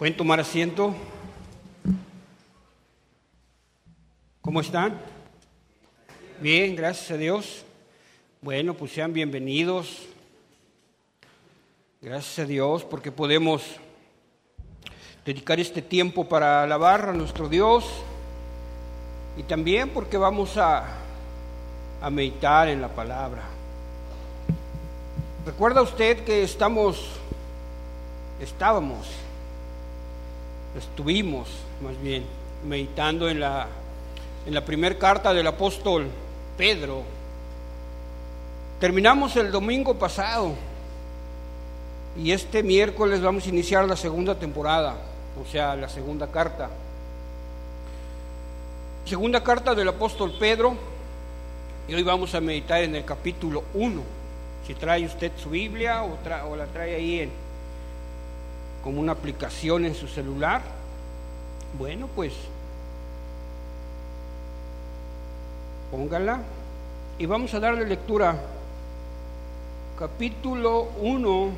Pueden 0.00 0.16
tomar 0.16 0.40
asiento. 0.40 0.94
¿Cómo 4.40 4.62
están? 4.62 4.98
Bien, 6.40 6.74
gracias 6.74 7.10
a 7.10 7.18
Dios. 7.18 7.66
Bueno, 8.40 8.72
pues 8.72 8.92
sean 8.92 9.12
bienvenidos. 9.12 10.06
Gracias 12.00 12.38
a 12.38 12.46
Dios 12.46 12.82
porque 12.82 13.12
podemos 13.12 13.62
dedicar 15.26 15.60
este 15.60 15.82
tiempo 15.82 16.26
para 16.26 16.62
alabar 16.62 17.10
a 17.10 17.12
nuestro 17.12 17.50
Dios 17.50 17.84
y 19.36 19.42
también 19.42 19.90
porque 19.90 20.16
vamos 20.16 20.56
a, 20.56 20.96
a 22.00 22.08
meditar 22.08 22.68
en 22.70 22.80
la 22.80 22.88
palabra. 22.88 23.42
¿Recuerda 25.44 25.82
usted 25.82 26.24
que 26.24 26.42
estamos, 26.42 27.06
estábamos, 28.40 29.06
estuvimos 30.76 31.48
más 31.82 32.00
bien, 32.02 32.24
meditando 32.64 33.28
en 33.28 33.40
la, 33.40 33.66
en 34.46 34.54
la 34.54 34.64
primera 34.64 34.96
carta 34.98 35.32
del 35.32 35.46
apóstol 35.46 36.08
Pedro? 36.56 37.02
Terminamos 38.78 39.36
el 39.36 39.50
domingo 39.50 39.94
pasado 39.98 40.54
y 42.16 42.32
este 42.32 42.62
miércoles 42.62 43.20
vamos 43.20 43.46
a 43.46 43.48
iniciar 43.48 43.86
la 43.86 43.96
segunda 43.96 44.34
temporada, 44.34 44.96
o 45.40 45.50
sea, 45.50 45.76
la 45.76 45.88
segunda 45.88 46.26
carta. 46.28 46.70
Segunda 49.04 49.42
carta 49.42 49.74
del 49.74 49.88
apóstol 49.88 50.34
Pedro 50.38 50.76
y 51.88 51.94
hoy 51.94 52.02
vamos 52.02 52.34
a 52.34 52.40
meditar 52.40 52.82
en 52.82 52.94
el 52.94 53.04
capítulo 53.04 53.64
1. 53.74 54.02
Si 54.66 54.74
trae 54.74 55.04
usted 55.04 55.32
su 55.36 55.50
Biblia 55.50 56.02
o, 56.04 56.18
o 56.48 56.56
la 56.56 56.66
trae 56.66 56.94
ahí 56.94 57.20
en, 57.20 57.30
como 58.82 59.00
una 59.00 59.12
aplicación 59.12 59.84
en 59.84 59.94
su 59.94 60.08
celular, 60.08 60.62
bueno, 61.78 62.08
pues 62.14 62.32
póngala 65.90 66.40
y 67.18 67.26
vamos 67.26 67.52
a 67.54 67.60
darle 67.60 67.86
lectura. 67.86 68.36
Capítulo 69.98 70.88
1 71.00 71.50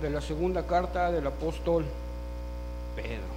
de 0.00 0.10
la 0.10 0.20
segunda 0.20 0.64
carta 0.64 1.10
del 1.10 1.26
apóstol 1.26 1.84
Pedro. 2.94 3.36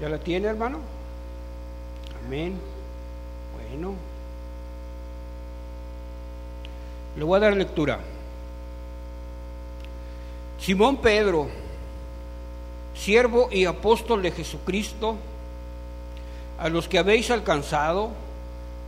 ¿Ya 0.00 0.08
la 0.08 0.18
tiene, 0.18 0.48
hermano? 0.48 0.80
Amén. 2.26 2.58
Bueno. 3.56 4.11
Le 7.16 7.24
voy 7.24 7.36
a 7.36 7.40
dar 7.40 7.56
lectura. 7.56 8.00
Simón 10.58 10.98
Pedro, 10.98 11.48
siervo 12.94 13.48
y 13.50 13.64
apóstol 13.64 14.22
de 14.22 14.30
Jesucristo, 14.30 15.16
a 16.58 16.68
los 16.68 16.88
que 16.88 16.98
habéis 16.98 17.30
alcanzado, 17.30 18.10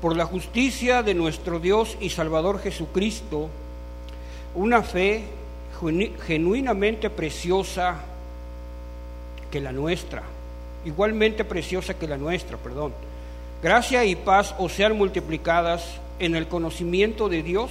por 0.01 0.17
la 0.17 0.27
justicia 0.27 1.03
de 1.03 1.15
nuestro 1.15 1.59
Dios 1.59 1.97
y 2.01 2.11
Salvador 2.11 2.61
Jesucristo, 2.61 3.49
una 4.55 4.83
fe 4.83 5.25
genuinamente 6.27 7.11
preciosa 7.11 8.03
que 9.51 9.61
la 9.61 9.73
nuestra 9.73 10.23
igualmente 10.85 11.45
preciosa 11.45 11.95
que 11.95 12.07
la 12.07 12.17
nuestra, 12.17 12.57
perdón. 12.57 12.93
Gracia 13.63 14.05
y 14.05 14.17
paz 14.17 14.55
os 14.59 14.73
sean 14.73 14.97
multiplicadas 14.97 15.99
en 16.19 16.37
el 16.37 16.47
conocimiento 16.47 17.29
de 17.29 17.43
Dios 17.43 17.71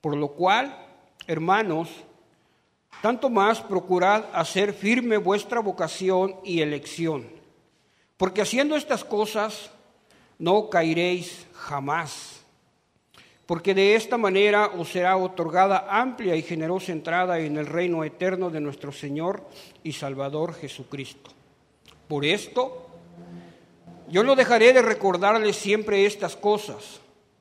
por 0.00 0.16
lo 0.16 0.28
cual, 0.28 0.76
hermanos, 1.26 1.88
tanto 3.02 3.30
más 3.30 3.60
procurad 3.60 4.24
hacer 4.32 4.72
firme 4.72 5.16
vuestra 5.16 5.60
vocación 5.60 6.36
y 6.44 6.60
elección, 6.60 7.28
porque 8.16 8.42
haciendo 8.42 8.76
estas 8.76 9.04
cosas 9.04 9.70
no 10.38 10.70
caeréis 10.70 11.46
jamás, 11.54 12.40
porque 13.46 13.74
de 13.74 13.94
esta 13.94 14.18
manera 14.18 14.66
os 14.66 14.90
será 14.90 15.16
otorgada 15.16 15.86
amplia 15.88 16.36
y 16.36 16.42
generosa 16.42 16.92
entrada 16.92 17.38
en 17.38 17.56
el 17.56 17.66
reino 17.66 18.04
eterno 18.04 18.50
de 18.50 18.60
nuestro 18.60 18.92
Señor 18.92 19.46
y 19.82 19.92
Salvador 19.92 20.54
Jesucristo. 20.54 21.30
Por 22.08 22.24
esto, 22.24 22.86
yo 24.08 24.22
no 24.22 24.36
dejaré 24.36 24.72
de 24.72 24.82
recordarles 24.82 25.56
siempre 25.56 26.06
estas 26.06 26.36
cosas, 26.36 27.00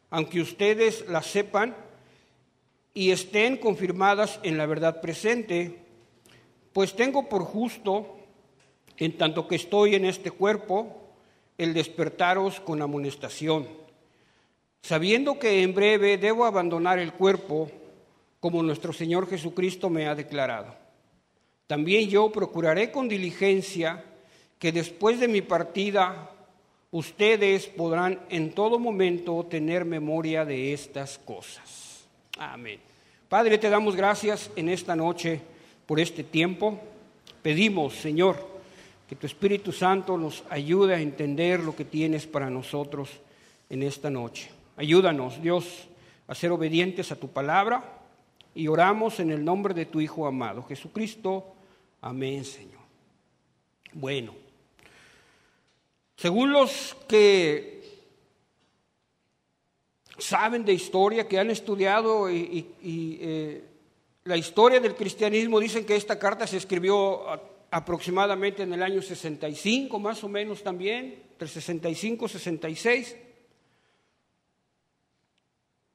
aunque 0.09 0.41
ustedes 0.41 1.07
las 1.09 1.25
sepan 1.25 1.75
y 2.97 3.11
estén 3.11 3.57
confirmadas 3.57 4.39
en 4.41 4.57
la 4.57 4.65
verdad 4.65 5.01
presente, 5.01 5.85
pues 6.73 6.95
tengo 6.95 7.29
por 7.29 7.43
justo, 7.43 8.17
en 8.97 9.15
tanto 9.19 9.47
que 9.47 9.55
estoy 9.55 9.93
en 9.93 10.03
este 10.03 10.31
cuerpo, 10.31 11.03
el 11.59 11.75
despertaros 11.75 12.59
con 12.59 12.81
amonestación, 12.81 13.67
sabiendo 14.81 15.37
que 15.37 15.61
en 15.61 15.75
breve 15.75 16.17
debo 16.17 16.45
abandonar 16.45 16.97
el 16.97 17.13
cuerpo, 17.13 17.69
como 18.39 18.63
nuestro 18.63 18.91
Señor 18.91 19.29
Jesucristo 19.29 19.91
me 19.91 20.07
ha 20.07 20.15
declarado. 20.15 20.73
También 21.67 22.09
yo 22.09 22.31
procuraré 22.31 22.91
con 22.91 23.07
diligencia 23.07 24.03
que 24.57 24.71
después 24.71 25.19
de 25.19 25.27
mi 25.27 25.43
partida 25.43 26.31
ustedes 26.89 27.67
podrán 27.67 28.21
en 28.29 28.53
todo 28.53 28.79
momento 28.79 29.45
tener 29.47 29.85
memoria 29.85 30.45
de 30.45 30.73
estas 30.73 31.19
cosas. 31.19 31.86
Amén. 32.39 32.79
Padre, 33.29 33.57
te 33.57 33.69
damos 33.69 33.95
gracias 33.95 34.51
en 34.55 34.69
esta 34.69 34.95
noche 34.95 35.41
por 35.87 35.99
este 35.99 36.23
tiempo. 36.23 36.79
Pedimos, 37.41 37.95
Señor, 37.95 38.37
que 39.09 39.15
tu 39.15 39.25
Espíritu 39.25 39.71
Santo 39.71 40.17
nos 40.17 40.43
ayude 40.49 40.93
a 40.93 41.01
entender 41.01 41.59
lo 41.61 41.75
que 41.75 41.85
tienes 41.85 42.27
para 42.27 42.49
nosotros 42.49 43.09
en 43.69 43.81
esta 43.81 44.09
noche. 44.11 44.51
Ayúdanos, 44.75 45.41
Dios, 45.41 45.87
a 46.27 46.35
ser 46.35 46.51
obedientes 46.51 47.11
a 47.11 47.15
tu 47.15 47.29
palabra 47.29 48.01
y 48.53 48.67
oramos 48.67 49.19
en 49.19 49.31
el 49.31 49.43
nombre 49.43 49.73
de 49.73 49.87
tu 49.87 49.99
Hijo 49.99 50.27
amado, 50.27 50.63
Jesucristo. 50.63 51.55
Amén, 52.01 52.45
Señor. 52.45 52.81
Bueno. 53.93 54.33
Según 56.17 56.51
los 56.51 56.95
que 57.07 57.76
saben 60.17 60.65
de 60.65 60.73
historia, 60.73 61.27
que 61.27 61.39
han 61.39 61.49
estudiado 61.49 62.29
y, 62.29 62.73
eh, 62.83 63.63
la 64.23 64.35
historia 64.35 64.79
del 64.79 64.95
cristianismo 64.95 65.59
dicen 65.59 65.85
que 65.85 65.95
esta 65.95 66.19
carta 66.19 66.45
se 66.45 66.57
escribió 66.57 67.23
aproximadamente 67.71 68.63
en 68.63 68.73
el 68.73 68.83
año 68.83 69.01
65, 69.01 69.99
más 69.99 70.23
o 70.23 70.27
menos 70.29 70.63
también, 70.63 71.23
entre 71.31 71.47
65 71.47 72.25
y 72.25 72.29
66. 72.29 73.15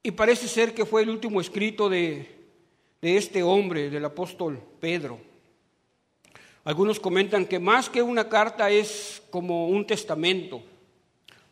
Y 0.05 0.11
parece 0.13 0.49
ser 0.49 0.73
que 0.73 0.87
fue 0.87 1.03
el 1.03 1.11
último 1.11 1.41
escrito 1.41 1.91
de, 1.91 2.27
de 3.03 3.17
este 3.17 3.43
hombre, 3.43 3.91
del 3.91 4.05
apóstol 4.05 4.61
Pedro. 4.81 5.19
Algunos 6.65 7.01
comentan 7.01 7.45
que 7.45 7.59
más 7.59 7.91
que 7.91 8.03
una 8.03 8.29
carta 8.29 8.71
es 8.71 9.23
como 9.31 9.69
un 9.69 9.87
testamento, 9.87 10.63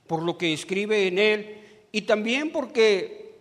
por 0.07 0.23
lo 0.23 0.39
que 0.39 0.53
escribe 0.53 1.09
en 1.09 1.19
él, 1.19 1.60
y 1.93 2.03
también 2.03 2.51
porque 2.53 3.35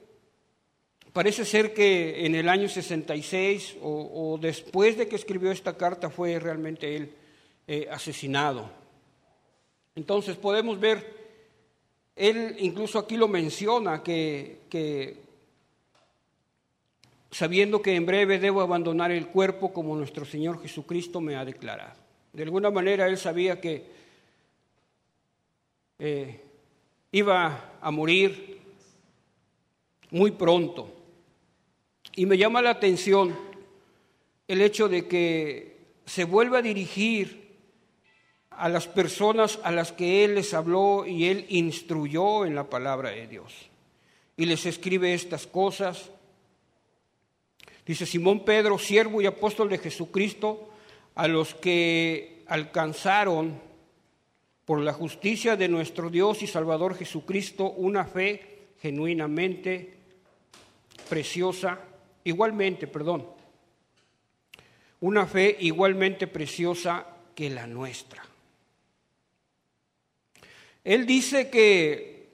parece 1.13 1.45
ser 1.45 1.73
que 1.73 2.25
en 2.25 2.35
el 2.35 2.49
año 2.49 2.69
66 2.69 3.77
o, 3.81 4.33
o 4.33 4.37
después 4.37 4.97
de 4.97 5.07
que 5.07 5.15
escribió 5.15 5.51
esta 5.51 5.77
carta 5.77 6.09
fue 6.09 6.39
realmente 6.39 6.95
él 6.95 7.13
eh, 7.71 7.87
asesinado. 7.91 8.67
Entonces 9.93 10.35
podemos 10.37 10.79
ver, 10.79 11.05
él 12.15 12.55
incluso 12.57 12.97
aquí 12.97 13.15
lo 13.15 13.27
menciona, 13.27 14.01
que, 14.01 15.17
sabiendo 17.29 17.79
que 17.79 17.95
en 17.95 18.07
breve 18.07 18.39
debo 18.39 18.61
abandonar 18.61 19.11
el 19.11 19.27
cuerpo 19.27 19.71
como 19.71 19.95
nuestro 19.95 20.25
Señor 20.25 20.59
Jesucristo 20.63 21.21
me 21.21 21.35
ha 21.35 21.45
declarado. 21.45 21.93
De 22.33 22.41
alguna 22.41 22.71
manera 22.71 23.07
él 23.07 23.19
sabía 23.19 23.61
que 23.61 23.85
eh, 25.99 26.41
iba 27.11 27.77
a 27.81 27.91
morir 27.91 28.59
muy 30.11 30.31
pronto. 30.31 30.93
Y 32.15 32.25
me 32.25 32.37
llama 32.37 32.61
la 32.61 32.71
atención 32.71 33.37
el 34.47 34.61
hecho 34.61 34.89
de 34.89 35.07
que 35.07 35.77
se 36.05 36.23
vuelva 36.23 36.59
a 36.59 36.63
dirigir 36.63 37.57
a 38.49 38.67
las 38.67 38.87
personas 38.87 39.59
a 39.63 39.71
las 39.71 39.91
que 39.91 40.25
Él 40.25 40.35
les 40.35 40.53
habló 40.53 41.05
y 41.05 41.25
Él 41.25 41.45
instruyó 41.49 42.45
en 42.45 42.55
la 42.55 42.69
palabra 42.69 43.11
de 43.11 43.27
Dios. 43.27 43.53
Y 44.35 44.45
les 44.45 44.65
escribe 44.65 45.13
estas 45.13 45.47
cosas 45.47 46.11
Dice 47.89 48.05
Simón 48.05 48.45
Pedro, 48.45 48.77
siervo 48.77 49.19
y 49.19 49.25
apóstol 49.25 49.67
de 49.67 49.79
Jesucristo, 49.79 50.69
a 51.15 51.27
los 51.27 51.55
que 51.55 52.43
alcanzaron 52.45 53.59
por 54.69 54.81
la 54.81 54.93
justicia 54.93 55.55
de 55.55 55.67
nuestro 55.67 56.11
Dios 56.11 56.43
y 56.43 56.45
Salvador 56.45 56.95
Jesucristo 56.95 57.71
una 57.71 58.05
fe 58.05 58.67
genuinamente 58.79 59.97
preciosa, 61.09 61.79
igualmente, 62.23 62.85
perdón, 62.85 63.25
una 64.99 65.25
fe 65.25 65.57
igualmente 65.61 66.27
preciosa 66.27 67.03
que 67.33 67.49
la 67.49 67.65
nuestra. 67.65 68.23
Él 70.83 71.07
dice 71.07 71.49
que 71.49 72.29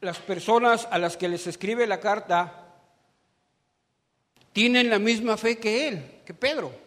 las 0.00 0.18
personas 0.18 0.88
a 0.90 0.98
las 0.98 1.16
que 1.16 1.28
les 1.28 1.46
escribe 1.46 1.86
la 1.86 2.00
carta 2.00 2.74
tienen 4.52 4.90
la 4.90 4.98
misma 4.98 5.36
fe 5.36 5.56
que 5.56 5.86
él, 5.86 6.22
que 6.24 6.34
Pedro. 6.34 6.85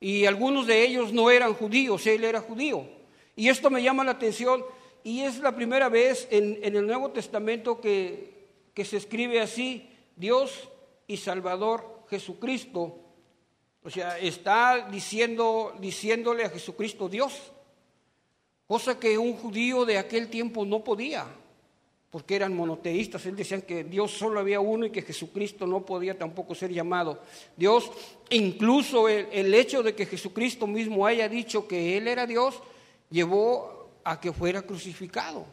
Y 0.00 0.26
algunos 0.26 0.66
de 0.66 0.82
ellos 0.84 1.12
no 1.12 1.30
eran 1.30 1.54
judíos, 1.54 2.06
él 2.06 2.24
era 2.24 2.40
judío. 2.40 2.86
Y 3.34 3.48
esto 3.48 3.70
me 3.70 3.82
llama 3.82 4.04
la 4.04 4.12
atención 4.12 4.64
y 5.02 5.20
es 5.20 5.38
la 5.38 5.54
primera 5.54 5.88
vez 5.88 6.28
en, 6.30 6.58
el 6.62 6.86
Nuevo 6.86 7.10
Testamento 7.10 7.80
que, 7.80 8.48
que 8.74 8.84
se 8.84 8.96
escribe 8.96 9.40
así, 9.40 9.88
Dios 10.16 10.68
y 11.06 11.16
Salvador 11.16 12.04
Jesucristo. 12.10 12.98
O 13.82 13.90
sea, 13.90 14.18
está 14.18 14.88
diciendo, 14.90 15.74
diciéndole 15.78 16.44
a 16.44 16.50
Jesucristo 16.50 17.08
Dios, 17.08 17.52
cosa 18.66 18.98
que 18.98 19.16
un 19.16 19.34
judío 19.34 19.84
de 19.84 19.98
aquel 19.98 20.28
tiempo 20.28 20.64
no 20.64 20.82
podía 20.82 21.26
porque 22.10 22.36
eran 22.36 22.54
monoteístas, 22.54 23.26
él 23.26 23.36
decían 23.36 23.62
que 23.62 23.84
Dios 23.84 24.12
solo 24.12 24.40
había 24.40 24.60
uno 24.60 24.86
y 24.86 24.90
que 24.90 25.02
Jesucristo 25.02 25.66
no 25.66 25.84
podía 25.84 26.16
tampoco 26.16 26.54
ser 26.54 26.72
llamado 26.72 27.20
Dios. 27.56 27.90
Incluso 28.30 29.08
el, 29.08 29.28
el, 29.32 29.52
hecho 29.52 29.82
de 29.82 29.94
que 29.94 30.06
Jesucristo 30.06 30.66
mismo 30.66 31.06
haya 31.06 31.28
dicho 31.28 31.66
que 31.66 31.96
Él 31.96 32.08
era 32.08 32.26
Dios, 32.26 32.62
llevó 33.10 33.90
a 34.04 34.20
que 34.20 34.32
fuera 34.32 34.62
crucificado. 34.62 35.46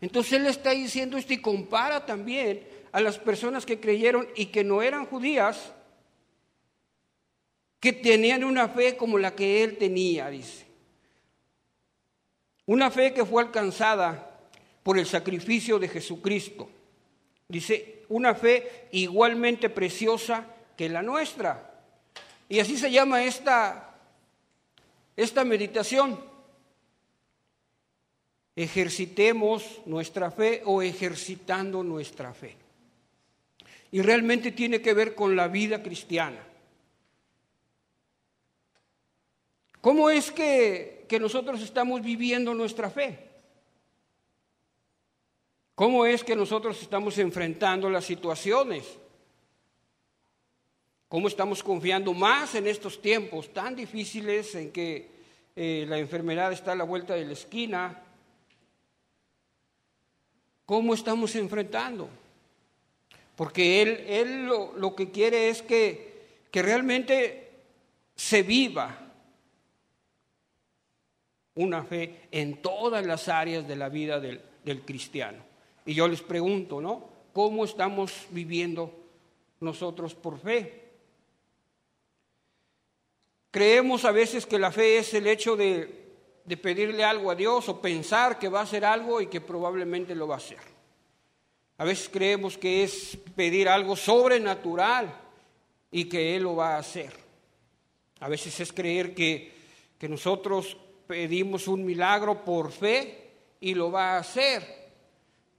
Entonces 0.00 0.34
Él 0.34 0.46
está 0.46 0.70
diciendo 0.70 1.16
esto 1.16 1.32
y 1.32 1.40
compara 1.40 2.04
también 2.04 2.62
a 2.92 3.00
las 3.00 3.18
personas 3.18 3.66
que 3.66 3.80
creyeron 3.80 4.28
y 4.36 4.46
que 4.46 4.62
no 4.62 4.82
eran 4.82 5.06
judías, 5.06 5.72
que 7.80 7.92
tenían 7.92 8.44
una 8.44 8.68
fe 8.68 8.96
como 8.96 9.18
la 9.18 9.34
que 9.34 9.64
Él 9.64 9.78
tenía, 9.78 10.28
dice. 10.28 10.66
Una 12.66 12.90
fe 12.90 13.12
que 13.12 13.24
fue 13.24 13.42
alcanzada 13.42 14.33
por 14.84 14.98
el 14.98 15.06
sacrificio 15.06 15.80
de 15.80 15.88
Jesucristo. 15.88 16.70
Dice, 17.48 18.04
una 18.10 18.34
fe 18.34 18.88
igualmente 18.92 19.70
preciosa 19.70 20.46
que 20.76 20.88
la 20.88 21.02
nuestra. 21.02 21.82
Y 22.48 22.60
así 22.60 22.76
se 22.76 22.90
llama 22.90 23.24
esta, 23.24 23.96
esta 25.16 25.42
meditación. 25.44 26.20
Ejercitemos 28.54 29.80
nuestra 29.86 30.30
fe 30.30 30.62
o 30.66 30.82
ejercitando 30.82 31.82
nuestra 31.82 32.34
fe. 32.34 32.54
Y 33.90 34.02
realmente 34.02 34.52
tiene 34.52 34.82
que 34.82 34.92
ver 34.92 35.14
con 35.14 35.34
la 35.34 35.48
vida 35.48 35.82
cristiana. 35.82 36.46
¿Cómo 39.80 40.10
es 40.10 40.30
que, 40.30 41.06
que 41.08 41.18
nosotros 41.18 41.62
estamos 41.62 42.02
viviendo 42.02 42.52
nuestra 42.52 42.90
fe? 42.90 43.33
¿Cómo 45.74 46.06
es 46.06 46.22
que 46.22 46.36
nosotros 46.36 46.80
estamos 46.80 47.18
enfrentando 47.18 47.90
las 47.90 48.04
situaciones? 48.04 48.84
¿Cómo 51.08 51.26
estamos 51.26 51.62
confiando 51.62 52.14
más 52.14 52.54
en 52.54 52.68
estos 52.68 53.02
tiempos 53.02 53.52
tan 53.52 53.74
difíciles 53.74 54.54
en 54.54 54.70
que 54.70 55.10
eh, 55.56 55.84
la 55.88 55.98
enfermedad 55.98 56.52
está 56.52 56.72
a 56.72 56.76
la 56.76 56.84
vuelta 56.84 57.14
de 57.14 57.24
la 57.24 57.32
esquina? 57.32 58.02
¿Cómo 60.64 60.94
estamos 60.94 61.34
enfrentando? 61.34 62.08
Porque 63.34 63.82
Él, 63.82 64.04
él 64.06 64.46
lo, 64.46 64.72
lo, 64.76 64.94
que 64.94 65.10
quiere 65.10 65.48
es 65.48 65.60
que, 65.60 66.42
que 66.52 66.62
realmente 66.62 67.50
se 68.14 68.42
viva 68.42 68.96
una 71.56 71.82
fe 71.82 72.28
en 72.30 72.62
todas 72.62 73.04
las 73.04 73.28
áreas 73.28 73.66
de 73.66 73.74
la 73.76 73.88
vida 73.88 74.20
del, 74.20 74.40
del 74.64 74.82
cristiano. 74.82 75.53
Y 75.86 75.94
yo 75.94 76.08
les 76.08 76.22
pregunto, 76.22 76.80
¿no? 76.80 77.08
¿Cómo 77.32 77.64
estamos 77.64 78.26
viviendo 78.30 78.90
nosotros 79.60 80.14
por 80.14 80.38
fe? 80.38 80.82
Creemos 83.50 84.04
a 84.04 84.10
veces 84.10 84.46
que 84.46 84.58
la 84.58 84.72
fe 84.72 84.98
es 84.98 85.14
el 85.14 85.26
hecho 85.26 85.56
de, 85.56 86.08
de, 86.44 86.56
pedirle 86.56 87.04
algo 87.04 87.30
a 87.30 87.34
Dios 87.34 87.68
o 87.68 87.80
pensar 87.80 88.38
que 88.38 88.48
va 88.48 88.60
a 88.60 88.64
hacer 88.64 88.84
algo 88.84 89.20
y 89.20 89.28
que 89.28 89.40
probablemente 89.40 90.14
lo 90.14 90.26
va 90.26 90.34
a 90.34 90.38
hacer. 90.38 90.58
A 91.78 91.84
veces 91.84 92.08
creemos 92.08 92.56
que 92.56 92.84
es 92.84 93.16
pedir 93.36 93.68
algo 93.68 93.94
sobrenatural 93.94 95.12
y 95.90 96.06
que 96.06 96.34
Él 96.36 96.44
lo 96.44 96.56
va 96.56 96.74
a 96.74 96.78
hacer. 96.78 97.12
A 98.20 98.28
veces 98.28 98.58
es 98.58 98.72
creer 98.72 99.14
que, 99.14 99.52
que 99.98 100.08
nosotros 100.08 100.76
pedimos 101.06 101.68
un 101.68 101.84
milagro 101.84 102.44
por 102.44 102.72
fe 102.72 103.30
y 103.60 103.74
lo 103.74 103.90
va 103.92 104.14
a 104.14 104.18
hacer. 104.18 104.83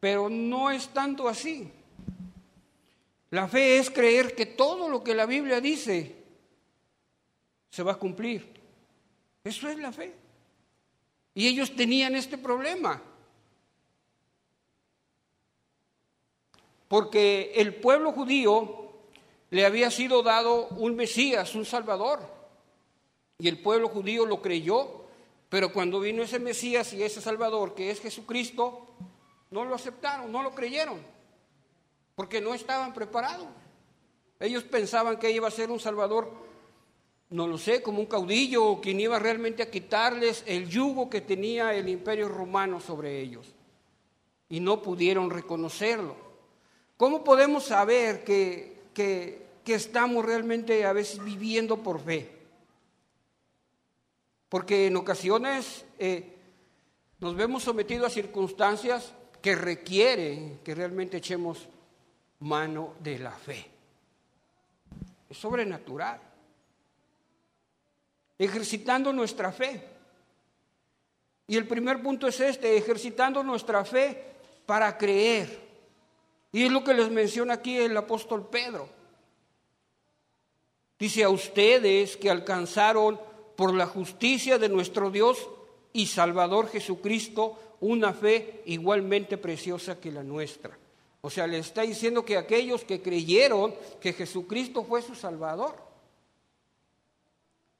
Pero 0.06 0.30
no 0.30 0.70
es 0.70 0.90
tanto 0.90 1.28
así. 1.28 1.68
La 3.32 3.48
fe 3.48 3.80
es 3.80 3.90
creer 3.90 4.36
que 4.36 4.46
todo 4.46 4.88
lo 4.88 5.04
que 5.04 5.16
la 5.16 5.26
Biblia 5.26 5.60
dice 5.60 6.16
se 7.72 7.82
va 7.82 7.94
a 7.94 7.98
cumplir. 7.98 8.54
Eso 9.44 9.68
es 9.68 9.80
la 9.80 9.92
fe. 9.92 10.14
Y 11.34 11.48
ellos 11.48 11.76
tenían 11.76 12.16
este 12.16 12.38
problema. 12.38 13.02
Porque 16.88 17.54
el 17.56 17.74
pueblo 17.74 18.12
judío 18.12 18.92
le 19.50 19.66
había 19.66 19.90
sido 19.90 20.22
dado 20.22 20.68
un 20.68 20.96
Mesías, 20.96 21.56
un 21.56 21.66
Salvador. 21.66 22.20
Y 23.40 23.48
el 23.48 23.60
pueblo 23.60 23.90
judío 23.90 24.28
lo 24.28 24.40
creyó. 24.40 25.08
Pero 25.50 25.74
cuando 25.74 26.00
vino 26.00 26.22
ese 26.22 26.38
Mesías 26.38 26.94
y 26.94 27.02
ese 27.02 27.22
Salvador, 27.22 27.74
que 27.74 27.90
es 27.90 28.00
Jesucristo, 28.00 28.86
no 29.56 29.64
lo 29.64 29.74
aceptaron, 29.74 30.30
no 30.34 30.44
lo 30.44 30.54
creyeron, 30.54 31.00
porque 32.14 32.42
no 32.42 32.54
estaban 32.54 32.94
preparados. 32.94 33.48
Ellos 34.38 34.66
pensaban 34.66 35.18
que 35.18 35.32
iba 35.32 35.48
a 35.48 35.52
ser 35.52 35.72
un 35.72 35.80
salvador, 35.80 36.30
no 37.30 37.48
lo 37.48 37.58
sé, 37.58 37.82
como 37.82 38.02
un 38.02 38.06
caudillo 38.06 38.66
o 38.66 38.82
quien 38.82 39.00
iba 39.00 39.18
realmente 39.18 39.64
a 39.64 39.72
quitarles 39.72 40.44
el 40.46 40.68
yugo 40.68 41.10
que 41.10 41.22
tenía 41.22 41.74
el 41.74 41.88
imperio 41.88 42.28
romano 42.28 42.82
sobre 42.82 43.22
ellos. 43.22 43.56
Y 44.50 44.60
no 44.60 44.82
pudieron 44.82 45.30
reconocerlo. 45.30 46.18
¿Cómo 46.98 47.24
podemos 47.24 47.64
saber 47.64 48.26
que, 48.26 48.84
que, 48.94 49.48
estamos 49.68 50.26
realmente 50.26 50.84
a 50.84 50.92
veces 50.92 51.24
viviendo 51.24 51.78
por 51.78 52.02
fe? 52.02 52.30
Porque 54.50 54.88
en 54.88 54.98
ocasiones 54.98 55.86
eh, 55.98 56.36
nos 57.20 57.38
vemos 57.38 57.64
sometidos 57.64 58.08
a 58.08 58.14
circunstancias 58.14 59.14
que 59.46 59.54
requieren 59.54 60.62
que 60.64 60.74
realmente 60.74 61.18
echemos 61.18 61.68
mano 62.40 62.96
de 63.00 63.20
la 63.20 63.30
fe. 63.30 63.64
Es 65.30 65.38
sobrenatural. 65.38 66.20
Ejercitando 68.40 69.14
nuestra 69.14 69.52
fe. 69.52 69.88
Y 71.46 71.58
el 71.58 71.68
primer 71.68 72.02
punto 72.02 72.28
es 72.28 72.40
este, 72.40 72.76
ejercitando 72.76 73.44
nuestra 73.44 73.86
fe 73.86 74.34
para 74.66 74.98
creer. 74.98 75.60
Y 76.52 76.64
es 76.64 76.72
lo 76.72 76.84
que 76.84 76.96
les 76.96 77.12
menciona 77.12 77.54
aquí 77.54 77.78
el 77.78 77.96
apóstol 77.96 78.50
Pedro. 78.50 78.90
Dice 80.98 81.24
a 81.24 81.30
ustedes 81.30 82.18
que 82.18 82.32
alcanzaron 82.32 83.22
por 83.56 83.76
la 83.76 83.86
justicia 83.86 84.58
de 84.58 84.70
nuestro 84.70 85.12
Dios 85.12 85.48
y 85.94 86.08
Salvador 86.08 86.68
Jesucristo 86.70 87.60
una 87.82 88.14
fe 88.14 88.62
igualmente 88.66 89.38
preciosa 89.38 90.00
que 90.00 90.12
la 90.12 90.24
nuestra. 90.24 90.78
O 91.22 91.30
sea, 91.30 91.48
le 91.48 91.58
está 91.58 91.82
diciendo 91.82 92.24
que 92.24 92.38
aquellos 92.38 92.84
que 92.84 93.02
creyeron 93.02 93.74
que 94.00 94.14
Jesucristo 94.14 94.84
fue 94.84 95.02
su 95.02 95.16
Salvador. 95.16 95.76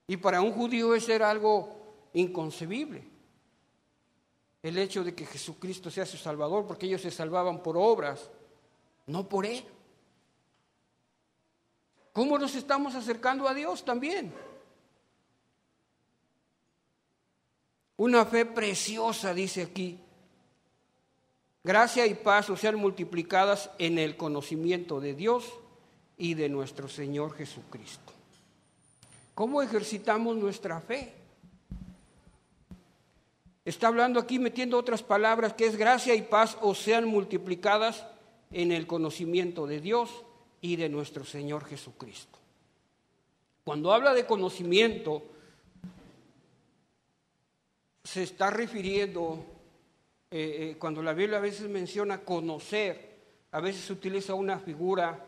Y 0.08 0.18
para 0.18 0.42
un 0.42 0.52
judío 0.52 0.96
eso 0.96 1.12
era 1.12 1.30
algo 1.30 1.76
inconcebible. 2.14 3.04
El 4.64 4.78
hecho 4.78 5.04
de 5.04 5.14
que 5.14 5.26
Jesucristo 5.26 5.92
sea 5.92 6.06
su 6.06 6.18
Salvador, 6.18 6.66
porque 6.66 6.88
ellos 6.88 7.02
se 7.02 7.12
salvaban 7.12 7.62
por 7.62 7.78
obras, 7.78 8.30
no 9.06 9.30
por 9.30 9.46
Él. 9.46 9.64
¿Cómo 12.14 12.40
nos 12.40 12.56
estamos 12.56 12.96
acercando 12.96 13.48
a 13.48 13.54
Dios 13.54 13.86
también? 13.86 14.34
Una 17.98 18.26
fe 18.26 18.46
preciosa, 18.46 19.34
dice 19.34 19.64
aquí. 19.64 20.00
Gracia 21.64 22.06
y 22.06 22.14
paz 22.14 22.48
sean 22.58 22.76
multiplicadas 22.76 23.72
en 23.80 23.98
el 23.98 24.18
conocimiento 24.18 25.00
de 25.00 25.14
Dios 25.14 25.46
y 26.18 26.34
de 26.34 26.50
nuestro 26.50 26.88
Señor 26.88 27.34
Jesucristo. 27.36 28.14
¿Cómo 29.34 29.62
ejercitamos 29.62 30.36
nuestra 30.36 30.80
fe? 30.80 31.14
Está 33.66 33.88
hablando 33.88 34.20
aquí 34.20 34.38
metiendo 34.38 34.78
otras 34.78 35.02
palabras 35.02 35.54
que 35.54 35.66
es 35.66 35.76
gracia 35.76 36.14
y 36.14 36.22
paz 36.22 36.58
o 36.62 36.76
sean 36.76 37.06
multiplicadas 37.06 38.06
en 38.52 38.72
el 38.72 38.86
conocimiento 38.86 39.66
de 39.66 39.82
Dios 39.82 40.12
y 40.62 40.76
de 40.76 40.88
nuestro 40.88 41.26
Señor 41.26 41.66
Jesucristo. 41.66 42.38
Cuando 43.64 43.92
habla 43.92 44.14
de 44.14 44.28
conocimiento, 44.28 45.24
se 48.06 48.24
está 48.24 48.50
refiriendo, 48.50 49.44
eh, 50.32 50.72
eh, 50.72 50.76
cuando 50.80 51.02
la 51.02 51.14
Biblia 51.14 51.40
a 51.40 51.42
veces 51.42 51.68
menciona 51.68 52.20
conocer, 52.22 53.16
a 53.52 53.60
veces 53.60 53.90
utiliza 53.90 54.34
una 54.34 54.60
figura 54.60 55.26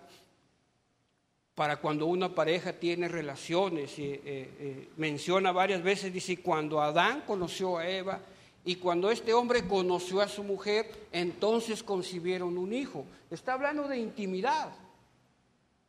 para 1.56 1.78
cuando 1.78 2.06
una 2.06 2.34
pareja 2.34 2.74
tiene 2.74 3.08
relaciones, 3.08 3.96
eh, 3.98 4.90
menciona 4.96 5.52
varias 5.52 5.84
veces, 5.84 6.14
dice, 6.14 6.38
cuando 6.38 6.80
Adán 6.80 7.24
conoció 7.26 7.78
a 7.78 7.90
Eva 7.90 8.22
y 8.64 8.76
cuando 8.76 9.10
este 9.10 9.34
hombre 9.34 9.68
conoció 9.68 10.22
a 10.22 10.28
su 10.28 10.44
mujer, 10.44 10.90
entonces 11.12 11.82
concibieron 11.82 12.58
un 12.58 12.74
hijo. 12.74 13.06
Está 13.32 13.54
hablando 13.54 13.88
de 13.88 13.98
intimidad. 13.98 14.72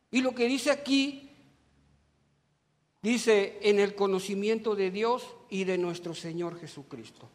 Y 0.09 0.21
lo 0.21 0.33
que 0.33 0.47
dice 0.47 0.71
aquí 0.71 1.29
Dice, 3.01 3.57
en 3.61 3.79
el 3.79 3.95
conocimiento 3.95 4.75
de 4.75 4.91
Dios 4.91 5.23
y 5.49 5.63
de 5.63 5.77
nuestro 5.77 6.13
Señor 6.13 6.59
Jesucristo. 6.59 7.27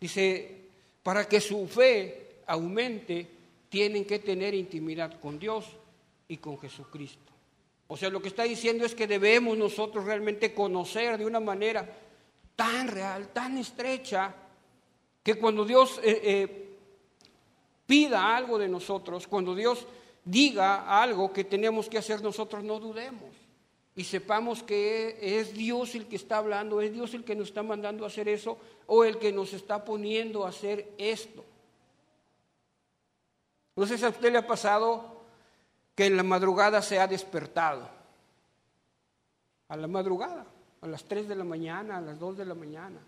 Dice, 0.00 0.66
para 1.02 1.28
que 1.28 1.40
su 1.40 1.66
fe 1.66 2.40
aumente, 2.46 3.26
tienen 3.68 4.04
que 4.04 4.18
tener 4.20 4.54
intimidad 4.54 5.20
con 5.20 5.38
Dios 5.38 5.66
y 6.28 6.36
con 6.36 6.58
Jesucristo. 6.58 7.32
O 7.88 7.96
sea, 7.96 8.10
lo 8.10 8.20
que 8.20 8.28
está 8.28 8.44
diciendo 8.44 8.84
es 8.84 8.94
que 8.94 9.06
debemos 9.06 9.56
nosotros 9.56 10.04
realmente 10.04 10.54
conocer 10.54 11.18
de 11.18 11.26
una 11.26 11.40
manera 11.40 11.88
tan 12.54 12.88
real, 12.88 13.28
tan 13.28 13.58
estrecha, 13.58 14.34
que 15.22 15.34
cuando 15.34 15.64
Dios 15.64 16.00
eh, 16.02 16.20
eh, 16.22 16.68
pida 17.86 18.36
algo 18.36 18.58
de 18.58 18.68
nosotros, 18.68 19.26
cuando 19.26 19.54
Dios 19.54 19.86
diga 20.24 21.00
algo 21.02 21.32
que 21.32 21.44
tenemos 21.44 21.88
que 21.88 21.98
hacer, 21.98 22.22
nosotros 22.22 22.64
no 22.64 22.80
dudemos 22.80 23.45
y 23.96 24.04
sepamos 24.04 24.62
que 24.62 25.18
es 25.40 25.54
Dios 25.54 25.94
el 25.94 26.06
que 26.06 26.16
está 26.16 26.36
hablando, 26.36 26.82
es 26.82 26.92
Dios 26.92 27.14
el 27.14 27.24
que 27.24 27.34
nos 27.34 27.48
está 27.48 27.62
mandando 27.62 28.04
a 28.04 28.08
hacer 28.08 28.28
eso 28.28 28.58
o 28.86 29.04
el 29.04 29.18
que 29.18 29.32
nos 29.32 29.54
está 29.54 29.82
poniendo 29.86 30.44
a 30.44 30.50
hacer 30.50 30.92
esto. 30.98 31.42
No 33.74 33.86
sé 33.86 33.96
si 33.96 34.04
a 34.04 34.10
usted 34.10 34.30
le 34.30 34.38
ha 34.38 34.46
pasado 34.46 35.22
que 35.94 36.04
en 36.04 36.16
la 36.16 36.22
madrugada 36.22 36.82
se 36.82 37.00
ha 37.00 37.06
despertado. 37.06 37.88
A 39.68 39.76
la 39.76 39.86
madrugada, 39.86 40.44
a 40.82 40.86
las 40.86 41.04
3 41.04 41.26
de 41.26 41.34
la 41.34 41.44
mañana, 41.44 41.96
a 41.96 42.00
las 42.02 42.18
2 42.18 42.36
de 42.36 42.44
la 42.44 42.54
mañana. 42.54 43.00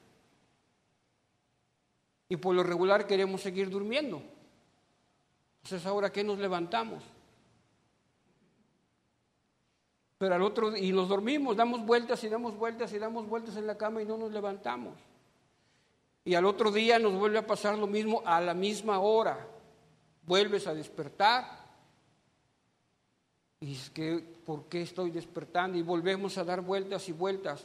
Y 2.30 2.36
por 2.36 2.54
lo 2.54 2.62
regular 2.62 3.06
queremos 3.06 3.42
seguir 3.42 3.68
durmiendo. 3.68 4.22
Entonces, 5.62 5.86
¿ahora 5.86 6.10
qué 6.10 6.24
nos 6.24 6.38
levantamos? 6.38 7.04
Pero 10.18 10.34
al 10.34 10.42
otro 10.42 10.76
y 10.76 10.92
nos 10.92 11.08
dormimos, 11.08 11.56
damos 11.56 11.86
vueltas 11.86 12.22
y 12.24 12.28
damos 12.28 12.56
vueltas 12.56 12.92
y 12.92 12.98
damos 12.98 13.28
vueltas 13.28 13.56
en 13.56 13.66
la 13.66 13.78
cama 13.78 14.02
y 14.02 14.04
no 14.04 14.18
nos 14.18 14.32
levantamos. 14.32 14.94
Y 16.24 16.34
al 16.34 16.44
otro 16.44 16.70
día 16.72 16.98
nos 16.98 17.14
vuelve 17.14 17.38
a 17.38 17.46
pasar 17.46 17.78
lo 17.78 17.86
mismo 17.86 18.22
a 18.26 18.40
la 18.40 18.52
misma 18.52 18.98
hora. 18.98 19.46
Vuelves 20.26 20.66
a 20.66 20.74
despertar. 20.74 21.66
Y 23.60 23.72
es 23.72 23.90
que, 23.90 24.18
¿por 24.44 24.64
qué 24.64 24.82
estoy 24.82 25.10
despertando? 25.10 25.78
Y 25.78 25.82
volvemos 25.82 26.36
a 26.36 26.44
dar 26.44 26.60
vueltas 26.60 27.08
y 27.08 27.12
vueltas. 27.12 27.64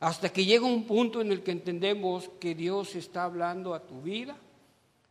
Hasta 0.00 0.32
que 0.32 0.44
llega 0.44 0.64
un 0.64 0.86
punto 0.86 1.20
en 1.20 1.32
el 1.32 1.42
que 1.42 1.50
entendemos 1.50 2.30
que 2.40 2.54
Dios 2.54 2.94
está 2.94 3.24
hablando 3.24 3.74
a 3.74 3.80
tu 3.80 4.00
vida. 4.00 4.36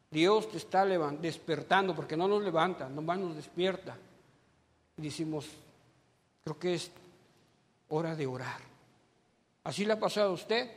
Dios 0.09 0.49
te 0.49 0.57
está 0.57 0.85
despertando, 0.85 1.95
porque 1.95 2.15
no 2.15 2.27
nos 2.27 2.43
levanta, 2.43 2.87
nomás 2.87 3.19
nos 3.19 3.35
despierta. 3.35 3.97
Y 4.97 5.01
decimos, 5.01 5.47
Creo 6.43 6.59
que 6.59 6.73
es 6.75 6.91
hora 7.89 8.15
de 8.15 8.27
orar. 8.27 8.59
¿Así 9.63 9.85
le 9.85 9.93
ha 9.93 9.99
pasado 9.99 10.31
a 10.31 10.33
usted? 10.33 10.69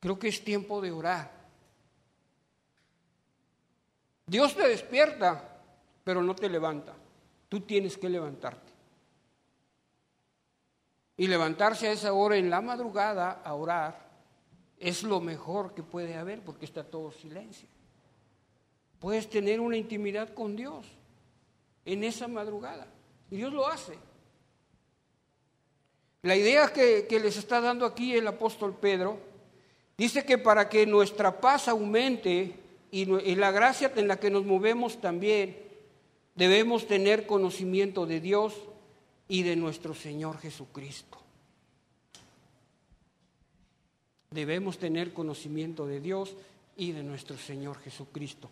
Creo 0.00 0.18
que 0.18 0.28
es 0.28 0.44
tiempo 0.44 0.80
de 0.80 0.92
orar. 0.92 1.30
Dios 4.26 4.54
te 4.54 4.68
despierta, 4.68 5.62
pero 6.02 6.22
no 6.22 6.34
te 6.34 6.48
levanta. 6.48 6.94
Tú 7.48 7.60
tienes 7.60 7.96
que 7.96 8.08
levantarte. 8.08 8.72
Y 11.16 11.26
levantarse 11.28 11.88
a 11.88 11.92
esa 11.92 12.12
hora 12.12 12.36
en 12.36 12.50
la 12.50 12.60
madrugada 12.60 13.42
a 13.44 13.54
orar 13.54 14.04
es 14.78 15.02
lo 15.02 15.20
mejor 15.20 15.72
que 15.72 15.82
puede 15.82 16.16
haber 16.16 16.42
porque 16.42 16.64
está 16.64 16.84
todo 16.84 17.12
silencio. 17.12 17.68
Puedes 18.98 19.30
tener 19.30 19.60
una 19.60 19.76
intimidad 19.76 20.34
con 20.34 20.56
Dios 20.56 20.86
en 21.84 22.04
esa 22.04 22.26
madrugada. 22.26 22.86
Y 23.34 23.38
Dios 23.38 23.52
lo 23.52 23.66
hace. 23.66 23.94
La 26.22 26.36
idea 26.36 26.72
que, 26.72 27.08
les 27.10 27.36
está 27.36 27.60
dando 27.60 27.84
aquí 27.84 28.14
el 28.14 28.28
apóstol 28.28 28.76
Pedro 28.80 29.18
dice 29.98 30.24
que 30.24 30.38
para 30.38 30.68
que 30.68 30.86
nuestra 30.86 31.40
paz 31.40 31.66
aumente 31.66 32.54
y, 32.92 33.12
y 33.12 33.34
la 33.34 33.50
gracia 33.50 33.90
en 33.96 34.06
la 34.06 34.20
que 34.20 34.30
nos 34.30 34.44
movemos 34.44 35.00
también, 35.00 35.58
debemos 36.36 36.86
tener 36.86 37.26
conocimiento 37.26 38.06
de 38.06 38.20
Dios 38.20 38.54
y 39.26 39.42
de 39.42 39.56
nuestro 39.56 39.94
Señor 39.94 40.38
Jesucristo. 40.38 41.18
Debemos 44.30 44.78
tener 44.78 45.12
conocimiento 45.12 45.88
de 45.88 45.98
Dios 45.98 46.36
y 46.76 46.92
de 46.92 47.02
nuestro 47.02 47.36
Señor 47.36 47.78
Jesucristo. 47.80 48.48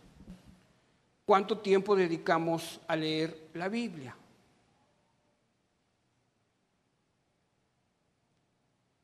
¿Cuánto 1.24 1.58
tiempo 1.58 1.94
dedicamos 1.94 2.80
a 2.88 2.96
leer 2.96 3.46
la 3.54 3.68
Biblia? 3.68 4.16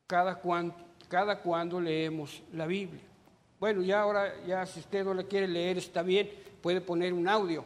Cada, 0.09 0.41
cada 1.07 1.39
cuando 1.39 1.79
leemos 1.79 2.41
la 2.53 2.65
Biblia. 2.65 3.03
Bueno, 3.59 3.83
ya 3.83 4.01
ahora, 4.01 4.33
ya 4.43 4.65
si 4.65 4.79
usted 4.79 5.05
no 5.05 5.13
la 5.13 5.23
quiere 5.23 5.47
leer, 5.47 5.77
está 5.77 6.01
bien, 6.01 6.31
puede 6.63 6.81
poner 6.81 7.13
un 7.13 7.27
audio. 7.27 7.63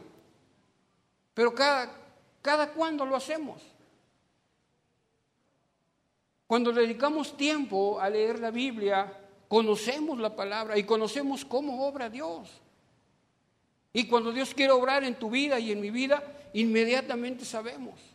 Pero 1.32 1.54
cada, 1.54 1.90
cada 2.42 2.70
cuando 2.70 3.06
lo 3.06 3.16
hacemos. 3.16 3.62
Cuando 6.46 6.70
dedicamos 6.70 7.34
tiempo 7.34 7.98
a 7.98 8.10
leer 8.10 8.38
la 8.38 8.50
Biblia, 8.50 9.10
conocemos 9.48 10.18
la 10.18 10.36
palabra 10.36 10.76
y 10.76 10.84
conocemos 10.84 11.46
cómo 11.46 11.86
obra 11.86 12.10
Dios. 12.10 12.50
Y 13.94 14.06
cuando 14.06 14.32
Dios 14.32 14.52
quiere 14.52 14.72
obrar 14.72 15.02
en 15.02 15.14
tu 15.14 15.30
vida 15.30 15.58
y 15.58 15.72
en 15.72 15.80
mi 15.80 15.90
vida, 15.90 16.22
inmediatamente 16.52 17.46
sabemos. 17.46 18.13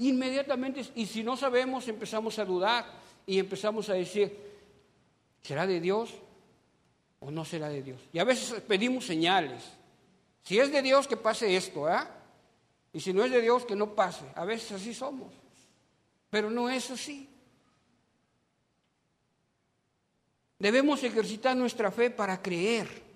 Inmediatamente, 0.00 0.82
y 0.94 1.04
si 1.04 1.22
no 1.22 1.36
sabemos, 1.36 1.86
empezamos 1.86 2.38
a 2.38 2.44
dudar 2.44 2.86
y 3.26 3.38
empezamos 3.38 3.88
a 3.90 3.94
decir, 3.94 4.34
¿será 5.42 5.66
de 5.66 5.78
Dios 5.78 6.14
o 7.18 7.30
no 7.30 7.44
será 7.44 7.68
de 7.68 7.82
Dios? 7.82 8.00
Y 8.10 8.18
a 8.18 8.24
veces 8.24 8.62
pedimos 8.62 9.04
señales. 9.04 9.62
Si 10.42 10.58
es 10.58 10.72
de 10.72 10.80
Dios, 10.80 11.06
que 11.06 11.18
pase 11.18 11.54
esto, 11.54 11.86
¿ah? 11.86 12.08
Y 12.94 13.00
si 13.00 13.12
no 13.12 13.22
es 13.22 13.30
de 13.30 13.42
Dios, 13.42 13.66
que 13.66 13.76
no 13.76 13.94
pase. 13.94 14.24
A 14.34 14.46
veces 14.46 14.72
así 14.72 14.94
somos. 14.94 15.34
Pero 16.30 16.50
no 16.50 16.70
es 16.70 16.90
así. 16.90 17.28
Debemos 20.58 21.04
ejercitar 21.04 21.54
nuestra 21.54 21.90
fe 21.90 22.10
para 22.10 22.40
creer. 22.40 23.09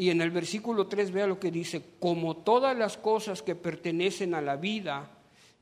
Y 0.00 0.08
en 0.08 0.22
el 0.22 0.30
versículo 0.30 0.86
3 0.86 1.10
vea 1.10 1.26
lo 1.26 1.38
que 1.38 1.50
dice, 1.50 1.82
como 2.00 2.38
todas 2.38 2.74
las 2.74 2.96
cosas 2.96 3.42
que 3.42 3.54
pertenecen 3.54 4.34
a 4.34 4.40
la 4.40 4.56
vida 4.56 5.10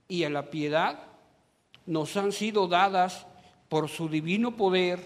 y 0.06 0.22
a 0.22 0.30
la 0.30 0.48
piedad 0.48 1.00
nos 1.86 2.16
han 2.16 2.30
sido 2.30 2.68
dadas 2.68 3.26
por 3.68 3.88
su 3.88 4.08
divino 4.08 4.56
poder 4.56 5.04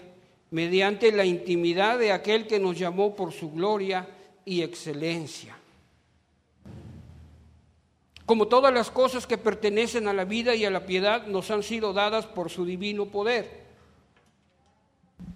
mediante 0.51 1.11
la 1.11 1.25
intimidad 1.25 1.97
de 1.97 2.11
aquel 2.11 2.45
que 2.45 2.59
nos 2.59 2.77
llamó 2.77 3.15
por 3.15 3.31
su 3.31 3.51
gloria 3.51 4.07
y 4.45 4.61
excelencia. 4.61 5.57
Como 8.27 8.47
todas 8.47 8.71
las 8.71 8.91
cosas 8.91 9.25
que 9.25 9.39
pertenecen 9.39 10.07
a 10.07 10.13
la 10.13 10.25
vida 10.25 10.53
y 10.53 10.63
a 10.63 10.69
la 10.69 10.85
piedad 10.85 11.25
nos 11.25 11.49
han 11.49 11.63
sido 11.63 11.91
dadas 11.91 12.27
por 12.27 12.51
su 12.51 12.65
divino 12.65 13.07
poder. 13.07 13.63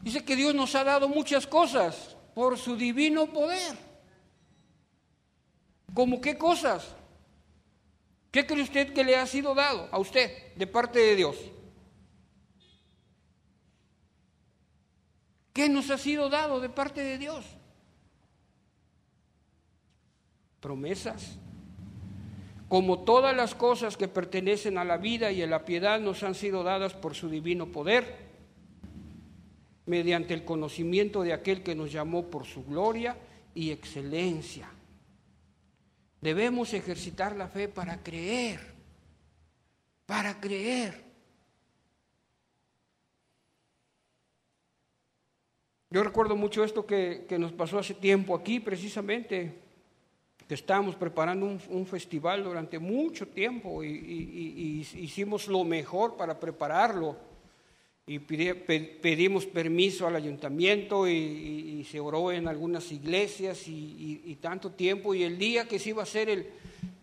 Dice 0.03 0.23
que 0.23 0.35
Dios 0.35 0.53
nos 0.53 0.75
ha 0.75 0.83
dado 0.83 1.09
muchas 1.09 1.47
cosas 1.47 2.15
por 2.35 2.59
su 2.59 2.75
divino 2.75 3.25
poder. 3.25 3.86
¿Cómo 5.97 6.21
qué 6.21 6.37
cosas? 6.37 6.95
¿Qué 8.29 8.45
cree 8.45 8.61
usted 8.61 8.93
que 8.93 9.03
le 9.03 9.15
ha 9.15 9.25
sido 9.25 9.55
dado 9.55 9.89
a 9.91 9.97
usted 9.97 10.53
de 10.55 10.67
parte 10.67 10.99
de 10.99 11.15
Dios? 11.15 11.35
¿Qué 15.53 15.67
nos 15.67 15.89
ha 15.89 15.97
sido 15.97 16.29
dado 16.29 16.59
de 16.59 16.69
parte 16.69 17.01
de 17.01 17.17
Dios? 17.17 17.43
Promesas. 20.59 21.39
Como 22.69 22.99
todas 22.99 23.35
las 23.35 23.55
cosas 23.55 23.97
que 23.97 24.07
pertenecen 24.07 24.77
a 24.77 24.83
la 24.83 24.97
vida 24.97 25.31
y 25.31 25.41
a 25.41 25.47
la 25.47 25.65
piedad 25.65 25.99
nos 25.99 26.21
han 26.21 26.35
sido 26.35 26.61
dadas 26.61 26.93
por 26.93 27.15
su 27.15 27.27
divino 27.27 27.71
poder, 27.71 28.17
mediante 29.87 30.35
el 30.35 30.45
conocimiento 30.45 31.23
de 31.23 31.33
aquel 31.33 31.63
que 31.63 31.73
nos 31.73 31.91
llamó 31.91 32.27
por 32.27 32.45
su 32.45 32.63
gloria 32.63 33.17
y 33.55 33.71
excelencia. 33.71 34.69
Debemos 36.21 36.73
ejercitar 36.73 37.35
la 37.35 37.47
fe 37.47 37.67
para 37.67 38.01
creer, 38.01 38.59
para 40.05 40.39
creer. 40.39 41.05
Yo 45.89 46.03
recuerdo 46.03 46.35
mucho 46.35 46.63
esto 46.63 46.85
que, 46.85 47.25
nos 47.39 47.53
pasó 47.53 47.79
hace 47.79 47.93
tiempo 47.93 48.35
aquí, 48.35 48.59
precisamente, 48.59 49.61
que 50.47 50.53
estábamos 50.53 50.95
preparando 50.95 51.45
un, 51.45 51.85
festival 51.85 52.43
durante 52.43 52.79
mucho 52.79 53.27
tiempo 53.27 53.83
y 53.83 54.85
hicimos 54.95 55.47
lo 55.47 55.63
mejor 55.63 56.17
para 56.17 56.39
prepararlo 56.39 57.26
y 58.09 58.19
pedimos 58.19 59.45
permiso 59.45 60.07
al 60.07 60.15
ayuntamiento 60.15 61.05
y, 61.09 61.85
se 61.91 61.99
oró 61.99 62.31
en 62.31 62.47
algunas 62.47 62.89
iglesias 62.91 63.67
y, 63.67 64.37
tanto 64.41 64.71
tiempo. 64.71 65.13
Y 65.13 65.23
el 65.23 65.37
día 65.37 65.67
que 65.67 65.77
se 65.77 65.89
iba 65.89 66.01
a 66.01 66.03
hacer 66.03 66.29
el, 66.29 66.49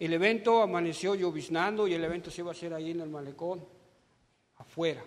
el, 0.01 0.13
evento 0.15 0.63
amaneció 0.63 1.15
lloviznando 1.15 1.87
y 1.87 1.93
el 1.93 2.03
evento 2.03 2.31
se 2.31 2.41
iba 2.41 2.51
a 2.51 2.55
hacer 2.55 2.73
ahí 2.73 2.91
en 2.91 3.03
el 3.03 3.11
malecón, 3.11 3.63
afuera. 4.57 5.05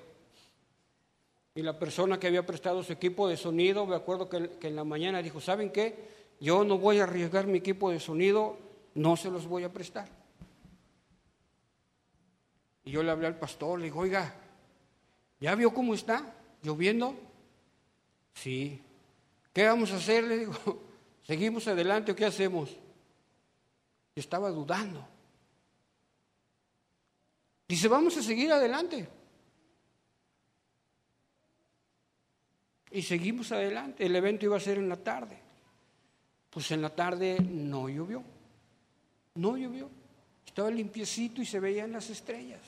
Y 1.56 1.64
la 1.64 1.80
persona 1.80 2.20
que 2.20 2.28
había 2.28 2.46
prestado 2.46 2.84
su 2.84 2.94
equipo 2.94 3.28
de 3.28 3.36
sonido, 3.36 3.88
me 3.88 3.96
acuerdo 3.96 4.30
que, 4.30 4.52
que 4.60 4.68
en 4.68 4.76
la 4.76 4.84
mañana 4.84 5.24
dijo, 5.24 5.42
¿saben 5.42 5.72
qué? 5.72 5.96
Yo 6.40 6.64
no 6.64 6.78
voy 6.78 7.00
a 7.00 7.06
arriesgar 7.06 7.48
mi 7.48 7.58
equipo 7.58 7.90
de 7.90 8.00
sonido, 8.00 8.60
no 8.94 9.18
se 9.18 9.32
los 9.32 9.48
voy 9.48 9.64
a 9.64 9.74
prestar. 9.74 10.08
Y 12.86 12.92
yo 12.92 13.02
le 13.02 13.10
hablé 13.10 13.26
al 13.26 13.40
pastor, 13.40 13.80
le 13.80 13.86
digo, 13.86 14.02
oiga, 14.02 14.36
¿Ya 15.40 15.56
vio 15.56 15.74
cómo 15.74 15.94
está? 15.94 16.34
¿Lloviendo? 16.64 17.16
Sí. 18.34 18.82
¿Qué 19.54 19.66
vamos 19.66 19.92
a 19.92 19.98
hacer? 19.98 20.24
Le 20.24 20.40
digo, 20.40 20.54
¿seguimos 21.24 21.68
adelante 21.68 22.12
o 22.12 22.16
qué 22.16 22.26
hacemos? 22.26 22.76
estaba 24.20 24.50
dudando. 24.50 25.08
Dice, 27.68 27.88
vamos 27.88 28.18
a 28.18 28.24
seguir 28.24 28.52
adelante. 28.52 29.08
Y 32.92 33.02
seguimos 33.02 33.52
adelante. 33.52 34.06
El 34.06 34.16
evento 34.16 34.46
iba 34.46 34.58
a 34.58 34.62
ser 34.62 34.78
en 34.78 34.90
la 34.90 34.96
tarde. 34.98 35.38
Pues 36.50 36.72
en 36.72 36.82
la 36.82 36.90
tarde 36.90 37.38
no 37.40 37.90
llovió. 37.90 38.24
No 39.36 39.58
llovió. 39.58 39.90
Estaba 40.46 40.72
limpiecito 40.72 41.42
y 41.42 41.46
se 41.46 41.60
veían 41.60 41.92
las 41.92 42.10
estrellas. 42.10 42.62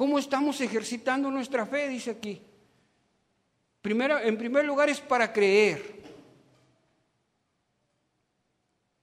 ¿Cómo 0.00 0.18
estamos 0.18 0.58
ejercitando 0.62 1.30
nuestra 1.30 1.66
fe? 1.66 1.86
Dice 1.86 2.12
aquí. 2.12 2.40
Primero, 3.82 4.18
en 4.18 4.38
primer 4.38 4.64
lugar 4.64 4.88
es 4.88 4.98
para 4.98 5.30
creer. 5.30 6.02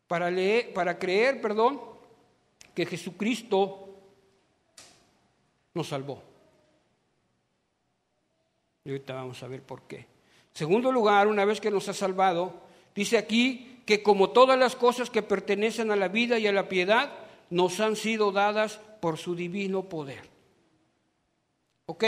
Para, 0.08 0.32
leer, 0.32 0.74
para 0.74 0.98
creer, 0.98 1.40
perdón, 1.40 1.80
que 2.74 2.88
Jesucristo 2.88 3.96
nos 5.76 5.88
salvó. 5.88 6.24
Y 8.84 8.90
ahorita 8.90 9.14
vamos 9.14 9.44
a 9.44 9.48
ver 9.48 9.62
por 9.62 9.84
qué. 9.84 10.08
Segundo 10.52 10.92
lugar, 10.92 11.28
una 11.28 11.46
vez 11.46 11.62
que 11.62 11.70
nos 11.70 11.88
ha 11.90 11.94
salvado, 11.94 12.64
dice 12.96 13.20
aquí 13.20 13.84
que 13.86 14.02
como 14.02 14.32
todas 14.32 14.58
las 14.58 14.76
cosas 14.76 15.12
que 15.12 15.22
pertenecen 15.22 15.92
a 15.92 15.96
la 15.96 16.08
vida 16.08 16.40
y 16.40 16.48
a 16.48 16.52
la 16.52 16.68
piedad, 16.68 17.14
nos 17.52 17.80
han 17.82 17.96
sido 17.96 18.32
dadas 18.32 18.80
por 19.00 19.20
su 19.20 19.36
divino 19.36 19.84
poder. 19.84 20.37
Ok, 21.88 22.04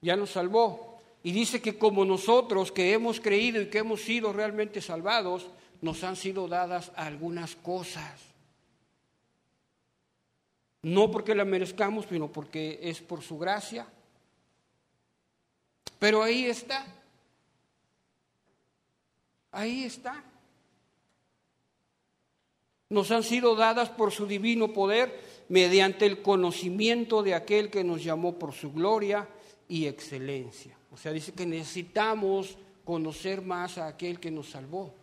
ya 0.00 0.16
nos 0.16 0.30
salvó. 0.30 0.98
Y 1.22 1.32
dice 1.32 1.60
que 1.60 1.78
como 1.78 2.04
nosotros 2.04 2.72
que 2.72 2.92
hemos 2.92 3.20
creído 3.20 3.60
y 3.60 3.68
que 3.68 3.78
hemos 3.78 4.00
sido 4.02 4.32
realmente 4.32 4.80
salvados, 4.80 5.46
nos 5.82 6.02
han 6.04 6.16
sido 6.16 6.48
dadas 6.48 6.90
algunas 6.96 7.54
cosas. 7.54 8.20
No 10.82 11.10
porque 11.10 11.34
la 11.34 11.44
merezcamos, 11.44 12.06
sino 12.08 12.28
porque 12.28 12.78
es 12.82 13.00
por 13.00 13.22
su 13.22 13.38
gracia. 13.38 13.86
Pero 15.98 16.22
ahí 16.22 16.46
está. 16.46 16.86
Ahí 19.52 19.84
está. 19.84 20.24
Nos 22.88 23.10
han 23.10 23.22
sido 23.22 23.54
dadas 23.54 23.90
por 23.90 24.12
su 24.12 24.26
divino 24.26 24.72
poder 24.72 25.27
mediante 25.48 26.06
el 26.06 26.22
conocimiento 26.22 27.22
de 27.22 27.34
aquel 27.34 27.70
que 27.70 27.84
nos 27.84 28.04
llamó 28.04 28.38
por 28.38 28.52
su 28.52 28.72
gloria 28.72 29.28
y 29.68 29.86
excelencia. 29.86 30.76
O 30.92 30.96
sea, 30.96 31.12
dice 31.12 31.32
que 31.32 31.46
necesitamos 31.46 32.56
conocer 32.84 33.42
más 33.42 33.78
a 33.78 33.86
aquel 33.86 34.18
que 34.18 34.30
nos 34.30 34.50
salvó, 34.50 34.94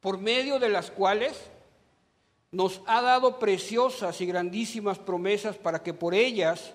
por 0.00 0.18
medio 0.18 0.58
de 0.58 0.68
las 0.68 0.90
cuales 0.90 1.50
nos 2.50 2.82
ha 2.86 3.02
dado 3.02 3.38
preciosas 3.38 4.20
y 4.20 4.26
grandísimas 4.26 4.98
promesas 4.98 5.56
para 5.56 5.82
que 5.82 5.92
por 5.92 6.14
ellas 6.14 6.72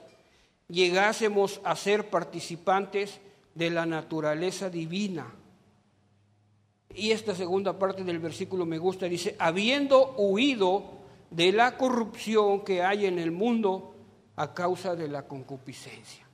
llegásemos 0.68 1.62
a 1.64 1.76
ser 1.76 2.10
participantes 2.10 3.20
de 3.56 3.70
la 3.70 3.86
naturaleza 3.86 4.70
divina. 4.70 5.34
Y 6.94 7.12
esta 7.12 7.34
segunda 7.34 7.78
parte 7.78 8.04
del 8.04 8.20
versículo 8.20 8.66
me 8.66 8.78
gusta, 8.78 9.06
dice, 9.08 9.36
habiendo 9.40 10.16
huido 10.18 10.99
de 11.30 11.52
la 11.52 11.78
corrupción 11.78 12.64
que 12.64 12.84
hay 12.84 13.06
en 13.06 13.20
el 13.20 13.32
mundo 13.32 13.96
a 14.36 14.54
causa 14.54 14.96
de 14.96 15.08
la 15.08 15.28
concupiscencia. 15.28 16.26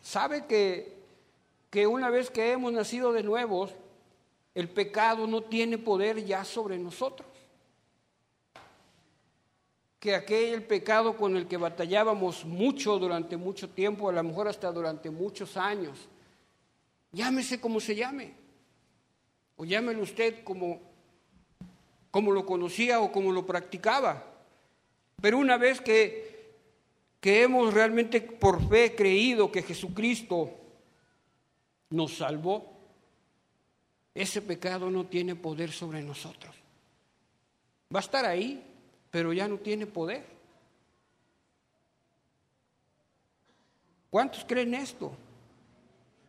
¿Sabe 0.00 0.46
que, 0.46 0.98
que 1.70 1.86
una 1.86 2.10
vez 2.10 2.30
que 2.30 2.52
hemos 2.52 2.72
nacido 2.72 3.12
de 3.12 3.22
nuevos, 3.22 3.70
el 4.54 4.68
pecado 4.68 5.26
no 5.26 5.42
tiene 5.42 5.78
poder 5.78 6.24
ya 6.24 6.44
sobre 6.44 6.78
nosotros? 6.78 7.28
Que 9.98 10.14
aquel 10.14 10.62
pecado 10.64 11.16
con 11.16 11.36
el 11.36 11.48
que 11.48 11.56
batallábamos 11.56 12.44
mucho 12.44 12.98
durante 12.98 13.38
mucho 13.38 13.70
tiempo, 13.70 14.10
a 14.10 14.12
lo 14.12 14.22
mejor 14.22 14.46
hasta 14.46 14.70
durante 14.70 15.08
muchos 15.08 15.56
años, 15.56 16.06
llámese 17.10 17.58
como 17.58 17.80
se 17.80 17.96
llame, 17.96 18.34
o 19.56 19.64
llámelo 19.64 20.02
usted 20.02 20.44
como 20.44 20.93
como 22.14 22.30
lo 22.30 22.46
conocía 22.46 23.00
o 23.00 23.10
como 23.10 23.32
lo 23.32 23.44
practicaba. 23.44 24.22
Pero 25.20 25.36
una 25.36 25.56
vez 25.56 25.80
que, 25.80 26.54
que 27.20 27.42
hemos 27.42 27.74
realmente 27.74 28.20
por 28.20 28.68
fe 28.68 28.94
creído 28.94 29.50
que 29.50 29.64
Jesucristo 29.64 30.48
nos 31.90 32.18
salvó, 32.18 32.72
ese 34.14 34.40
pecado 34.42 34.90
no 34.90 35.06
tiene 35.06 35.34
poder 35.34 35.72
sobre 35.72 36.02
nosotros. 36.02 36.54
Va 37.92 37.98
a 37.98 38.06
estar 38.06 38.24
ahí, 38.24 38.62
pero 39.10 39.32
ya 39.32 39.48
no 39.48 39.56
tiene 39.56 39.84
poder. 39.84 40.24
¿Cuántos 44.08 44.44
creen 44.44 44.74
esto? 44.74 45.16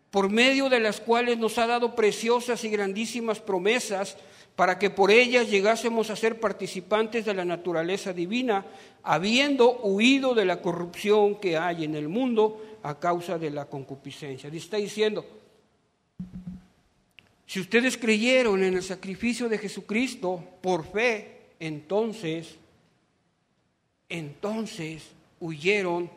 Por 0.10 0.32
medio 0.32 0.68
de 0.68 0.80
las 0.80 1.00
cuales 1.00 1.38
nos 1.38 1.60
ha 1.60 1.68
dado 1.68 1.94
preciosas 1.94 2.64
y 2.64 2.70
grandísimas 2.70 3.40
promesas 3.40 4.18
para 4.56 4.80
que 4.80 4.90
por 4.90 5.12
ellas 5.12 5.50
llegásemos 5.50 6.10
a 6.10 6.16
ser 6.16 6.40
participantes 6.40 7.26
de 7.26 7.34
la 7.34 7.44
naturaleza 7.44 8.14
divina, 8.14 8.66
habiendo 9.04 9.80
huido 9.82 10.34
de 10.34 10.46
la 10.46 10.62
corrupción 10.62 11.36
que 11.40 11.58
hay 11.58 11.84
en 11.84 11.96
el 11.96 12.08
mundo 12.08 12.80
a 12.84 13.00
causa 13.00 13.38
de 13.38 13.50
la 13.50 13.66
concupiscencia. 13.66 14.50
Está 14.50 14.78
diciendo, 14.78 15.26
si 17.46 17.60
ustedes 17.60 17.98
creyeron 17.98 18.64
en 18.64 18.76
el 18.76 18.84
sacrificio 18.84 19.50
de 19.50 19.58
Jesucristo 19.58 20.44
por 20.62 20.86
fe, 20.86 21.48
entonces, 21.60 22.56
entonces 24.08 25.04
huyeron 25.40 26.10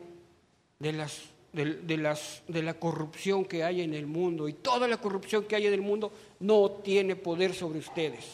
de 0.79 0.93
las 0.93 1.23
de, 1.53 1.97
las, 1.97 2.43
de 2.47 2.63
la 2.63 2.75
corrupción 2.75 3.45
que 3.45 3.65
hay 3.65 3.81
en 3.81 3.95
el 3.95 4.07
mundo. 4.07 4.49
Y 4.49 4.53
toda 4.53 4.87
la 4.87 4.99
corrupción 4.99 5.45
que 5.45 5.57
hay 5.57 5.67
en 5.67 5.75
el 5.75 5.83
mundo 5.83 6.13
no 6.41 6.71
tiene 6.71 7.17
poder 7.17 7.55
sobre 7.55 7.79
ustedes. 7.79 8.25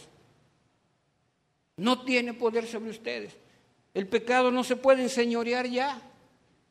No 1.76 2.02
tiene 2.04 2.34
poder 2.34 2.66
sobre 2.66 2.90
ustedes. 2.90 3.36
El 3.92 4.08
pecado 4.08 4.50
no 4.50 4.64
se 4.64 4.76
puede 4.76 5.02
enseñorear 5.02 5.66
ya, 5.66 6.00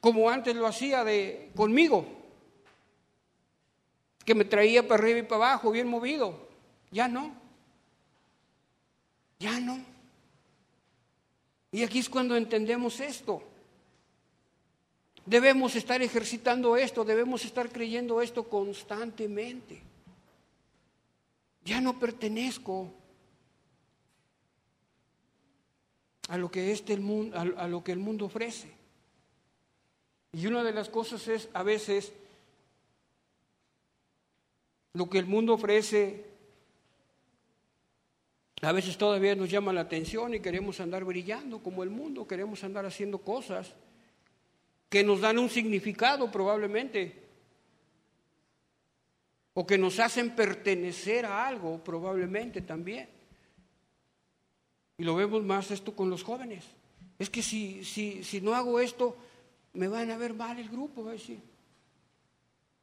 como 0.02 0.30
antes 0.30 0.56
lo 0.56 0.68
hacía 0.68 1.04
de, 1.04 1.52
conmigo, 1.56 2.06
que 4.26 4.36
me 4.36 4.46
traía 4.46 4.88
para 4.88 5.02
arriba 5.02 5.20
y 5.20 5.24
para 5.24 5.48
abajo, 5.48 5.72
bien 5.72 5.88
movido. 5.88 6.48
Ya 6.92 7.08
no. 7.08 7.34
Ya 9.40 9.60
no. 9.60 9.80
Y 11.72 11.84
aquí 11.84 12.00
es 12.00 12.10
cuando 12.10 12.36
entendemos 12.36 13.00
esto. 13.00 13.44
Debemos 15.26 15.76
estar 15.76 16.02
ejercitando 16.02 16.76
esto, 16.76 17.06
debemos 17.06 17.46
estar 17.46 17.70
creyendo 17.70 18.22
esto 18.22 18.50
constantemente. 18.50 19.82
Ya 21.64 21.80
no 21.80 21.98
pertenezco 21.98 22.92
a 26.28 26.38
lo 26.38 26.52
que 26.52 26.72
este 26.72 26.94
a 27.34 27.68
lo 27.68 27.84
que 27.84 27.94
el 27.94 28.00
mundo 28.00 28.26
ofrece. 28.26 28.70
Y 30.34 30.48
una 30.48 30.64
de 30.64 30.74
las 30.74 30.90
cosas 30.90 31.28
es 31.28 31.48
a 31.54 31.64
veces 31.64 32.12
lo 34.94 35.10
que 35.10 35.20
el 35.20 35.26
mundo 35.26 35.54
ofrece 35.54 36.26
a 38.62 38.72
veces 38.72 38.98
todavía 38.98 39.36
nos 39.36 39.50
llama 39.50 39.74
la 39.74 39.82
atención 39.82 40.34
y 40.34 40.40
queremos 40.40 40.80
andar 40.80 41.04
brillando 41.04 41.60
como 41.60 41.84
el 41.84 41.90
mundo, 41.90 42.26
queremos 42.26 42.64
andar 42.64 42.86
haciendo 42.86 43.18
cosas 43.18 43.74
que 44.94 45.04
nos 45.04 45.22
dan 45.22 45.40
un 45.40 45.50
significado 45.50 46.30
probablemente, 46.30 47.18
o 49.58 49.66
que 49.66 49.74
nos 49.74 49.98
hacen 49.98 50.38
pertenecer 50.38 51.26
a 51.26 51.50
algo 51.50 51.84
probablemente 51.84 52.62
también. 52.62 53.10
Y 55.00 55.04
lo 55.04 55.16
vemos 55.16 55.42
más 55.42 55.72
esto 55.72 55.96
con 55.96 56.12
los 56.12 56.22
jóvenes. 56.22 56.64
Es 57.18 57.28
que 57.28 57.42
si, 57.42 57.84
si, 57.84 58.24
si 58.24 58.40
no 58.40 58.54
hago 58.54 58.80
esto, 58.80 59.18
me 59.74 59.88
van 59.88 60.12
a 60.12 60.18
ver 60.18 60.36
mal 60.36 60.60
el 60.60 60.70
grupo, 60.70 61.04
va 61.04 61.10
a 61.10 61.14
decir. 61.14 61.42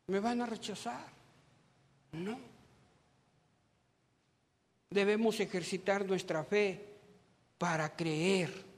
Me 0.08 0.18
van 0.18 0.42
a 0.42 0.46
rechazar. 0.46 1.06
No. 2.10 2.40
Debemos 4.90 5.38
ejercitar 5.38 6.04
nuestra 6.04 6.42
fe 6.42 6.88
para 7.56 7.94
creer 7.94 8.69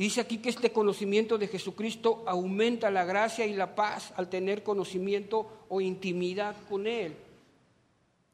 Dice 0.00 0.22
aquí 0.22 0.38
que 0.38 0.48
este 0.48 0.72
conocimiento 0.72 1.36
de 1.36 1.46
Jesucristo 1.46 2.24
aumenta 2.26 2.90
la 2.90 3.04
gracia 3.04 3.44
y 3.44 3.52
la 3.52 3.74
paz 3.74 4.14
al 4.16 4.30
tener 4.30 4.62
conocimiento 4.62 5.66
o 5.68 5.82
intimidad 5.82 6.56
con 6.70 6.86
Él. 6.86 7.14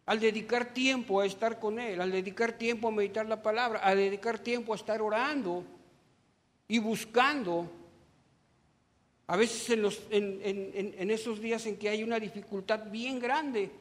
Al 0.05 0.21
dedicar 0.21 0.73
tiempo 0.73 1.21
a 1.21 1.27
estar 1.27 1.59
con 1.59 1.81
Él, 1.81 2.01
al 2.01 2.13
dedicar 2.13 2.53
tiempo 2.53 2.87
a 2.87 2.93
meditar 2.93 3.27
la 3.27 3.43
palabra, 3.43 3.81
al 3.81 3.97
dedicar 3.97 4.39
tiempo 4.39 4.75
a 4.75 4.77
estar 4.77 5.03
orando 5.03 5.65
y 6.69 6.79
buscando. 6.79 7.69
A 9.27 9.37
veces 9.37 9.69
en, 9.71 9.83
los, 9.83 10.01
en, 10.11 10.41
en 10.45 11.11
esos 11.11 11.41
días 11.41 11.67
en 11.67 11.79
que 11.79 11.89
hay 11.89 12.05
una 12.05 12.21
dificultad 12.21 12.93
bien 12.93 13.19
grande, 13.19 13.73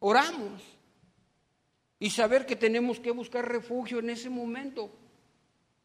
oramos 0.00 0.60
y 1.98 2.10
saber 2.10 2.44
que 2.44 2.54
tenemos 2.54 3.00
que 3.00 3.12
buscar 3.12 3.48
refugio 3.48 3.98
en 4.00 4.10
ese 4.10 4.28
momento, 4.28 4.90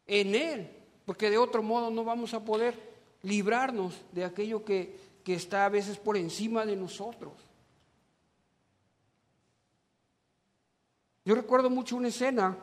en 0.06 0.34
Él 0.34 0.81
porque 1.04 1.30
de 1.30 1.38
otro 1.38 1.62
modo 1.62 1.90
no 1.90 2.04
vamos 2.04 2.34
a 2.34 2.44
poder 2.44 2.78
librarnos 3.22 4.00
de 4.12 4.24
aquello 4.24 4.64
que, 4.64 4.96
que 5.24 5.34
está 5.34 5.64
a 5.64 5.68
veces 5.68 5.98
por 5.98 6.16
encima 6.16 6.66
de 6.66 6.76
nosotros. 6.76 7.32
Yo 11.24 11.34
recuerdo 11.34 11.70
mucho 11.70 11.96
una 11.96 12.08
escena 12.08 12.56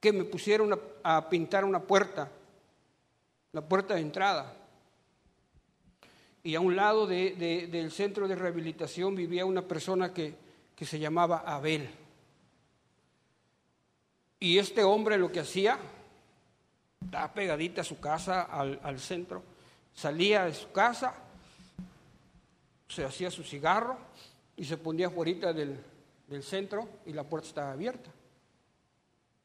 que 0.00 0.12
me 0.12 0.24
pusieron 0.24 0.78
a, 1.02 1.28
pintar 1.28 1.64
una 1.64 1.80
puerta, 1.80 2.30
la 3.52 3.66
puerta 3.66 3.94
de 3.94 4.00
entrada. 4.00 4.54
Y 6.42 6.54
a 6.54 6.60
un 6.60 6.76
lado 6.76 7.06
del 7.06 7.90
centro 7.90 8.28
de 8.28 8.34
rehabilitación 8.34 9.14
vivía 9.14 9.46
una 9.46 9.62
persona 9.62 10.12
que, 10.12 10.34
que 10.76 10.84
se 10.84 10.98
llamaba 10.98 11.38
Abel. 11.46 11.88
Y 14.44 14.58
este 14.58 14.84
hombre 14.84 15.16
lo 15.16 15.32
que 15.32 15.40
hacía, 15.40 15.78
estaba 17.02 17.32
pegadita 17.32 17.80
a 17.80 17.84
su 17.84 17.98
casa, 17.98 18.42
al, 18.42 19.00
centro, 19.00 19.42
salía 19.94 20.44
de 20.44 20.52
su 20.52 20.70
casa, 20.70 21.14
se 22.86 23.06
hacía 23.06 23.30
su 23.30 23.42
cigarro 23.42 23.96
y 24.54 24.66
se 24.66 24.76
ponía 24.76 25.08
fuera 25.08 25.54
del, 25.54 25.82
del 26.28 26.42
centro 26.42 26.86
y 27.06 27.14
la 27.14 27.24
puerta 27.24 27.48
estaba 27.48 27.72
abierta. 27.72 28.10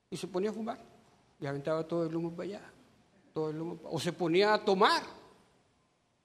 Y 0.10 0.18
se 0.18 0.28
ponía 0.28 0.50
a 0.50 0.54
fumar 0.54 0.80
y 1.40 1.46
aventaba 1.46 1.88
todo 1.88 2.06
el 2.06 2.14
humo 2.14 2.32
para 2.32 2.50
allá. 2.50 2.62
Todo 3.34 3.52
el 3.52 3.62
humo, 3.62 3.80
o 3.86 4.02
se 4.02 4.12
ponía 4.12 4.54
a 4.54 4.66
tomar. 4.66 5.04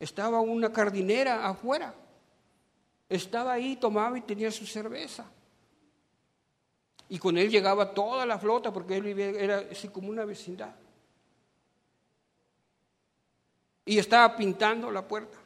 Estaba 0.01 0.41
una 0.41 0.73
cardinera 0.73 1.47
afuera. 1.47 1.95
Estaba 3.09 3.53
ahí, 3.53 3.77
tomaba 3.77 4.19
y 4.19 4.23
tenía 4.23 4.51
su 4.51 4.67
cerveza. 4.67 5.31
Y 7.09 7.19
con 7.19 7.37
él 7.37 7.51
llegaba 7.51 7.93
toda 7.93 8.25
la 8.25 8.39
flota 8.39 8.73
porque 8.73 8.97
él 8.97 9.03
vivía, 9.03 9.29
era 9.31 9.59
así 9.71 9.89
como 9.89 10.09
una 10.09 10.25
vecindad. 10.25 10.75
Y 13.85 13.99
estaba 13.99 14.35
pintando 14.37 14.91
la 14.91 15.07
puerta 15.07 15.37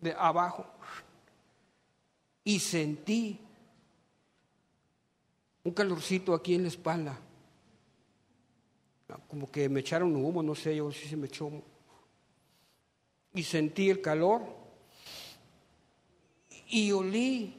de 0.00 0.12
abajo. 0.12 0.64
Y 2.44 2.60
sentí 2.60 3.40
un 5.64 5.72
calorcito 5.72 6.32
aquí 6.32 6.54
en 6.54 6.62
la 6.62 6.68
espalda. 6.68 7.18
Como 9.26 9.50
que 9.50 9.68
me 9.68 9.80
echaron 9.80 10.14
humo, 10.14 10.42
no 10.42 10.54
sé 10.54 10.76
yo 10.76 10.92
si 10.92 11.08
se 11.08 11.16
me 11.16 11.26
echó. 11.26 11.50
Y 13.34 13.42
sentí 13.42 13.90
el 13.90 14.00
calor. 14.00 14.42
Y 16.68 16.92
olí 16.92 17.57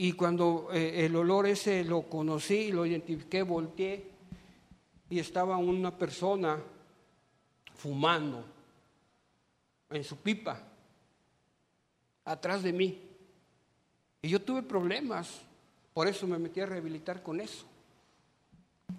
y 0.00 0.12
cuando 0.12 0.68
eh, 0.72 1.04
el 1.04 1.16
olor 1.16 1.48
ese 1.48 1.82
lo 1.82 2.02
conocí, 2.02 2.70
lo 2.70 2.86
identifiqué, 2.86 3.42
volteé 3.42 4.06
y 5.10 5.18
estaba 5.18 5.56
una 5.56 5.96
persona 5.96 6.62
fumando 7.74 8.44
en 9.90 10.04
su 10.04 10.16
pipa 10.18 10.62
atrás 12.24 12.62
de 12.62 12.72
mí. 12.72 13.02
Y 14.22 14.28
yo 14.28 14.40
tuve 14.40 14.62
problemas, 14.62 15.40
por 15.92 16.06
eso 16.06 16.28
me 16.28 16.38
metí 16.38 16.60
a 16.60 16.66
rehabilitar 16.66 17.20
con 17.20 17.40
eso. 17.40 17.66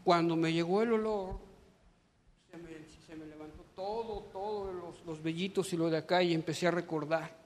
Cuando 0.03 0.35
me 0.35 0.51
llegó 0.51 0.81
el 0.81 0.91
olor, 0.91 1.39
se 2.51 3.15
me, 3.15 3.25
levantó 3.25 3.63
todo, 3.73 4.23
todos 4.33 4.75
los, 4.75 5.05
los 5.05 5.23
vellitos 5.23 5.71
y 5.71 5.77
lo 5.77 5.89
de 5.89 5.97
acá 5.97 6.21
y 6.21 6.33
empecé 6.33 6.67
a 6.67 6.71
recordar. 6.71 7.39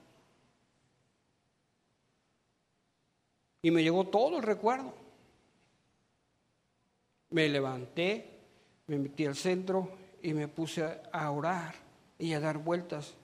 Y 3.64 3.70
me 3.70 3.82
llegó 3.82 4.06
todo 4.08 4.36
el 4.36 4.42
recuerdo. 4.42 4.92
Me 7.30 7.48
levanté, 7.48 8.42
me 8.86 8.98
metí 8.98 9.24
al 9.24 9.34
centro 9.34 9.90
y 10.22 10.34
me 10.34 10.48
puse 10.48 10.84
a 11.10 11.30
orar 11.30 11.74
y 12.18 12.34
a 12.34 12.40
dar 12.40 12.58
vueltas. 12.58 13.14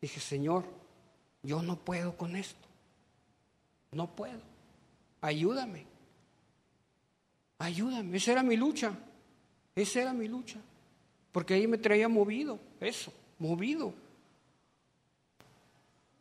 Dije, 0.00 0.18
Señor, 0.18 0.64
yo 1.44 1.62
no 1.62 1.76
puedo 1.76 2.16
con 2.16 2.34
esto. 2.34 2.66
No 3.92 4.08
puedo. 4.08 4.40
Ayúdame. 5.20 5.86
Ayúdame, 7.58 8.16
esa 8.16 8.32
era 8.32 8.42
mi 8.42 8.56
lucha, 8.56 8.92
esa 9.76 10.02
era 10.02 10.12
mi 10.12 10.28
lucha, 10.28 10.58
porque 11.32 11.54
ahí 11.54 11.66
me 11.66 11.78
traía 11.78 12.08
movido, 12.08 12.58
eso, 12.80 13.12
movido. 13.38 13.94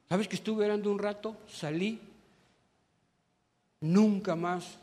¿Sabes 0.08 0.28
que 0.28 0.36
estuve 0.36 0.66
orando 0.66 0.92
un 0.92 1.00
rato? 1.00 1.36
Salí, 1.48 2.00
nunca 3.82 4.36
más 4.36 4.78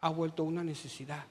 ha 0.00 0.08
vuelto 0.10 0.44
una 0.44 0.62
necesidad. 0.62 1.24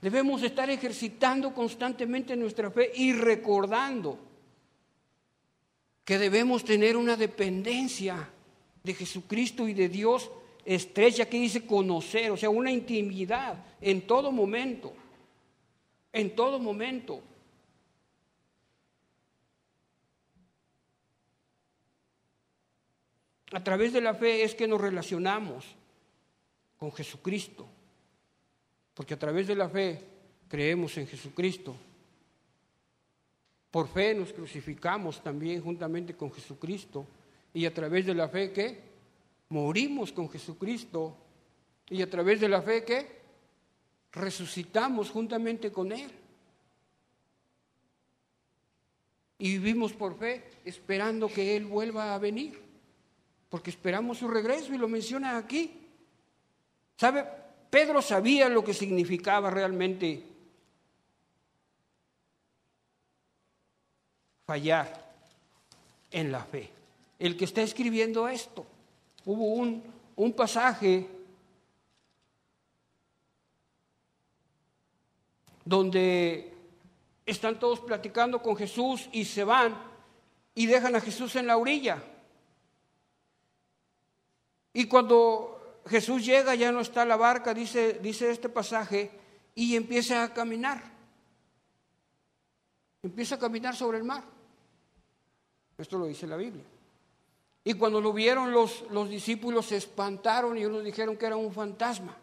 Debemos 0.00 0.42
estar 0.42 0.68
ejercitando 0.68 1.54
constantemente 1.54 2.36
nuestra 2.36 2.70
fe 2.70 2.92
y 2.94 3.12
recordando 3.12 4.18
que 6.04 6.18
debemos 6.18 6.64
tener 6.64 6.96
una 6.96 7.16
dependencia 7.16 8.28
de 8.82 8.94
Jesucristo 8.94 9.66
y 9.66 9.72
de 9.72 9.88
Dios 9.88 10.30
estrecha, 10.64 11.26
que 11.26 11.40
dice 11.40 11.66
conocer, 11.66 12.30
o 12.30 12.36
sea, 12.36 12.50
una 12.50 12.70
intimidad 12.70 13.64
en 13.80 14.06
todo 14.06 14.30
momento, 14.30 14.92
en 16.12 16.34
todo 16.36 16.58
momento. 16.58 17.22
A 23.54 23.62
través 23.62 23.92
de 23.92 24.00
la 24.00 24.14
fe 24.14 24.42
es 24.42 24.52
que 24.56 24.66
nos 24.66 24.80
relacionamos 24.80 25.64
con 26.76 26.90
Jesucristo, 26.90 27.68
porque 28.94 29.14
a 29.14 29.18
través 29.18 29.46
de 29.46 29.54
la 29.54 29.68
fe 29.68 30.02
creemos 30.48 30.96
en 30.98 31.06
Jesucristo. 31.06 31.76
Por 33.70 33.86
fe 33.86 34.12
nos 34.12 34.32
crucificamos 34.32 35.22
también 35.22 35.62
juntamente 35.62 36.16
con 36.16 36.32
Jesucristo 36.32 37.06
y 37.52 37.64
a 37.64 37.72
través 37.72 38.06
de 38.06 38.14
la 38.14 38.28
fe 38.28 38.52
que 38.52 38.80
morimos 39.50 40.10
con 40.10 40.28
Jesucristo 40.28 41.16
y 41.88 42.02
a 42.02 42.10
través 42.10 42.40
de 42.40 42.48
la 42.48 42.60
fe 42.60 42.84
que 42.84 43.06
resucitamos 44.10 45.10
juntamente 45.10 45.70
con 45.70 45.92
Él. 45.92 46.10
Y 49.38 49.58
vivimos 49.58 49.92
por 49.92 50.18
fe 50.18 50.42
esperando 50.64 51.28
que 51.28 51.56
Él 51.56 51.66
vuelva 51.66 52.16
a 52.16 52.18
venir, 52.18 52.63
porque 53.48 53.70
esperamos 53.70 54.18
su 54.18 54.28
regreso 54.28 54.74
y 54.74 54.78
lo 54.78 54.88
menciona 54.88 55.36
aquí. 55.36 55.80
¿Sabe? 56.96 57.24
Pedro 57.70 58.00
sabía 58.02 58.48
lo 58.48 58.62
que 58.62 58.74
significaba 58.74 59.50
realmente 59.50 60.24
fallar 64.46 65.12
en 66.10 66.30
la 66.30 66.44
fe. 66.44 66.70
El 67.18 67.36
que 67.36 67.44
está 67.44 67.62
escribiendo 67.62 68.28
esto, 68.28 68.66
hubo 69.24 69.54
un, 69.54 69.82
un 70.16 70.32
pasaje 70.32 71.08
donde 75.64 76.52
están 77.26 77.58
todos 77.58 77.80
platicando 77.80 78.42
con 78.42 78.56
Jesús 78.56 79.08
y 79.12 79.24
se 79.24 79.44
van 79.44 79.76
y 80.54 80.66
dejan 80.66 80.94
a 80.94 81.00
Jesús 81.00 81.34
en 81.36 81.46
la 81.46 81.56
orilla. 81.56 82.02
Y 84.74 84.86
cuando 84.86 85.80
Jesús 85.86 86.26
llega, 86.26 86.54
ya 86.56 86.72
no 86.72 86.80
está 86.80 87.04
la 87.04 87.16
barca, 87.16 87.54
dice, 87.54 88.00
dice 88.02 88.30
este 88.30 88.48
pasaje, 88.48 89.10
y 89.54 89.76
empieza 89.76 90.24
a 90.24 90.34
caminar. 90.34 90.82
Empieza 93.02 93.36
a 93.36 93.38
caminar 93.38 93.76
sobre 93.76 93.98
el 93.98 94.04
mar. 94.04 94.24
Esto 95.78 95.96
lo 95.96 96.06
dice 96.06 96.26
la 96.26 96.36
Biblia. 96.36 96.64
Y 97.62 97.74
cuando 97.74 98.00
lo 98.00 98.12
vieron 98.12 98.50
los, 98.50 98.84
los 98.90 99.08
discípulos 99.08 99.66
se 99.66 99.76
espantaron 99.76 100.58
y 100.58 100.64
unos 100.64 100.84
dijeron 100.84 101.16
que 101.16 101.26
era 101.26 101.36
un 101.36 101.52
fantasma. 101.52 102.16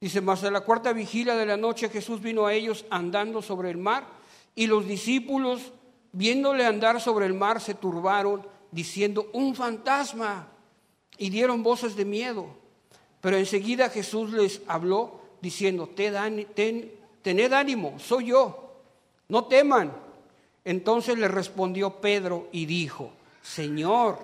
Dice, 0.00 0.20
más 0.20 0.42
a 0.44 0.50
la 0.50 0.60
cuarta 0.60 0.92
vigilia 0.92 1.36
de 1.36 1.46
la 1.46 1.56
noche 1.56 1.88
Jesús 1.88 2.20
vino 2.20 2.44
a 2.44 2.52
ellos 2.52 2.84
andando 2.90 3.40
sobre 3.40 3.70
el 3.70 3.78
mar 3.78 4.06
y 4.54 4.66
los 4.66 4.86
discípulos, 4.86 5.72
viéndole 6.12 6.66
andar 6.66 7.00
sobre 7.00 7.26
el 7.26 7.34
mar, 7.34 7.60
se 7.60 7.74
turbaron 7.74 8.55
diciendo, 8.70 9.28
un 9.32 9.54
fantasma, 9.54 10.48
y 11.18 11.30
dieron 11.30 11.62
voces 11.62 11.96
de 11.96 12.04
miedo. 12.04 12.46
Pero 13.20 13.36
enseguida 13.36 13.88
Jesús 13.88 14.32
les 14.32 14.60
habló 14.66 15.20
diciendo, 15.40 15.88
tened 15.88 17.52
ánimo, 17.52 17.98
soy 17.98 18.26
yo 18.26 18.66
no 19.28 19.44
teman. 19.44 19.92
Entonces 20.64 21.18
le 21.18 21.28
respondió 21.28 22.00
Pedro 22.00 22.48
y 22.52 22.66
dijo, 22.66 23.12
Señor, 23.42 24.18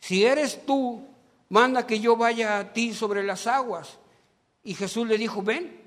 si 0.00 0.24
eres 0.24 0.64
tú, 0.64 1.06
manda 1.48 1.86
que 1.86 2.00
yo 2.00 2.16
vaya 2.16 2.58
a 2.58 2.72
ti 2.72 2.94
sobre 2.94 3.22
las 3.22 3.46
aguas. 3.46 3.98
Y 4.64 4.74
Jesús 4.74 5.06
le 5.06 5.18
dijo, 5.18 5.42
ven. 5.42 5.84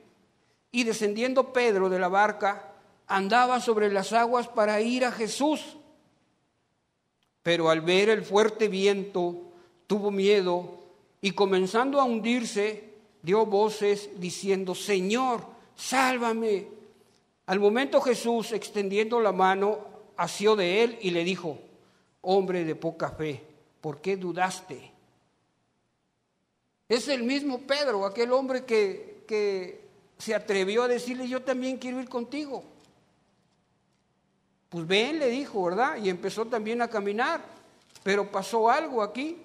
Y 0.72 0.84
descendiendo 0.84 1.52
Pedro 1.52 1.90
de 1.90 1.98
la 1.98 2.10
barca, 2.10 2.72
andaba 3.08 3.60
sobre 3.60 3.92
las 3.92 4.14
aguas 4.14 4.48
para 4.48 4.80
ir 4.82 5.04
a 5.04 5.12
Jesús. 5.12 5.78
Pero 7.44 7.70
al 7.70 7.82
ver 7.82 8.10
el 8.10 8.24
fuerte 8.24 8.68
viento, 8.68 9.36
tuvo 9.88 10.12
miedo 10.12 10.80
y 11.22 11.32
comenzando 11.32 12.00
a 12.00 12.04
hundirse, 12.06 12.90
dio 13.22 13.46
voces 13.46 14.10
diciendo, 14.18 14.76
Señor, 14.76 15.46
sálvame. 15.76 16.68
Al 17.48 17.60
momento 17.60 18.02
Jesús, 18.02 18.52
extendiendo 18.52 19.20
la 19.20 19.32
mano, 19.32 19.80
asió 20.18 20.56
de 20.56 20.84
él 20.84 21.00
y 21.02 21.12
le 21.12 21.24
dijo, 21.24 21.58
hombre 22.22 22.64
de 22.66 22.76
poca 22.76 23.10
fe, 23.10 23.42
¿por 23.82 24.02
qué 24.02 24.18
dudaste? 24.18 24.92
Es 26.88 27.08
el 27.08 27.24
mismo 27.24 27.60
Pedro, 27.62 28.06
aquel 28.06 28.32
hombre 28.34 28.66
que, 28.66 29.24
que 29.28 29.82
se 30.18 30.36
atrevió 30.36 30.84
a 30.84 30.88
decirle, 30.88 31.28
yo 31.28 31.42
también 31.42 31.78
quiero 31.78 32.02
ir 32.02 32.10
contigo. 32.10 32.64
Pues 34.70 34.86
ven, 34.86 35.18
le 35.18 35.28
dijo, 35.28 35.64
¿verdad? 35.64 35.98
Y 35.98 36.10
empezó 36.10 36.46
también 36.46 36.82
a 36.82 36.88
caminar, 36.88 37.44
pero 38.04 38.32
pasó 38.32 38.70
algo 38.70 39.02
aquí. 39.02 39.38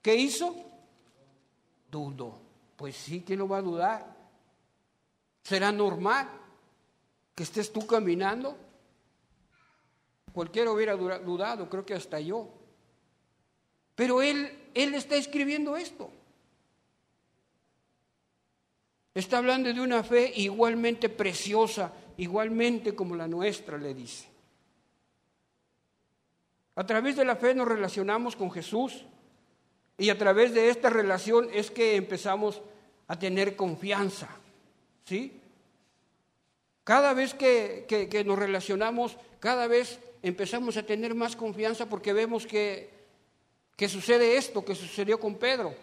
¿Qué 0.00 0.14
hizo? 0.14 0.54
Dudó. 1.90 2.38
Pues 2.76 2.96
sí, 2.96 3.22
¿quién 3.26 3.40
lo 3.40 3.48
va 3.48 3.58
a 3.58 3.62
dudar? 3.62 4.16
Será 5.42 5.72
normal 5.72 6.28
que 7.34 7.42
estés 7.42 7.72
tú 7.72 7.86
caminando. 7.86 8.56
Cualquiera 10.32 10.70
hubiera 10.70 10.96
dudado, 10.96 11.68
creo 11.68 11.84
que 11.84 11.94
hasta 11.94 12.20
yo. 12.20 12.48
Pero 13.96 14.22
él, 14.22 14.70
él 14.74 14.94
está 14.94 15.16
escribiendo 15.16 15.76
esto. 15.76 16.10
Está 19.12 19.38
hablando 19.38 19.72
de 19.72 19.80
una 19.80 20.04
fe 20.04 20.32
igualmente 20.36 21.08
preciosa, 21.08 21.92
igualmente 22.16 22.94
como 22.94 23.16
la 23.16 23.28
nuestra, 23.28 23.78
le 23.78 23.94
dice. 23.94 24.28
A 26.76 26.86
través 26.86 27.16
de 27.16 27.24
la 27.24 27.36
fe 27.36 27.54
nos 27.54 27.68
relacionamos 27.68 28.36
con 28.36 28.50
Jesús 28.50 29.04
y 29.98 30.08
a 30.08 30.16
través 30.16 30.54
de 30.54 30.70
esta 30.70 30.88
relación 30.88 31.48
es 31.52 31.70
que 31.70 31.96
empezamos 31.96 32.62
a 33.06 33.18
tener 33.18 33.56
confianza. 33.56 34.28
¿Sí? 35.04 35.40
Cada 36.84 37.12
vez 37.12 37.34
que, 37.34 38.24
nos 38.24 38.38
relacionamos, 38.38 39.16
cada 39.40 39.66
vez 39.66 40.00
empezamos 40.22 40.76
a 40.76 40.82
tener 40.84 41.14
más 41.14 41.36
confianza 41.36 41.88
porque 41.88 42.12
vemos 42.12 42.46
que, 42.46 42.90
que 43.76 43.88
sucede 43.88 44.36
esto 44.36 44.64
que 44.64 44.74
sucedió 44.74 45.20
con 45.20 45.36
Pedro. 45.36 45.74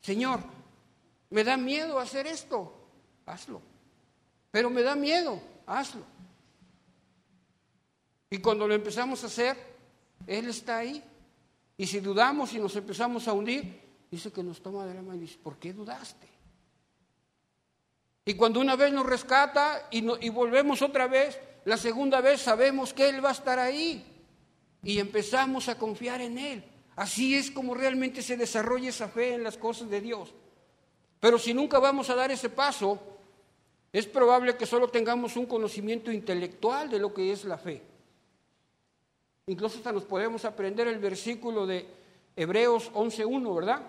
Señor, 0.00 0.40
me 1.30 1.44
da 1.44 1.56
miedo 1.56 1.98
hacer 1.98 2.26
esto, 2.26 2.72
hazlo. 3.26 3.71
Pero 4.52 4.70
me 4.70 4.82
da 4.82 4.94
miedo, 4.94 5.40
hazlo. 5.66 6.04
Y 8.30 8.38
cuando 8.38 8.68
lo 8.68 8.74
empezamos 8.74 9.24
a 9.24 9.26
hacer, 9.26 9.56
Él 10.26 10.48
está 10.48 10.78
ahí. 10.78 11.02
Y 11.76 11.86
si 11.86 12.00
dudamos 12.00 12.52
y 12.52 12.60
nos 12.60 12.76
empezamos 12.76 13.26
a 13.26 13.32
hundir, 13.32 13.80
dice 14.10 14.30
que 14.30 14.42
nos 14.42 14.62
toma 14.62 14.86
de 14.86 14.94
la 14.94 15.02
mano 15.02 15.16
y 15.16 15.20
dice, 15.22 15.38
¿por 15.42 15.58
qué 15.58 15.72
dudaste? 15.72 16.28
Y 18.24 18.34
cuando 18.34 18.60
una 18.60 18.76
vez 18.76 18.92
nos 18.92 19.06
rescata 19.06 19.88
y, 19.90 20.04
y 20.24 20.28
volvemos 20.28 20.82
otra 20.82 21.08
vez, 21.08 21.40
la 21.64 21.76
segunda 21.76 22.20
vez 22.20 22.42
sabemos 22.42 22.92
que 22.92 23.08
Él 23.08 23.24
va 23.24 23.30
a 23.30 23.32
estar 23.32 23.58
ahí 23.58 24.04
y 24.82 24.98
empezamos 24.98 25.68
a 25.68 25.78
confiar 25.78 26.20
en 26.20 26.38
Él. 26.38 26.64
Así 26.94 27.34
es 27.34 27.50
como 27.50 27.74
realmente 27.74 28.20
se 28.20 28.36
desarrolla 28.36 28.90
esa 28.90 29.08
fe 29.08 29.34
en 29.34 29.44
las 29.44 29.56
cosas 29.56 29.88
de 29.88 30.02
Dios. 30.02 30.34
Pero 31.20 31.38
si 31.38 31.54
nunca 31.54 31.78
vamos 31.78 32.10
a 32.10 32.14
dar 32.14 32.30
ese 32.30 32.50
paso, 32.50 33.11
es 33.92 34.06
probable 34.06 34.56
que 34.56 34.66
solo 34.66 34.88
tengamos 34.88 35.36
un 35.36 35.46
conocimiento 35.46 36.10
intelectual 36.10 36.88
de 36.88 36.98
lo 36.98 37.12
que 37.12 37.32
es 37.32 37.44
la 37.44 37.58
fe. 37.58 37.82
Incluso 39.46 39.78
hasta 39.78 39.92
nos 39.92 40.04
podemos 40.04 40.44
aprender 40.44 40.86
el 40.88 40.98
versículo 40.98 41.66
de 41.66 41.86
Hebreos 42.36 42.90
11.1, 42.92 43.54
¿verdad? 43.54 43.82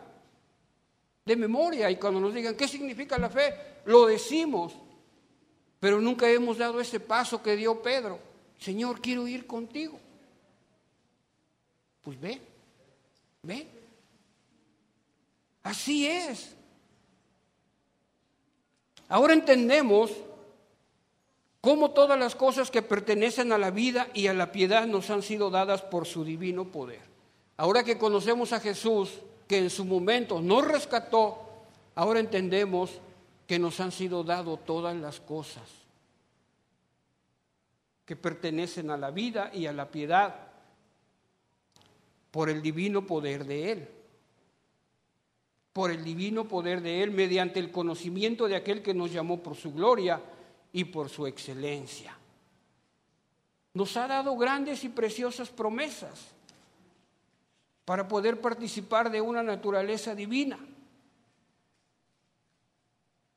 de 1.26 1.36
memoria 1.36 1.90
y 1.90 1.96
cuando 1.98 2.20
nos 2.20 2.34
digan 2.34 2.56
qué 2.56 2.68
significa 2.68 3.18
la 3.18 3.30
fe, 3.30 3.54
lo 3.86 4.06
decimos, 4.06 4.74
pero 5.80 6.02
nunca 6.02 6.30
hemos 6.30 6.58
dado 6.58 6.80
ese 6.80 7.00
paso 7.00 7.42
que 7.42 7.56
dio 7.56 7.82
Pedro. 7.82 8.20
Señor, 8.60 9.02
quiero 9.02 9.28
ir 9.28 9.46
contigo. 9.48 10.00
Pues 12.02 12.20
ve, 12.20 12.42
¿Ve? 13.44 13.68
Así 15.64 16.08
es. 16.08 16.56
Ahora 19.10 19.34
entendemos 19.34 20.12
cómo 21.62 21.92
todas 21.92 22.20
las 22.20 22.36
cosas 22.36 22.72
que 22.72 22.82
pertenecen 22.82 23.52
a 23.52 23.58
la 23.58 23.72
vida 23.72 24.08
y 24.14 24.28
a 24.28 24.34
la 24.34 24.52
piedad 24.52 24.86
nos 24.86 25.10
han 25.10 25.22
sido 25.22 25.50
dadas 25.50 25.82
por 25.82 26.06
su 26.06 26.24
divino 26.24 26.66
poder. 26.66 27.02
Ahora 27.58 27.84
que 27.84 27.98
conocemos 27.98 28.54
a 28.54 28.60
Jesús, 28.60 29.20
que 29.48 29.60
en 29.60 29.70
su 29.70 29.86
momento 29.86 30.42
nos 30.42 30.66
rescató, 30.66 31.38
ahora 31.96 32.20
entendemos 32.20 32.92
que 33.48 33.60
nos 33.60 33.80
han 33.80 33.92
sido 33.92 34.24
dado 34.24 34.58
todas 34.58 34.96
las 34.96 35.20
cosas 35.20 35.64
que 38.06 38.16
pertenecen 38.16 38.90
a 38.90 38.98
la 38.98 39.12
vida 39.12 39.50
y 39.54 39.66
a 39.66 39.74
la 39.74 39.90
piedad 39.90 40.36
por 42.32 42.50
el 42.50 42.62
divino 42.62 43.06
poder 43.06 43.46
de 43.46 43.72
Él. 43.72 43.88
Por 45.74 45.92
el 45.92 46.04
divino 46.04 46.48
poder 46.48 46.82
de 46.82 47.04
Él, 47.04 47.12
mediante 47.12 47.60
el 47.60 47.72
conocimiento 47.72 48.48
de 48.48 48.56
aquel 48.56 48.82
que 48.82 48.94
nos 48.94 49.12
llamó 49.12 49.42
por 49.42 49.56
su 49.56 49.74
gloria 49.74 50.22
y 50.72 50.86
por 50.86 51.10
su 51.10 51.28
excelencia. 51.28 52.16
Nos 53.74 53.98
ha 53.98 54.08
dado 54.08 54.38
grandes 54.38 54.84
y 54.84 54.90
preciosas 54.90 55.50
promesas 55.50 56.28
para 57.86 58.08
poder 58.08 58.40
participar 58.40 59.12
de 59.12 59.20
una 59.20 59.44
naturaleza 59.44 60.16
divina, 60.16 60.60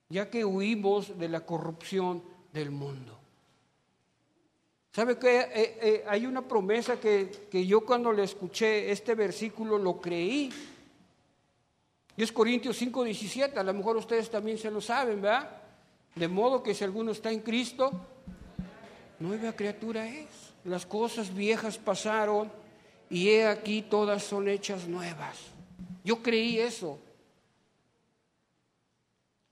ya 0.08 0.30
que 0.30 0.44
huimos 0.44 1.18
de 1.18 1.28
la 1.28 1.40
corrupción 1.44 2.22
del 2.52 2.70
mundo. 2.70 3.18
¿Sabe 4.92 5.18
que 5.18 5.40
eh, 5.40 5.48
eh, 5.54 6.04
hay 6.08 6.26
una 6.26 6.40
promesa 6.40 6.98
que, 6.98 7.48
que, 7.50 7.66
yo 7.66 7.84
cuando 7.84 8.12
le 8.12 8.22
escuché 8.22 8.90
este 8.90 9.14
versículo 9.14 9.76
lo 9.78 10.00
creí? 10.00 10.50
Y 12.16 12.22
es 12.22 12.32
Corintios 12.32 12.76
5, 12.78 13.04
17, 13.04 13.58
a 13.58 13.62
lo 13.62 13.74
mejor 13.74 13.96
ustedes 13.96 14.30
también 14.30 14.56
se 14.56 14.70
lo 14.70 14.80
saben, 14.80 15.20
¿verdad? 15.20 15.50
De 16.14 16.28
modo 16.28 16.62
que 16.62 16.74
si 16.74 16.82
alguno 16.82 17.12
está 17.12 17.30
en 17.30 17.40
Cristo, 17.40 17.92
nueva 19.18 19.52
criatura 19.52 20.08
es. 20.08 20.54
Las 20.64 20.86
cosas 20.86 21.32
viejas 21.34 21.76
pasaron 21.76 22.50
y 23.10 23.28
he 23.28 23.46
aquí 23.46 23.82
todas 23.82 24.24
son 24.24 24.48
hechas 24.48 24.88
nuevas. 24.88 25.36
Yo 26.04 26.22
creí 26.22 26.58
eso. 26.58 26.98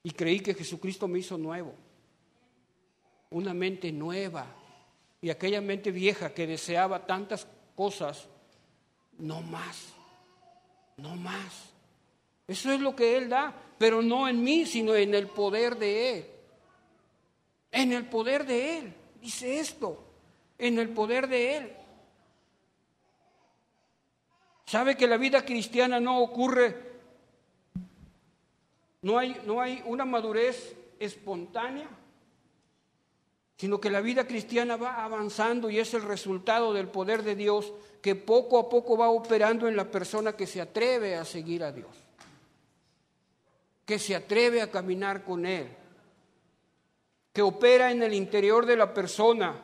Y 0.03 0.11
creí 0.11 0.40
que 0.40 0.55
Jesucristo 0.55 1.07
me 1.07 1.18
hizo 1.18 1.37
nuevo. 1.37 1.74
Una 3.31 3.53
mente 3.53 3.92
nueva 3.92 4.46
y 5.20 5.31
aquella 5.31 5.61
mente 5.61 5.90
vieja 5.90 6.33
que 6.33 6.46
deseaba 6.46 7.07
tantas 7.07 7.46
cosas, 7.74 8.27
no 9.18 9.42
más, 9.42 9.92
no 10.96 11.16
más. 11.16 11.74
Eso 12.47 12.73
es 12.73 12.81
lo 12.81 12.95
que 12.95 13.17
Él 13.17 13.29
da, 13.29 13.55
pero 13.79 14.03
no 14.03 14.29
en 14.29 14.43
mí, 14.43 14.67
sino 14.67 14.95
en 14.95 15.15
el 15.15 15.29
poder 15.29 15.77
de 15.77 16.19
Él. 16.19 16.27
En 17.73 17.93
el 17.93 18.07
poder 18.07 18.47
de 18.47 18.79
Él, 18.79 18.95
dice 19.21 19.59
esto, 19.59 20.05
en 20.59 20.79
el 20.79 20.91
poder 20.91 21.29
de 21.29 21.57
Él. 21.57 21.73
¿Sabe 24.67 24.97
que 24.97 25.07
la 25.07 25.17
vida 25.17 25.45
cristiana 25.45 26.01
no 26.01 26.21
ocurre? 26.21 26.95
No 29.03 29.19
hay, 29.19 29.41
no 29.45 29.61
hay 29.61 29.83
una 29.87 30.05
madurez 30.05 30.77
espontánea 30.99 31.89
sino 33.57 33.81
que 33.81 33.91
la 33.91 34.01
vida 34.01 34.27
cristiana 34.27 34.77
va 34.77 35.05
avanzando 35.05 35.71
y 35.71 35.79
es 35.79 35.95
el 35.95 36.03
resultado 36.03 36.73
del 36.73 36.89
poder 36.89 37.23
de 37.23 37.37
Dios 37.37 37.73
que 38.03 38.15
poco 38.15 38.59
a 38.59 38.69
poco 38.69 38.97
va 38.99 39.09
operando 39.09 39.69
en 39.69 39.77
la 39.77 39.91
persona 39.91 40.37
que 40.37 40.47
se 40.47 40.61
atreve 40.61 41.17
a 41.17 41.25
seguir 41.25 41.63
a 41.63 41.73
Dios, 41.73 41.89
que 43.85 43.99
se 43.99 44.14
atreve 44.14 44.62
a 44.62 44.70
caminar 44.70 45.25
con 45.25 45.47
Él, 45.47 45.68
que 47.33 47.42
opera 47.42 47.90
en 47.90 48.03
el 48.03 48.14
interior 48.14 48.66
de 48.66 48.77
la 48.77 48.94
persona 48.94 49.61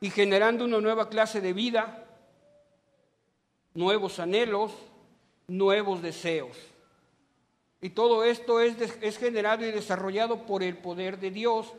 y 0.00 0.10
generando 0.10 0.64
una 0.64 0.80
nueva 0.80 1.08
clase 1.08 1.40
de 1.40 1.52
vida, 1.52 2.06
nuevos 3.74 4.18
anhelos, 4.18 4.72
nuevos 5.48 6.02
deseos. 6.02 6.56
Y 7.80 7.90
todo 7.90 8.24
esto 8.24 8.60
es, 8.60 8.76
es 9.00 9.18
generado 9.18 9.66
y 9.66 9.72
desarrollado 9.72 10.46
por 10.46 10.62
el 10.62 10.76
poder 10.78 11.18
de 11.18 11.30
Dios 11.30 11.72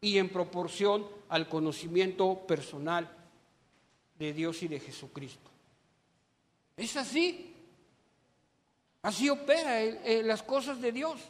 y 0.00 0.18
en 0.18 0.28
proporción 0.28 1.06
al 1.28 1.48
conocimiento 1.48 2.46
personal 2.46 3.08
de 4.18 4.32
Dios 4.32 4.62
y 4.62 4.68
de 4.68 4.80
Jesucristo. 4.80 5.50
Es 6.76 6.96
así. 6.96 7.53
Así 9.04 9.28
opera 9.28 9.80
las 10.22 10.42
cosas 10.42 10.80
de 10.80 10.90
Dios. 10.90 11.20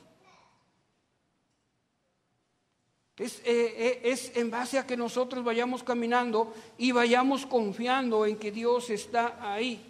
Es, 3.16 3.40
eh, 3.40 3.42
eh, 3.46 4.00
es, 4.04 4.36
en 4.36 4.48
base 4.48 4.78
a 4.78 4.86
que 4.86 4.96
nosotros 4.96 5.42
vayamos 5.42 5.82
caminando 5.82 6.54
y 6.78 6.92
vayamos 6.92 7.46
confiando 7.46 8.26
en 8.26 8.36
que 8.36 8.52
Dios 8.52 8.90
está 8.90 9.52
ahí 9.52 9.84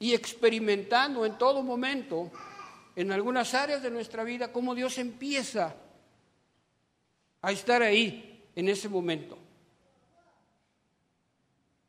y 0.00 0.12
experimentando 0.12 1.24
en 1.24 1.38
todo 1.38 1.62
momento, 1.62 2.32
en 2.96 3.12
algunas 3.12 3.54
áreas 3.54 3.80
de 3.80 3.90
nuestra 3.92 4.24
vida, 4.24 4.52
cómo 4.52 4.74
Dios 4.74 4.98
empieza 4.98 5.76
a 7.42 7.52
estar 7.52 7.80
ahí 7.82 8.42
en 8.56 8.68
ese 8.68 8.88
momento. 8.88 9.38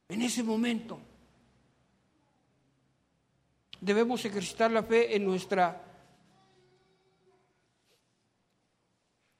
En 0.08 0.22
ese 0.22 0.44
momento. 0.44 1.00
Debemos 3.84 4.24
ejercitar 4.24 4.72
la 4.72 4.82
fe 4.82 5.14
en 5.14 5.26
nuestra 5.26 5.84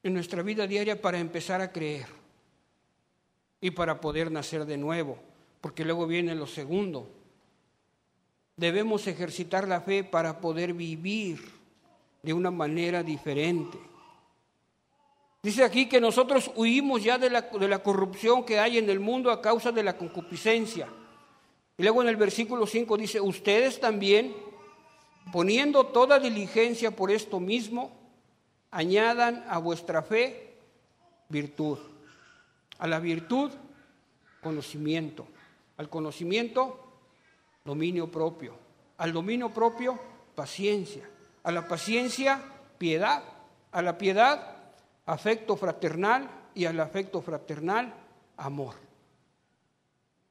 en 0.04 0.14
nuestra 0.14 0.42
vida 0.42 0.68
diaria 0.68 1.02
para 1.02 1.18
empezar 1.18 1.62
a 1.62 1.72
creer 1.72 2.08
y 3.62 3.72
para 3.72 4.02
poder 4.02 4.30
nacer 4.30 4.66
de 4.66 4.76
nuevo, 4.76 5.18
porque 5.62 5.86
luego 5.86 6.06
viene 6.08 6.36
lo 6.36 6.46
segundo. 6.46 7.10
Debemos 8.58 9.08
ejercitar 9.08 9.66
la 9.66 9.80
fe 9.80 10.04
para 10.04 10.42
poder 10.42 10.74
vivir 10.74 11.40
de 12.22 12.34
una 12.34 12.52
manera 12.52 13.02
diferente. 13.02 13.80
Dice 15.42 15.64
aquí 15.64 15.88
que 15.88 16.02
nosotros 16.02 16.52
huimos 16.58 17.02
ya 17.02 17.18
de 17.18 17.30
la, 17.30 17.44
de 17.44 17.68
la, 17.70 17.82
corrupción 17.82 18.44
que 18.44 18.60
hay 18.60 18.78
en 18.78 18.90
el 18.90 19.00
mundo 19.00 19.32
a 19.32 19.42
causa 19.42 19.72
de 19.72 19.84
la 19.84 19.98
concupiscencia. 19.98 20.90
Y 21.78 21.84
luego 21.84 22.02
en 22.02 22.10
el 22.10 22.16
versículo 22.16 22.68
5 22.68 22.98
dice, 22.98 23.20
ustedes 23.20 23.80
también, 23.80 24.36
poniendo 25.32 25.88
toda 25.88 26.20
diligencia 26.20 26.92
por 26.92 27.10
esto 27.10 27.40
mismo, 27.40 27.92
añadan 28.70 29.44
a 29.50 29.58
vuestra 29.58 30.04
fe 30.04 30.56
virtud. 31.30 31.80
A 32.78 32.88
la 32.88 33.00
virtud, 33.00 33.52
conocimiento. 34.42 35.28
Al 35.78 35.90
conocimiento, 35.90 36.80
dominio 37.66 38.12
propio. 38.12 38.56
Al 38.98 39.12
dominio 39.12 39.50
propio, 39.50 40.00
paciencia. 40.36 41.10
A 41.44 41.52
la 41.52 41.68
paciencia, 41.68 42.44
piedad. 42.78 43.24
A 43.72 43.82
la 43.82 43.98
piedad, 43.98 44.58
afecto 45.08 45.56
fraternal 45.56 46.30
y 46.54 46.66
al 46.66 46.80
afecto 46.80 47.22
fraternal, 47.22 47.94
amor. 48.38 48.76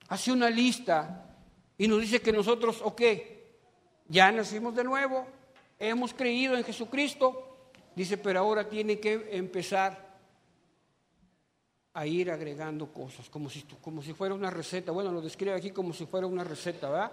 Hace 0.08 0.30
una 0.30 0.48
lista 0.48 1.31
y 1.78 1.88
nos 1.88 2.00
dice 2.00 2.20
que 2.20 2.32
nosotros, 2.32 2.80
ok, 2.82 3.02
ya 4.08 4.30
nacimos 4.30 4.74
de 4.74 4.84
nuevo, 4.84 5.26
hemos 5.78 6.14
creído 6.14 6.56
en 6.56 6.64
Jesucristo, 6.64 7.70
dice, 7.94 8.18
pero 8.18 8.40
ahora 8.40 8.68
tiene 8.68 9.00
que 9.00 9.28
empezar 9.32 10.12
a 11.94 12.06
ir 12.06 12.30
agregando 12.30 12.92
cosas, 12.92 13.28
como 13.28 13.50
si, 13.50 13.62
como 13.82 14.02
si 14.02 14.12
fuera 14.12 14.34
una 14.34 14.50
receta. 14.50 14.92
Bueno, 14.92 15.12
lo 15.12 15.20
describe 15.20 15.54
aquí 15.54 15.70
como 15.70 15.92
si 15.92 16.06
fuera 16.06 16.26
una 16.26 16.44
receta, 16.44 16.88
¿verdad? 16.88 17.12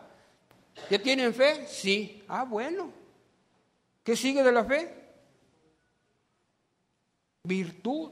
¿Ya 0.90 1.02
tienen 1.02 1.34
fe? 1.34 1.68
Sí. 1.68 2.24
Ah, 2.28 2.46
bueno. 2.46 2.92
¿Qué 4.04 4.16
sigue 4.16 4.42
de 4.42 4.52
la 4.52 4.64
fe? 4.64 5.00
virtud, 7.44 8.12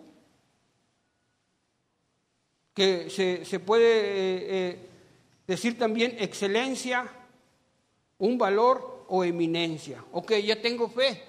que 2.73 3.09
se, 3.09 3.59
puede 3.59 3.87
eh, 3.87 4.45
eh, 4.49 4.89
decir 5.47 5.77
también 5.77 6.17
excelencia, 6.19 7.09
un 8.19 8.37
valor 8.37 9.05
o 9.07 9.23
eminencia. 9.23 10.03
Ok, 10.11 10.33
ya 10.33 10.61
tengo 10.61 10.89
fe, 10.89 11.23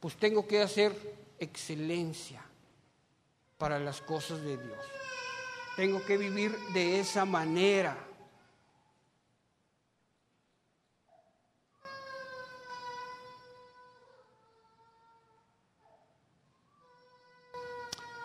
pues 0.00 0.16
tengo 0.16 0.46
que 0.46 0.62
hacer 0.62 0.92
excelencia 1.38 2.42
para 3.58 3.78
las 3.78 4.00
cosas 4.00 4.40
de 4.42 4.56
Dios. 4.56 4.78
Tengo 5.76 6.04
que 6.04 6.16
vivir 6.16 6.56
de 6.72 7.00
esa 7.00 7.24
manera. 7.24 8.08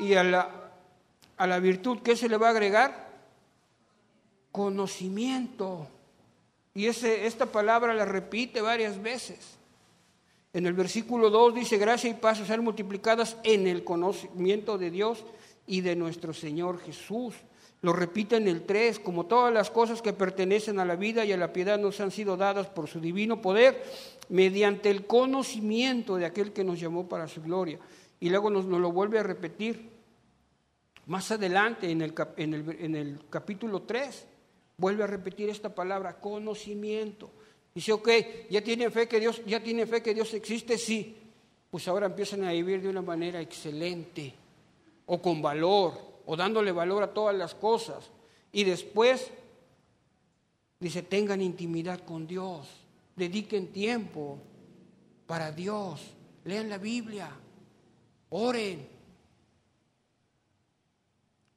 y 0.03 0.15
a 0.15 0.23
la, 0.23 0.49
a 1.37 1.47
la 1.47 1.59
virtud, 1.59 1.99
¿qué 2.03 2.15
se 2.15 2.27
le 2.27 2.37
va 2.37 2.47
a 2.47 2.51
agregar? 2.51 3.02
Conocimiento. 4.53 5.87
Y 6.75 6.85
ese, 6.85 7.25
esta 7.25 7.47
palabra 7.47 7.93
la 7.93 8.05
repite 8.05 8.61
varias 8.61 9.01
veces. 9.01 9.57
En 10.53 10.67
el 10.67 10.73
versículo 10.73 11.31
2 11.31 11.55
dice, 11.55 11.79
gracia 11.79 12.11
y 12.11 12.13
paz 12.13 12.37
sean 12.37 12.63
multiplicadas 12.63 13.37
en 13.43 13.65
el 13.65 13.83
conocimiento 13.83 14.77
de 14.77 14.91
Dios 14.91 15.25
y 15.65 15.81
de 15.81 15.95
nuestro 15.95 16.33
Señor 16.33 16.79
Jesús. 16.79 17.33
Lo 17.81 17.93
repite 17.93 18.35
en 18.35 18.47
el 18.47 18.61
3, 18.61 18.99
como 18.99 19.25
todas 19.25 19.51
las 19.51 19.71
cosas 19.71 20.03
que 20.03 20.13
pertenecen 20.13 20.79
a 20.79 20.85
la 20.85 20.95
vida 20.95 21.25
y 21.25 21.31
a 21.31 21.37
la 21.37 21.51
piedad 21.51 21.79
nos 21.79 21.99
han 21.99 22.11
sido 22.11 22.37
dadas 22.37 22.67
por 22.67 22.87
su 22.87 23.01
divino 23.01 23.41
poder, 23.41 23.83
mediante 24.29 24.91
el 24.91 25.07
conocimiento 25.07 26.17
de 26.17 26.27
aquel 26.27 26.53
que 26.53 26.63
nos 26.63 26.79
llamó 26.79 27.09
para 27.09 27.27
su 27.27 27.41
gloria. 27.41 27.79
Y 28.19 28.29
luego 28.29 28.51
nos, 28.51 28.65
lo 28.65 28.91
vuelve 28.91 29.17
a 29.17 29.23
repetir 29.23 29.89
más 31.07 31.31
adelante 31.31 31.89
en 31.89 32.03
el, 32.03 32.13
en 32.37 32.53
el, 32.53 32.77
en 32.79 32.95
el 32.95 33.19
capítulo 33.31 33.81
3, 33.81 34.27
vuelve 34.83 35.05
a 35.05 35.07
repetir 35.07 35.49
esta 35.49 35.73
palabra, 35.73 36.19
conocimiento. 36.19 37.29
Dice, 37.73 37.93
ok, 37.93 38.09
ya 38.49 38.61
tienen 38.61 38.91
fe 38.91 39.07
que 39.07 39.17
Dios, 39.17 39.41
ya 39.45 39.63
tienen 39.63 39.87
fe 39.87 40.03
que 40.03 40.13
Dios 40.13 40.33
existe, 40.33 40.77
sí. 40.77 41.15
Pues 41.71 41.87
ahora 41.87 42.07
empiezan 42.07 42.43
a 42.43 42.51
vivir 42.51 42.81
de 42.81 42.89
una 42.89 43.01
manera 43.01 43.39
excelente 43.39 44.33
o 45.05 45.21
con 45.21 45.41
valor 45.41 45.93
o 46.25 46.35
dándole 46.35 46.73
valor 46.73 47.01
a 47.01 47.13
todas 47.13 47.33
las 47.33 47.55
cosas. 47.55 48.09
Y 48.51 48.65
después 48.65 49.31
dice, 50.81 51.01
tengan 51.01 51.41
intimidad 51.41 52.01
con 52.01 52.27
Dios, 52.27 52.67
dediquen 53.15 53.71
tiempo 53.71 54.37
para 55.25 55.53
Dios, 55.53 56.01
lean 56.43 56.67
la 56.67 56.77
Biblia, 56.77 57.31
oren. 58.31 58.85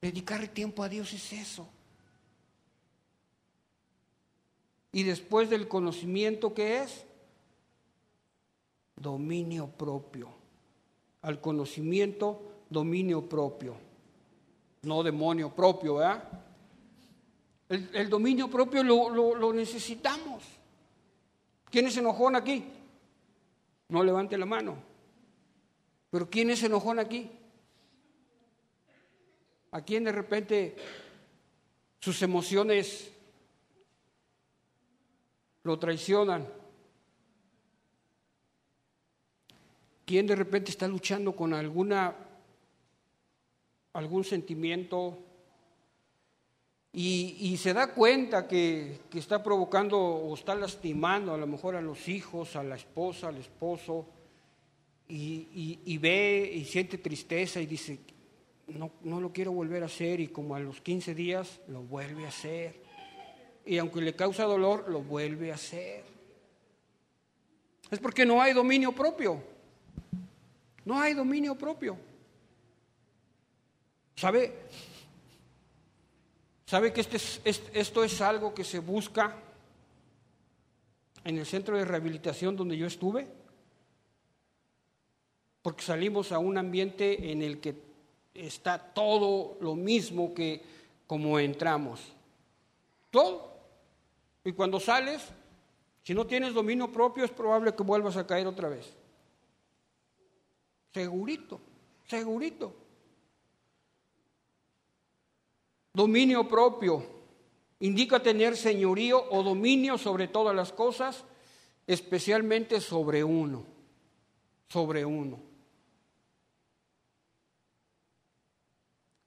Dedicar 0.01 0.47
tiempo 0.47 0.85
a 0.85 0.89
Dios 0.89 1.13
es 1.13 1.33
eso. 1.33 1.69
Y 4.97 5.03
después 5.03 5.51
del 5.51 5.69
conocimiento 5.69 6.55
que 6.55 6.79
es, 6.81 7.05
dominio 8.97 9.67
propio. 9.67 10.31
Al 11.21 11.41
conocimiento, 11.41 12.41
dominio 12.71 13.29
propio 13.29 13.77
no 14.87 15.03
demonio 15.03 15.51
propio, 15.51 15.97
¿verdad? 15.97 16.23
El, 17.69 18.09
dominio 18.09 18.49
propio 18.49 18.83
lo, 18.85 19.53
necesitamos. 19.53 20.45
¿Quién 21.69 21.87
es 21.87 21.97
enojón 21.97 22.37
aquí? 22.37 22.65
No 23.89 24.05
levante 24.05 24.39
la 24.39 24.47
mano. 24.47 24.77
Pero 26.11 26.31
¿quién 26.31 26.51
es 26.51 26.63
enojón 26.63 27.01
aquí? 27.01 27.29
¿A 29.73 29.83
quién 29.83 30.05
de 30.05 30.13
repente 30.13 30.77
sus 31.99 32.23
emociones 32.23 33.11
lo 35.67 35.79
traicionan? 35.79 36.47
¿Quién 40.05 40.27
de 40.27 40.37
repente 40.37 40.71
está 40.71 40.87
luchando 40.87 41.35
con 41.35 41.53
alguna 41.53 42.15
algún 43.93 44.25
sentimiento 44.25 45.19
y, 46.99 47.57
se 47.59 47.75
da 47.75 47.93
cuenta 47.93 48.49
que, 48.49 49.01
está 49.13 49.43
provocando 49.43 49.99
o 49.99 50.35
está 50.35 50.55
lastimando 50.55 51.35
a 51.35 51.37
lo 51.37 51.47
mejor 51.47 51.77
a 51.77 51.83
los 51.83 52.09
hijos, 52.09 52.57
a 52.57 52.63
la 52.63 52.77
esposa, 52.77 53.29
al 53.29 53.37
esposo, 53.37 54.07
y, 55.07 55.99
ve 55.99 56.51
y 56.55 56.65
siente 56.65 56.97
tristeza 56.97 57.61
y 57.61 57.67
dice, 57.67 57.99
no, 58.69 58.93
no 59.03 59.21
lo 59.21 59.31
quiero 59.31 59.53
volver 59.53 59.83
a 59.83 59.87
hacer 59.87 60.21
y 60.21 60.29
como 60.29 60.55
a 60.55 60.61
los 60.61 60.81
15 60.81 61.15
días 61.15 61.61
lo 61.69 61.83
vuelve 61.83 62.25
a 62.25 62.29
hacer. 62.29 62.86
Y 63.67 63.79
aunque 63.79 64.01
le 64.01 64.15
causa 64.15 64.45
dolor, 64.45 64.89
lo 64.89 65.03
vuelve 65.03 65.51
a 65.51 65.57
hacer. 65.57 66.05
Es 67.91 67.99
porque 67.99 68.25
no 68.25 68.41
hay 68.41 68.53
dominio 68.53 68.93
propio. 68.93 69.43
No 70.85 71.01
hay 71.01 71.15
dominio 71.15 71.57
propio. 71.57 71.99
¿Sabe? 74.15 74.55
¿Sabe 76.65 76.93
que 76.93 77.01
este 77.01 77.19
esto 77.45 78.05
es 78.05 78.21
algo 78.21 78.55
que 78.55 78.65
se 78.65 78.79
busca 78.79 79.37
en 81.25 81.39
el 81.39 81.47
centro 81.47 81.77
de 81.77 81.85
rehabilitación 81.85 82.57
donde 82.57 82.77
yo 82.77 82.87
estuve? 82.87 83.27
Porque 85.63 85.83
salimos 85.83 86.31
a 86.31 86.39
un 86.39 86.57
ambiente 86.57 87.33
en 87.33 87.43
el 87.43 87.61
que 87.61 87.75
está 88.33 88.79
todo 88.79 89.59
lo 89.61 89.75
mismo 89.75 90.33
que 90.33 90.63
como 91.07 91.39
entramos. 91.41 92.01
Todo. 93.11 93.56
Y 94.47 94.53
cuando 94.53 94.79
sales, 94.79 95.25
si 96.05 96.15
no 96.15 96.25
tienes 96.25 96.55
dominio 96.55 96.93
propio, 96.93 97.25
es 97.25 97.33
probable 97.33 97.75
que 97.75 97.83
vuelvas 97.83 98.17
a 98.17 98.29
caer 98.29 98.47
otra 98.47 98.69
vez. 98.69 98.95
Segurito, 100.95 101.61
segurito. 102.07 102.73
Dominio 105.93 106.47
propio 106.47 107.05
indica 107.81 108.23
tener 108.23 108.57
señorío 108.57 109.21
o 109.33 109.43
dominio 109.43 109.99
sobre 109.99 110.29
todas 110.29 110.55
las 110.55 110.73
cosas, 110.73 111.25
especialmente 111.85 112.81
sobre 112.81 113.25
uno, 113.25 113.65
sobre 114.69 115.05
uno. 115.05 115.41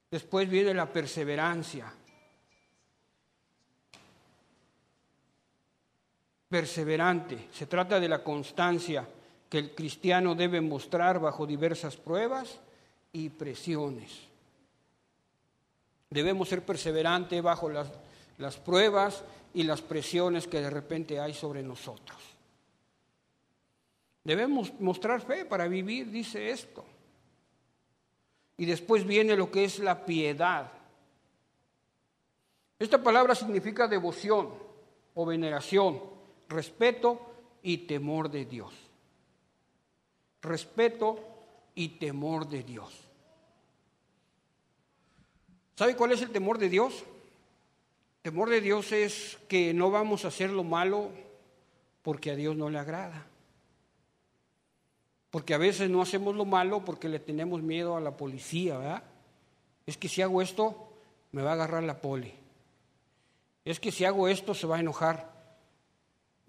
Después 0.09 0.49
viene 0.49 0.73
la 0.73 0.93
perseverancia. 0.93 1.93
Perseverante. 6.49 7.47
Se 7.53 7.67
trata 7.67 7.99
de 7.99 8.09
la 8.09 8.23
constancia 8.23 9.07
que 9.49 9.59
el 9.59 9.75
cristiano 9.75 10.35
debe 10.35 10.61
mostrar 10.61 11.19
bajo 11.19 11.45
diversas 11.45 11.95
pruebas 11.95 12.59
y 13.13 13.29
presiones. 13.29 14.11
Debemos 16.09 16.49
ser 16.49 16.65
perseverantes 16.65 17.41
bajo 17.41 17.69
las, 17.69 17.91
las 18.39 18.57
pruebas 18.57 19.23
y 19.53 19.63
las 19.63 19.81
presiones 19.81 20.47
que 20.47 20.59
de 20.59 20.69
repente 20.69 21.19
hay 21.19 21.33
sobre 21.33 21.63
nosotros. 21.63 22.17
Debemos 24.23 24.73
mostrar 24.79 25.21
fe 25.21 25.45
para 25.45 25.67
vivir, 25.67 26.11
dice 26.11 26.49
esto. 26.49 26.85
Y 28.57 28.65
después 28.65 29.05
viene 29.05 29.35
lo 29.35 29.49
que 29.49 29.63
es 29.63 29.79
la 29.79 30.05
piedad. 30.05 30.71
Esta 32.77 33.01
palabra 33.01 33.33
significa 33.35 33.87
devoción 33.87 34.49
o 35.15 35.25
veneración, 35.25 36.18
respeto 36.49 37.21
y 37.61 37.79
temor 37.79 38.29
de 38.29 38.45
Dios. 38.45 38.73
Respeto 40.41 41.19
y 41.75 41.89
temor 41.89 42.47
de 42.49 42.63
Dios. 42.63 42.93
¿Sabe 45.75 45.95
cuál 45.95 46.11
es 46.11 46.21
el 46.21 46.31
temor 46.31 46.57
de 46.57 46.67
Dios? 46.67 47.05
Temor 48.21 48.49
de 48.49 48.59
Dios 48.59 48.91
es 48.91 49.37
que 49.47 49.73
no 49.73 49.91
vamos 49.91 50.25
a 50.25 50.29
hacer 50.29 50.49
lo 50.49 50.63
malo 50.63 51.09
porque 52.01 52.31
a 52.31 52.35
Dios 52.35 52.57
no 52.57 52.69
le 52.69 52.79
agrada. 52.79 53.25
Porque 55.29 55.53
a 55.53 55.57
veces 55.57 55.89
no 55.89 56.01
hacemos 56.01 56.35
lo 56.35 56.43
malo 56.43 56.83
porque 56.83 57.07
le 57.07 57.19
tenemos 57.19 57.61
miedo 57.61 57.95
a 57.95 58.01
la 58.01 58.17
policía, 58.17 58.77
¿verdad? 58.77 59.03
Es 59.85 59.97
que 59.97 60.09
si 60.09 60.21
hago 60.21 60.41
esto, 60.41 60.91
me 61.31 61.43
va 61.43 61.51
a 61.51 61.53
agarrar 61.53 61.83
la 61.83 62.01
poli. 62.01 62.33
Es 63.63 63.79
que 63.79 63.91
si 63.91 64.03
hago 64.03 64.27
esto, 64.27 64.53
se 64.53 64.67
va 64.67 64.77
a 64.77 64.79
enojar 64.79 65.38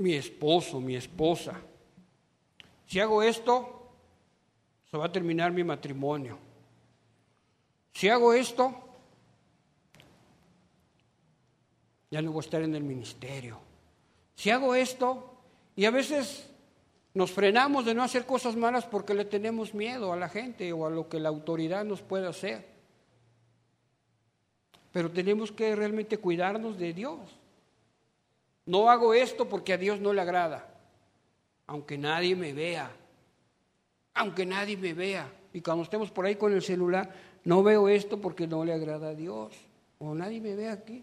mi 0.01 0.15
esposo, 0.15 0.81
mi 0.81 0.97
esposa. 0.97 1.61
Si 2.87 2.99
hago 2.99 3.23
esto, 3.23 3.93
se 4.91 4.97
va 4.97 5.07
a 5.07 5.13
terminar 5.13 5.53
mi 5.53 5.63
matrimonio. 5.63 6.39
Si 7.93 8.09
hago 8.09 8.33
esto, 8.35 8.75
ya 12.11 12.21
no 12.23 12.33
voy 12.33 12.41
a 12.41 12.45
estar 12.45 12.63
en 12.63 12.75
el 12.75 12.83
ministerio. 12.83 13.61
Si 14.35 14.51
hago 14.51 14.75
esto, 14.75 15.31
y 15.77 15.85
a 15.85 15.91
veces 15.91 16.51
nos 17.15 17.31
frenamos 17.31 17.85
de 17.85 17.95
no 17.95 18.03
hacer 18.03 18.27
cosas 18.27 18.57
malas 18.57 18.87
porque 18.87 19.15
le 19.15 19.25
tenemos 19.25 19.75
miedo 19.75 20.13
a 20.13 20.17
la 20.17 20.29
gente 20.29 20.73
o 20.73 20.87
a 20.87 20.91
lo 20.91 21.09
que 21.09 21.21
la 21.21 21.29
autoridad 21.29 21.85
nos 21.85 22.03
puede 22.03 22.27
hacer. 22.27 22.67
Pero 24.93 25.11
tenemos 25.11 25.53
que 25.53 25.77
realmente 25.77 26.19
cuidarnos 26.19 26.79
de 26.79 26.93
Dios. 26.93 27.40
No 28.67 28.91
hago 28.91 29.15
esto 29.15 29.49
porque 29.49 29.73
a 29.73 29.79
Dios 29.79 30.01
no 30.01 30.13
le 30.13 30.21
agrada, 30.21 30.69
aunque 31.67 31.99
nadie 31.99 32.37
me 32.37 32.53
vea, 32.53 32.91
aunque 34.15 34.47
nadie 34.47 34.77
me 34.77 34.95
vea. 34.95 35.31
Y 35.53 35.61
cuando 35.61 35.83
estemos 35.83 36.11
por 36.11 36.27
ahí 36.27 36.37
con 36.37 36.53
el 36.53 36.63
celular, 36.63 37.13
no 37.45 37.63
veo 37.63 37.89
esto 37.89 38.21
porque 38.21 38.47
no 38.47 38.65
le 38.65 38.73
agrada 38.73 39.09
a 39.09 39.15
Dios, 39.15 39.55
o 39.99 40.15
nadie 40.15 40.41
me 40.41 40.55
ve 40.55 40.69
aquí. 40.69 41.03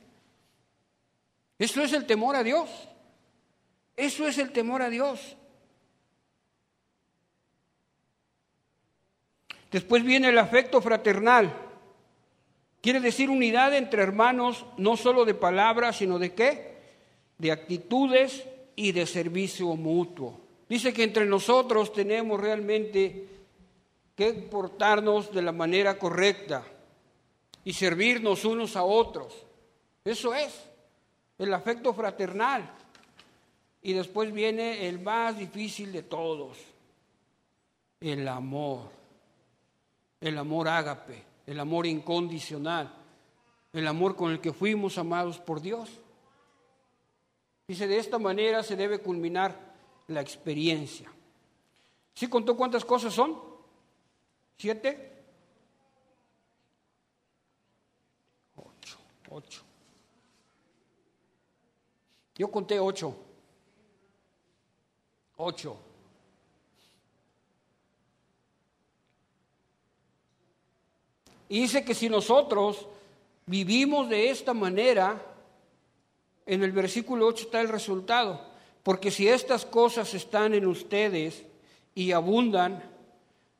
Eso 1.59 1.81
es 1.81 1.93
el 1.93 2.05
temor 2.05 2.35
a 2.35 2.43
Dios. 2.43 2.69
Eso 3.95 4.27
es 4.27 4.37
el 4.37 4.51
temor 4.51 4.83
a 4.83 4.89
Dios. 4.89 5.35
Después 9.71 10.03
viene 10.03 10.29
el 10.29 10.37
afecto 10.37 10.81
fraternal. 10.81 11.53
Quiere 12.81 12.99
decir 12.99 13.29
unidad 13.29 13.73
entre 13.73 14.03
hermanos, 14.03 14.65
no 14.77 14.95
solo 14.95 15.25
de 15.25 15.33
palabras, 15.33 15.97
sino 15.97 16.19
de 16.19 16.33
qué? 16.33 16.76
De 17.37 17.51
actitudes 17.51 18.43
y 18.75 18.91
de 18.91 19.05
servicio 19.05 19.75
mutuo. 19.75 20.39
Dice 20.69 20.93
que 20.93 21.03
entre 21.03 21.25
nosotros 21.25 21.93
tenemos 21.93 22.39
realmente 22.39 23.27
que 24.15 24.33
portarnos 24.33 25.31
de 25.31 25.41
la 25.41 25.51
manera 25.51 25.97
correcta 25.97 26.65
y 27.63 27.73
servirnos 27.73 28.45
unos 28.45 28.75
a 28.75 28.83
otros. 28.83 29.33
Eso 30.03 30.33
es 30.33 30.53
el 31.37 31.53
afecto 31.53 31.93
fraternal. 31.93 32.69
Y 33.81 33.93
después 33.93 34.33
viene 34.33 34.87
el 34.87 34.99
más 34.99 35.37
difícil 35.37 35.91
de 35.91 36.03
todos, 36.03 36.57
el 38.01 38.27
amor. 38.27 38.97
El 40.19 40.37
amor 40.39 40.67
ágape, 40.67 41.23
el 41.45 41.59
amor 41.59 41.85
incondicional, 41.85 42.91
el 43.71 43.87
amor 43.87 44.15
con 44.15 44.31
el 44.31 44.39
que 44.39 44.51
fuimos 44.51 44.97
amados 44.97 45.37
por 45.37 45.61
Dios. 45.61 45.89
Dice, 47.67 47.85
de 47.85 47.97
esta 47.97 48.17
manera 48.17 48.63
se 48.63 48.77
debe 48.77 48.99
culminar 48.99 49.53
la 50.07 50.21
experiencia. 50.21 51.11
¿Sí 52.13 52.29
contó 52.29 52.55
cuántas 52.55 52.85
cosas 52.85 53.13
son? 53.13 53.37
¿Siete? 54.57 55.11
Ocho, 58.55 58.97
ocho. 59.29 59.61
Yo 62.35 62.49
conté 62.49 62.79
ocho. 62.79 63.13
Ocho. 65.35 65.77
Y 71.49 71.61
dice 71.61 71.83
que 71.83 71.93
si 71.93 72.07
nosotros 72.07 72.87
vivimos 73.45 74.09
de 74.09 74.29
esta 74.29 74.53
manera, 74.53 75.21
en 76.47 76.63
el 76.63 76.71
versículo 76.71 77.27
8 77.27 77.45
está 77.45 77.61
el 77.61 77.67
resultado. 77.67 78.41
Porque 78.81 79.11
si 79.11 79.27
estas 79.27 79.65
cosas 79.65 80.13
están 80.13 80.53
en 80.53 80.65
ustedes 80.65 81.43
y 81.93 82.13
abundan, 82.13 82.81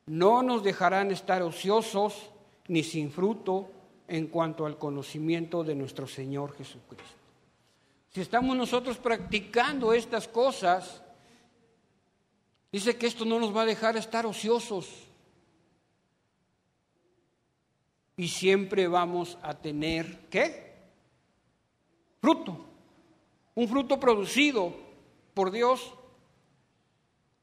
no 0.05 0.41
nos 0.41 0.63
dejarán 0.63 1.11
estar 1.11 1.43
ociosos 1.43 2.29
ni 2.69 2.81
sin 2.81 3.11
fruto 3.11 3.69
en 4.07 4.27
cuanto 4.27 4.65
al 4.65 4.77
conocimiento 4.77 5.65
de 5.65 5.75
nuestro 5.75 6.07
Señor 6.07 6.55
Jesucristo. 6.55 7.17
Si 8.13 8.21
estamos 8.21 8.55
nosotros 8.55 8.97
practicando 8.97 9.91
estas 9.91 10.29
cosas, 10.29 11.03
dice 12.71 12.97
que 12.97 13.07
esto 13.07 13.25
no 13.25 13.37
nos 13.37 13.55
va 13.55 13.63
a 13.63 13.65
dejar 13.65 13.97
estar 13.97 14.25
ociosos. 14.25 14.87
Y 18.15 18.29
siempre 18.29 18.87
vamos 18.87 19.37
a 19.41 19.53
tener, 19.53 20.29
¿qué? 20.29 20.73
Fruto. 22.21 22.66
Un 23.57 23.67
fruto 23.67 23.99
producido 23.99 24.73
por 25.33 25.51
Dios 25.51 25.93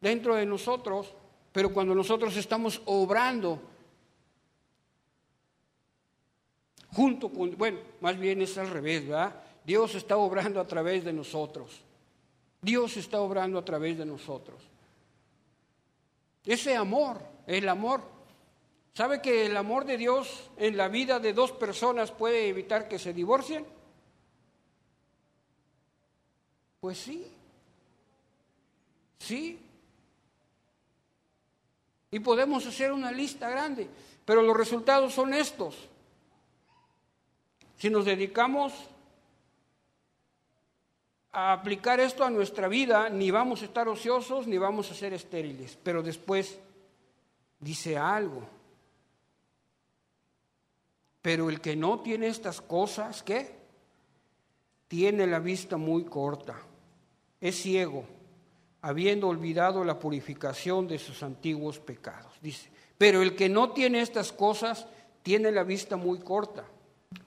dentro 0.00 0.36
de 0.36 0.46
nosotros 0.46 1.12
pero 1.54 1.72
cuando 1.72 1.94
nosotros 1.94 2.36
estamos 2.36 2.82
obrando 2.84 3.60
junto 6.92 7.28
con, 7.32 7.56
bueno, 7.56 7.78
más 8.00 8.18
bien 8.18 8.42
es 8.42 8.58
al 8.58 8.70
revés, 8.70 9.06
¿verdad? 9.06 9.40
Dios 9.64 9.94
está 9.94 10.16
obrando 10.16 10.60
a 10.60 10.66
través 10.66 11.04
de 11.04 11.12
nosotros. 11.12 11.80
Dios 12.60 12.96
está 12.96 13.20
obrando 13.20 13.56
a 13.60 13.64
través 13.64 13.96
de 13.96 14.04
nosotros. 14.04 14.64
Ese 16.44 16.74
amor, 16.74 17.20
el 17.46 17.68
amor. 17.68 18.00
¿Sabe 18.92 19.22
que 19.22 19.46
el 19.46 19.56
amor 19.56 19.84
de 19.84 19.96
Dios 19.96 20.50
en 20.56 20.76
la 20.76 20.88
vida 20.88 21.20
de 21.20 21.34
dos 21.34 21.52
personas 21.52 22.10
puede 22.10 22.48
evitar 22.48 22.88
que 22.88 22.98
se 22.98 23.12
divorcien? 23.12 23.64
Pues 26.84 26.98
sí. 26.98 27.26
Sí, 29.18 29.58
y 32.10 32.20
podemos 32.20 32.66
hacer 32.66 32.92
una 32.92 33.10
lista 33.10 33.48
grande, 33.48 33.88
pero 34.26 34.42
los 34.42 34.54
resultados 34.54 35.14
son 35.14 35.32
estos. 35.32 35.88
Si 37.78 37.88
nos 37.88 38.04
dedicamos 38.04 38.74
a 41.32 41.54
aplicar 41.54 42.00
esto 42.00 42.22
a 42.22 42.28
nuestra 42.28 42.68
vida, 42.68 43.08
ni 43.08 43.30
vamos 43.30 43.62
a 43.62 43.64
estar 43.64 43.88
ociosos 43.88 44.46
ni 44.46 44.58
vamos 44.58 44.90
a 44.90 44.94
ser 44.94 45.14
estériles. 45.14 45.78
Pero 45.82 46.02
después 46.02 46.58
dice 47.60 47.96
algo. 47.96 48.46
Pero 51.22 51.48
el 51.48 51.62
que 51.62 51.76
no 51.76 52.00
tiene 52.00 52.26
estas 52.26 52.60
cosas, 52.60 53.22
¿qué? 53.22 53.56
Tiene 54.86 55.26
la 55.26 55.38
vista 55.38 55.78
muy 55.78 56.04
corta, 56.04 56.60
es 57.44 57.60
ciego 57.60 58.06
habiendo 58.80 59.28
olvidado 59.28 59.84
la 59.84 59.98
purificación 59.98 60.88
de 60.88 60.98
sus 60.98 61.22
antiguos 61.22 61.78
pecados. 61.78 62.32
Dice, 62.40 62.70
pero 62.96 63.20
el 63.20 63.36
que 63.36 63.50
no 63.50 63.72
tiene 63.72 64.00
estas 64.00 64.32
cosas 64.32 64.86
tiene 65.22 65.52
la 65.52 65.62
vista 65.62 65.96
muy 65.96 66.20
corta. 66.20 66.64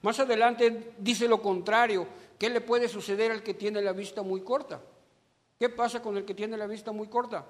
Más 0.01 0.19
adelante 0.19 0.95
dice 0.97 1.27
lo 1.27 1.39
contrario, 1.39 2.07
¿qué 2.39 2.49
le 2.49 2.61
puede 2.61 2.89
suceder 2.89 3.31
al 3.31 3.43
que 3.43 3.53
tiene 3.53 3.79
la 3.79 3.93
vista 3.93 4.23
muy 4.23 4.41
corta? 4.41 4.81
¿Qué 5.59 5.69
pasa 5.69 6.01
con 6.01 6.17
el 6.17 6.25
que 6.25 6.33
tiene 6.33 6.57
la 6.57 6.65
vista 6.65 6.91
muy 6.91 7.07
corta? 7.07 7.45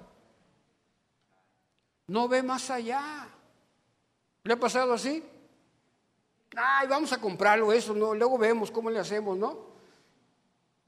No 2.06 2.28
ve 2.28 2.42
más 2.42 2.68
allá. 2.68 3.28
¿Le 4.44 4.52
ha 4.52 4.60
pasado 4.60 4.92
así? 4.92 5.24
Ay, 6.54 6.86
vamos 6.86 7.14
a 7.14 7.20
comprarlo 7.20 7.72
eso, 7.72 7.94
no, 7.94 8.14
luego 8.14 8.36
vemos 8.36 8.70
cómo 8.70 8.90
le 8.90 8.98
hacemos, 8.98 9.38
¿no? 9.38 9.67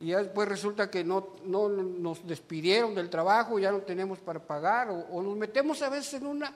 Y 0.01 0.07
ya 0.09 0.22
después 0.22 0.48
resulta 0.48 0.90
que 0.90 1.05
no, 1.05 1.34
no 1.44 1.68
nos 1.68 2.26
despidieron 2.26 2.94
del 2.94 3.11
trabajo, 3.11 3.59
ya 3.59 3.70
no 3.70 3.82
tenemos 3.82 4.18
para 4.18 4.40
pagar, 4.40 4.88
o, 4.88 5.22
nos 5.22 5.36
metemos 5.36 5.82
a 5.82 5.90
veces 5.90 6.14
en, 6.14 6.26
una, 6.26 6.55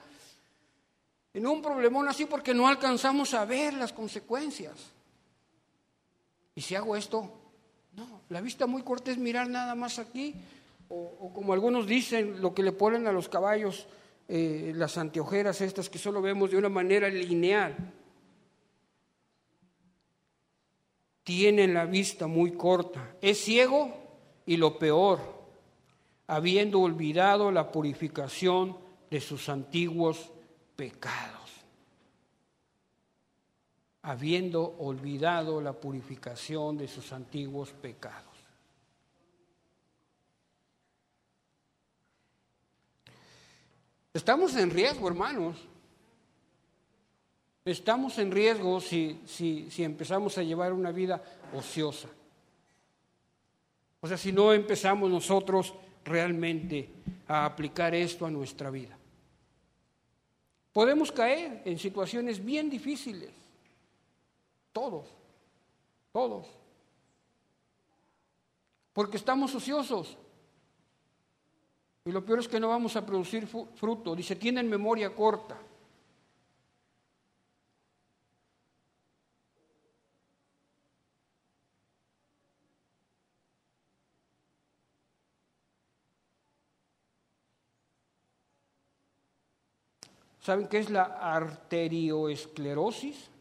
en 1.31 1.45
un 1.45 1.61
problemón 1.61 2.07
así 2.07 2.25
porque 2.25 2.55
no 2.55 2.67
alcanzamos 2.67 3.35
a 3.35 3.45
ver 3.45 3.75
las 3.75 3.93
consecuencias. 3.93 4.73
Y 6.55 6.61
si 6.61 6.73
hago 6.73 6.95
esto, 6.95 7.31
no, 7.93 8.21
la 8.29 8.41
vista 8.41 8.65
muy 8.65 8.81
corta 8.81 9.11
es 9.11 9.19
mirar 9.19 9.47
nada 9.47 9.75
más 9.75 9.99
aquí, 9.99 10.33
o, 10.89 11.31
como 11.31 11.53
algunos 11.53 11.85
dicen, 11.85 12.41
lo 12.41 12.51
que 12.55 12.63
le 12.63 12.71
ponen 12.71 13.05
a 13.05 13.11
los 13.11 13.29
caballos, 13.29 13.85
eh, 14.27 14.73
las 14.75 14.97
anteojeras 14.97 15.61
estas 15.61 15.87
que 15.87 15.99
solo 15.99 16.19
vemos 16.19 16.49
de 16.49 16.57
una 16.57 16.69
manera 16.69 17.09
lineal. 17.09 17.75
Tiene 21.25 21.67
la 21.67 21.85
vista 21.85 22.27
muy 22.27 22.51
corta, 22.51 23.15
es 23.19 23.43
ciego 23.43 23.91
y 24.45 24.57
lo 24.57 24.77
peor, 24.77 25.19
habiendo 26.27 26.79
olvidado 26.81 27.51
la 27.51 27.71
purificación 27.71 28.77
de 29.09 29.19
sus 29.19 29.49
antiguos 29.49 30.29
pecados. 30.75 31.49
Habiendo 34.03 34.75
olvidado 34.77 35.61
la 35.61 35.73
purificación 35.73 36.77
de 36.77 36.87
sus 36.87 37.11
antiguos 37.11 37.71
pecados. 37.71 38.35
Estamos 44.13 44.55
en 44.57 44.69
riesgo, 44.69 45.07
hermanos. 45.07 45.57
Estamos 47.65 48.19
en 48.19 48.31
riesgo 48.31 48.79
si, 48.79 49.19
si, 49.25 49.71
si 49.71 49.83
empezamos 49.83 50.37
a 50.37 50.43
llevar 50.43 50.71
una 50.71 50.91
vida 50.91 51.21
ociosa. 51.51 52.07
O 54.01 54.07
sea, 54.07 54.17
si 54.17 54.31
no 54.31 54.53
empezamos 54.53 55.09
nosotros 55.09 55.73
realmente 56.03 56.87
a 57.27 57.45
aplicar 57.45 57.95
esto 57.95 58.27
a 58.27 58.29
nuestra 58.29 58.69
vida. 58.69 58.95
Podemos 60.71 61.11
caer 61.11 61.63
en 61.65 61.79
situaciones 61.79 62.43
bien 62.43 62.69
difíciles. 62.69 63.31
Todos, 64.71 65.07
todos. 66.11 66.45
Porque 68.93 69.17
estamos 69.17 69.55
ociosos. 69.55 70.15
Y 72.05 72.11
lo 72.11 72.23
peor 72.23 72.39
es 72.39 72.47
que 72.47 72.59
no 72.59 72.67
vamos 72.67 72.95
a 72.95 73.03
producir 73.03 73.47
fruto. 73.47 74.15
Dice, 74.15 74.35
tienen 74.35 74.69
memoria 74.69 75.15
corta. 75.15 75.57
¿Saben 90.45 90.67
qué 90.67 90.77
es 90.77 90.91
la 90.91 91.05
arterioesclerosis? 91.05 93.31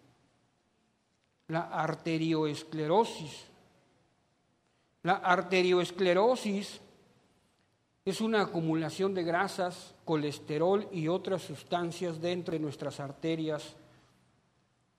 La 1.48 1.61
arterioesclerosis. 1.61 3.44
La 5.02 5.16
arterioesclerosis 5.16 6.80
es 8.07 8.20
una 8.22 8.40
acumulación 8.40 9.12
de 9.12 9.22
grasas, 9.22 9.94
colesterol 10.07 10.88
y 10.92 11.09
otras 11.09 11.42
sustancias 11.42 12.22
dentro 12.22 12.52
de 12.52 12.61
nuestras 12.61 12.98
arterias 13.00 13.74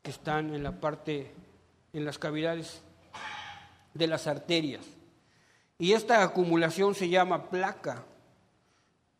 que 0.03 0.12
están 0.12 0.53
en 0.53 0.62
la 0.62 0.80
parte, 0.80 1.32
en 1.91 2.06
las 2.06 2.20
cavidades 2.20 2.84
de 3.95 4.06
las 4.06 4.28
arterias. 4.28 4.86
Y 5.80 5.93
esta 5.93 6.22
acumulación 6.22 6.93
se 6.93 7.10
llama 7.10 7.49
placa. 7.49 8.06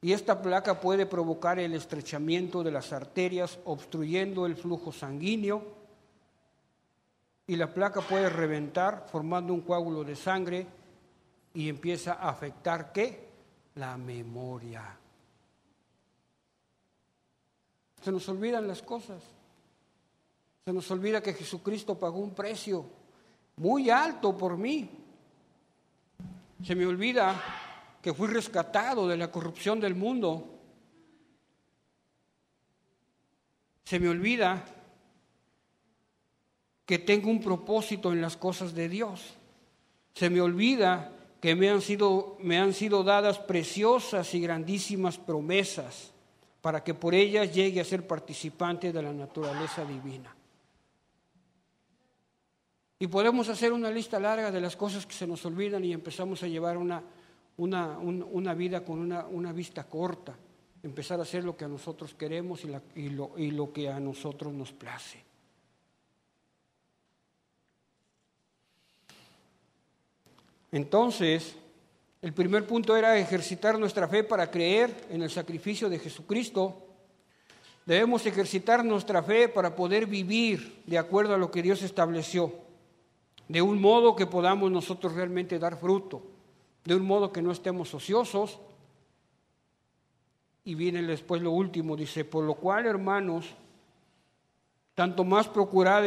Y 0.06 0.14
esta 0.14 0.40
placa 0.40 0.80
puede 0.80 1.08
provocar 1.08 1.58
el 1.58 1.74
estrechamiento 1.74 2.62
de 2.62 2.70
las 2.70 2.94
arterias, 2.94 3.58
obstruyendo 3.66 4.46
el 4.46 4.56
flujo 4.56 4.92
sanguíneo. 4.92 5.64
Y 7.48 7.56
la 7.56 7.74
placa 7.74 8.02
puede 8.02 8.30
reventar, 8.30 9.08
formando 9.12 9.52
un 9.52 9.62
coágulo 9.62 10.04
de 10.04 10.16
sangre 10.16 10.68
y 11.56 11.70
empieza 11.70 12.14
a 12.14 12.30
afectar 12.30 12.92
qué? 12.92 13.30
La 13.74 13.98
memoria. 13.98 14.96
Se 18.04 18.12
nos 18.12 18.30
olvidan 18.30 18.68
las 18.68 18.84
cosas. 18.84 19.24
Se 20.66 20.72
nos 20.72 20.92
olvida 20.92 21.24
que 21.24 21.34
Jesucristo 21.34 21.98
pagó 21.98 22.20
un 22.20 22.36
precio 22.36 22.86
muy 23.56 23.90
alto 23.90 24.38
por 24.38 24.56
mí. 24.56 24.88
Se 26.64 26.76
me 26.76 26.86
olvida 26.86 27.65
que 28.06 28.14
fui 28.14 28.28
rescatado 28.28 29.08
de 29.08 29.18
la 29.18 29.32
corrupción 29.32 29.80
del 29.80 29.96
mundo. 29.96 30.60
Se 33.84 34.00
me 34.00 34.10
olvida 34.10 34.64
que 36.86 37.00
tengo 37.00 37.32
un 37.32 37.42
propósito 37.42 38.14
en 38.14 38.22
las 38.22 38.38
cosas 38.38 38.76
de 38.76 38.90
Dios. 38.90 39.34
Se 40.14 40.30
me 40.30 40.40
olvida 40.40 41.14
que 41.42 41.56
me 41.56 41.68
han 41.68 41.82
sido, 41.82 42.38
me 42.42 42.60
han 42.60 42.76
sido 42.76 43.04
dadas 43.04 43.40
preciosas 43.40 44.32
y 44.36 44.40
grandísimas 44.40 45.18
promesas 45.18 46.12
para 46.62 46.84
que 46.84 46.94
por 46.94 47.16
ellas 47.16 47.56
llegue 47.56 47.82
a 47.82 47.86
ser 47.86 48.06
participante 48.06 48.94
de 48.94 49.02
la 49.02 49.14
naturaleza 49.14 49.84
divina. 49.84 50.32
Y 53.00 53.08
podemos 53.08 53.50
hacer 53.50 53.74
una 53.74 53.90
lista 53.90 54.20
larga 54.20 54.52
de 54.52 54.62
las 54.62 54.76
cosas 54.76 55.08
que 55.08 55.16
se 55.16 55.26
nos 55.26 55.44
olvidan 55.44 55.84
y 55.84 55.92
empezamos 55.92 56.44
a 56.44 56.48
llevar 56.48 56.78
una, 56.78 57.02
una, 57.58 58.54
vida 58.54 58.84
con 58.84 59.12
una, 59.12 59.54
vista 59.54 59.86
corta, 59.86 60.36
empezar 60.84 61.20
a 61.20 61.24
hacer 61.24 61.44
lo 61.44 61.56
que 61.56 61.66
a 61.66 61.70
nosotros 61.70 62.14
queremos 62.14 62.64
y, 62.96 63.10
lo, 63.10 63.32
y 63.38 63.52
lo 63.52 63.72
que 63.72 63.90
a 63.90 64.00
nosotros 64.00 64.54
nos 64.54 64.72
place. 64.74 65.24
Entonces, 70.72 71.56
el 72.22 72.34
primer 72.34 72.68
punto 72.68 72.98
era 72.98 73.18
ejercitar 73.18 73.80
nuestra 73.80 74.08
fe 74.10 74.24
para 74.24 74.52
creer 74.52 75.08
en 75.10 75.22
el 75.22 75.30
sacrificio 75.30 75.90
de 75.90 76.00
Jesucristo. 76.00 76.82
Debemos 77.86 78.26
ejercitar 78.26 78.84
nuestra 78.84 79.24
fe 79.24 79.48
para 79.48 79.76
poder 79.76 80.08
vivir 80.08 80.82
de 80.86 80.98
acuerdo 80.98 81.36
a 81.36 81.38
lo 81.38 81.52
que 81.52 81.62
Dios 81.62 81.82
estableció, 81.84 82.52
de 83.48 83.62
un 83.62 83.80
modo 83.80 84.16
que 84.16 84.26
podamos 84.26 84.70
nosotros 84.70 85.14
realmente 85.14 85.60
dar 85.60 85.80
fruto 85.80 86.35
de 86.86 86.96
un 86.96 87.04
modo 87.04 87.34
que 87.34 87.42
no 87.42 87.52
estemos 87.52 87.94
ociosos. 87.94 88.60
Y 90.64 90.76
viene 90.76 91.02
después 91.04 91.42
lo 91.42 91.52
último, 91.52 91.96
dice, 91.96 92.24
por 92.24 92.44
lo 92.44 92.56
cual, 92.56 92.86
hermanos, 92.86 93.48
tanto 94.94 95.24
más 95.24 95.48
procurad 95.48 96.06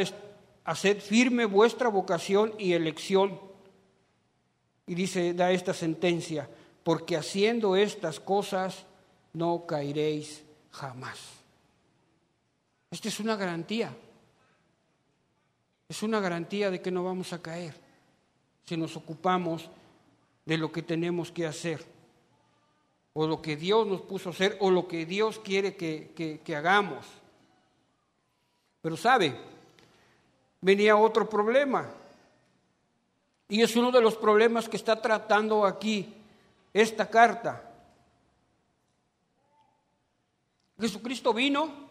hacer 0.65 1.01
firme 1.01 1.45
vuestra 1.45 1.89
vocación 1.89 2.55
y 2.59 2.73
elección. 2.73 3.41
Y 4.87 4.95
dice, 4.95 5.35
da 5.35 5.53
esta 5.53 5.75
sentencia, 5.75 6.49
porque 6.83 7.17
haciendo 7.17 7.77
estas 7.77 8.19
cosas 8.19 8.87
no 9.33 9.67
caeréis 9.67 10.43
jamás. 10.71 11.19
Esta 12.91 13.09
es 13.09 13.21
una 13.21 13.37
garantía. 13.37 13.95
Es 15.89 16.03
una 16.03 16.21
garantía 16.21 16.71
de 16.71 16.81
que 16.81 16.91
no 16.91 17.05
vamos 17.05 17.33
a 17.33 17.43
caer 17.43 17.75
si 18.65 18.77
nos 18.77 18.97
ocupamos 18.97 19.71
de 20.49 20.57
lo 20.57 20.73
que 20.73 20.81
tenemos 20.81 21.31
que 21.31 21.47
hacer, 21.47 21.85
o 23.13 23.27
lo 23.27 23.43
que 23.43 23.55
Dios 23.55 23.87
nos 23.87 24.01
puso 24.01 24.31
a 24.31 24.33
hacer, 24.33 24.57
o 24.61 24.71
lo 24.71 24.89
que 24.89 25.05
Dios 25.05 25.39
quiere 25.41 25.77
que, 25.77 26.57
hagamos. 26.57 27.05
Pero 28.81 28.97
sabe, 28.97 29.39
venía 30.63 30.97
otro 30.97 31.29
problema, 31.29 31.87
y 33.47 33.61
es 33.61 33.77
uno 33.77 33.91
de 33.91 34.01
los 34.01 34.17
problemas 34.17 34.71
que 34.71 34.79
está 34.79 35.03
tratando 35.03 35.67
aquí 35.67 36.15
esta 36.73 37.11
carta. 37.11 37.71
Jesucristo 40.81 41.35
vino, 41.35 41.91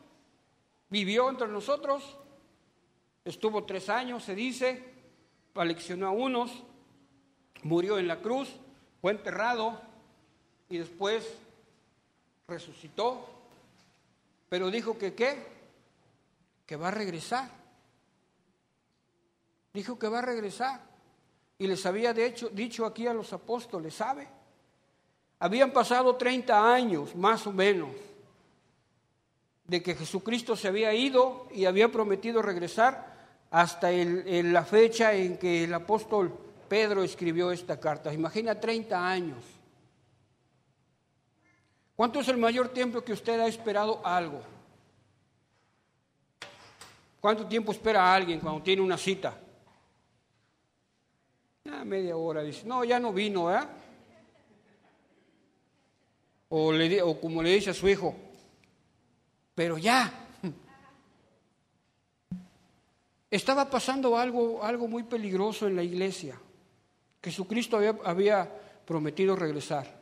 vivió 0.89 1.29
entre 1.29 1.47
nosotros, 1.47 2.17
estuvo 3.23 3.65
tres 3.65 3.87
años, 3.87 4.23
se 4.23 4.33
dice, 4.33 4.83
aleccionó 5.53 6.07
a 6.07 6.11
unos, 6.11 6.63
murió 7.63 7.99
en 7.99 8.07
la 8.07 8.19
cruz, 8.21 8.49
fue 9.01 9.11
enterrado 9.11 9.79
y 10.69 10.77
después 10.77 11.25
resucitó, 12.47 13.27
pero 14.49 14.71
dijo 14.71 14.97
que 14.97 15.13
qué, 15.13 15.45
que 16.65 16.75
va 16.75 16.89
a 16.89 16.91
regresar. 16.91 17.49
Dijo 19.73 19.99
que 19.99 20.07
va 20.07 20.19
a 20.19 20.23
regresar. 20.23 20.81
Y 21.59 21.67
les 21.67 21.85
había 21.85 22.11
hecho, 22.11 22.49
dicho 22.49 22.85
aquí 22.85 23.07
a 23.07 23.13
los 23.13 23.33
apóstoles, 23.33 23.93
¿sabe? 23.93 24.27
Habían 25.39 25.71
pasado 25.71 26.15
30 26.15 26.73
años, 26.73 27.15
más 27.15 27.45
o 27.47 27.51
menos, 27.51 27.89
de 29.65 29.83
que 29.83 29.95
Jesucristo 29.95 30.55
se 30.55 30.67
había 30.67 30.93
ido 30.93 31.47
y 31.53 31.65
había 31.65 31.91
prometido 31.91 32.41
regresar 32.41 33.15
hasta 33.51 33.91
la 33.91 34.63
fecha 34.63 35.13
en 35.13 35.37
que 35.37 35.65
el 35.65 35.73
apóstol 35.73 36.46
Pedro 36.67 37.03
escribió 37.03 37.51
esta 37.51 37.79
carta. 37.79 38.13
Imagina 38.13 38.59
30 38.59 39.07
años. 39.07 39.43
¿Cuánto 41.95 42.19
es 42.19 42.27
el 42.27 42.37
mayor 42.37 42.69
tiempo 42.69 43.01
que 43.01 43.13
usted 43.13 43.39
ha 43.39 43.47
esperado 43.47 44.05
algo? 44.05 44.41
¿Cuánto 47.19 47.47
tiempo 47.47 47.71
espera 47.71 48.13
alguien 48.13 48.39
cuando 48.39 48.61
tiene 48.61 48.81
una 48.81 48.97
cita? 48.97 49.35
Ah, 51.71 51.83
media 51.83 52.15
hora. 52.15 52.43
Dice, 52.43 52.65
no, 52.65 52.83
ya 52.83 52.99
no 52.99 53.11
vino, 53.11 53.51
¿eh? 53.53 53.59
O, 56.49 56.71
o 56.71 57.19
como 57.19 57.43
le 57.43 57.49
dice 57.49 57.71
a 57.71 57.73
su 57.73 57.89
hijo, 57.89 58.15
pero 59.53 59.77
ya. 59.77 60.13
Estaba 63.29 63.69
pasando 63.69 64.17
algo, 64.17 64.63
algo 64.63 64.87
muy 64.87 65.03
peligroso 65.03 65.67
en 65.67 65.75
la 65.75 65.83
iglesia. 65.83 66.39
Jesucristo 67.21 67.79
había, 68.03 68.51
prometido 68.85 69.35
regresar. 69.35 69.99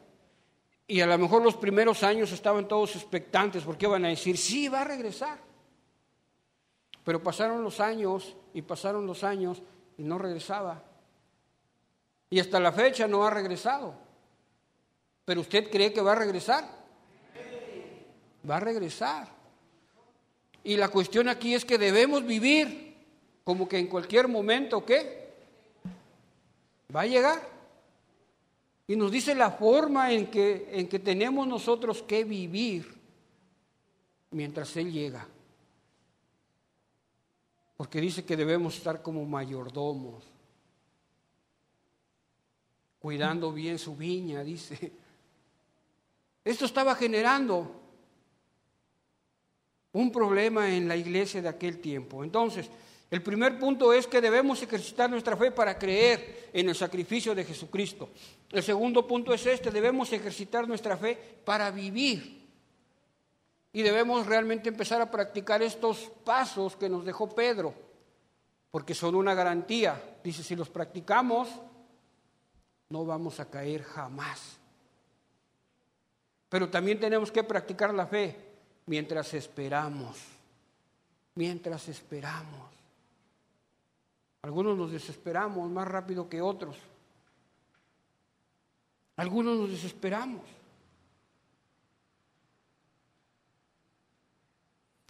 Y 0.87 1.01
a 1.01 1.07
lo 1.07 1.17
mejor 1.17 1.41
los 1.41 1.55
primeros 1.55 2.03
años 2.03 2.31
estaban 2.31 2.67
todos 2.67 2.95
expectantes 2.95 3.63
porque 3.63 3.87
iban 3.87 4.05
a 4.05 4.09
decir, 4.09 4.37
sí, 4.37 4.67
va 4.67 4.81
a 4.81 4.83
regresar. 4.83 5.39
Pero 7.03 7.23
pasaron 7.23 7.63
los 7.63 7.79
años 7.79 8.35
y 8.53 8.61
pasaron 8.61 9.07
los 9.07 9.23
años 9.23 9.61
y 9.97 10.03
no 10.03 10.19
regresaba. 10.19 10.83
Y 12.29 12.39
hasta 12.39 12.59
la 12.59 12.71
fecha 12.71 13.07
no 13.07 13.25
ha 13.25 13.31
regresado. 13.31 13.95
¿Pero 15.25 15.41
usted 15.41 15.71
cree 15.71 15.91
que 15.91 16.01
va 16.01 16.11
a 16.11 16.15
regresar? 16.15 16.69
Va 18.47 18.57
a 18.57 18.59
regresar. 18.59 19.27
Y 20.63 20.77
la 20.77 20.89
cuestión 20.89 21.29
aquí 21.29 21.55
es 21.55 21.65
que 21.65 21.79
debemos 21.79 22.23
vivir 22.23 22.95
como 23.43 23.67
que 23.67 23.77
en 23.77 23.87
cualquier 23.87 24.27
momento, 24.27 24.85
¿qué? 24.85 25.24
Va 26.93 27.01
a 27.01 27.07
llegar. 27.07 27.55
Y 28.87 28.95
nos 28.95 29.11
dice 29.11 29.33
la 29.33 29.51
forma 29.51 30.11
en 30.11 30.29
que, 30.29 30.69
en 30.71 30.87
que 30.87 30.99
tenemos 30.99 31.47
nosotros 31.47 32.03
que 32.03 32.23
vivir 32.23 32.93
mientras 34.31 34.75
Él 34.77 34.91
llega. 34.91 35.27
Porque 37.77 37.99
dice 37.99 38.23
que 38.23 38.37
debemos 38.37 38.77
estar 38.77 39.01
como 39.01 39.25
mayordomos, 39.25 40.23
cuidando 42.99 43.51
bien 43.51 43.79
su 43.79 43.95
viña, 43.95 44.43
dice. 44.43 44.91
Esto 46.43 46.65
estaba 46.65 46.95
generando 46.95 47.81
un 49.93 50.11
problema 50.11 50.69
en 50.69 50.87
la 50.87 50.95
iglesia 50.95 51.41
de 51.41 51.49
aquel 51.49 51.79
tiempo. 51.79 52.23
Entonces, 52.23 52.69
el 53.11 53.21
primer 53.21 53.59
punto 53.59 53.93
es 53.93 54.07
que 54.07 54.19
debemos 54.19 54.61
ejercitar 54.61 55.09
nuestra 55.09 55.37
fe 55.37 55.51
para 55.51 55.77
creer 55.77 56.49
en 56.51 56.69
el 56.69 56.75
sacrificio 56.75 57.35
de 57.35 57.45
Jesucristo. 57.45 58.09
El 58.51 58.63
segundo 58.63 59.07
punto 59.07 59.33
es 59.33 59.45
este, 59.45 59.69
debemos 59.69 60.11
ejercitar 60.11 60.67
nuestra 60.67 60.97
fe 60.97 61.17
para 61.45 61.69
vivir. 61.71 62.43
Y 63.71 63.81
debemos 63.83 64.25
realmente 64.25 64.69
empezar 64.69 65.01
a 65.01 65.11
practicar 65.11 65.61
estos 65.61 66.11
pasos 66.23 66.75
que 66.75 66.89
nos 66.89 67.05
dejó 67.05 67.29
Pedro, 67.29 67.73
porque 68.71 68.95
son 68.95 69.15
una 69.15 69.33
garantía. 69.33 70.17
Dice, 70.23 70.43
si 70.43 70.55
los 70.55 70.69
practicamos, 70.69 71.49
no 72.89 73.05
vamos 73.05 73.39
a 73.39 73.49
caer 73.49 73.83
jamás. 73.83 74.57
Pero 76.49 76.69
también 76.69 76.99
tenemos 76.99 77.31
que 77.31 77.43
practicar 77.43 77.93
la 77.93 78.07
fe 78.07 78.35
mientras 78.85 79.33
esperamos, 79.33 80.17
mientras 81.35 81.87
esperamos. 81.89 82.74
Algunos 84.45 84.77
nos 84.77 84.91
desesperamos 84.91 85.71
más 85.71 85.87
rápido 85.87 86.29
que 86.29 86.39
otros. 86.39 86.77
Algunos 89.15 89.57
nos 89.57 89.71
desesperamos. 89.71 90.43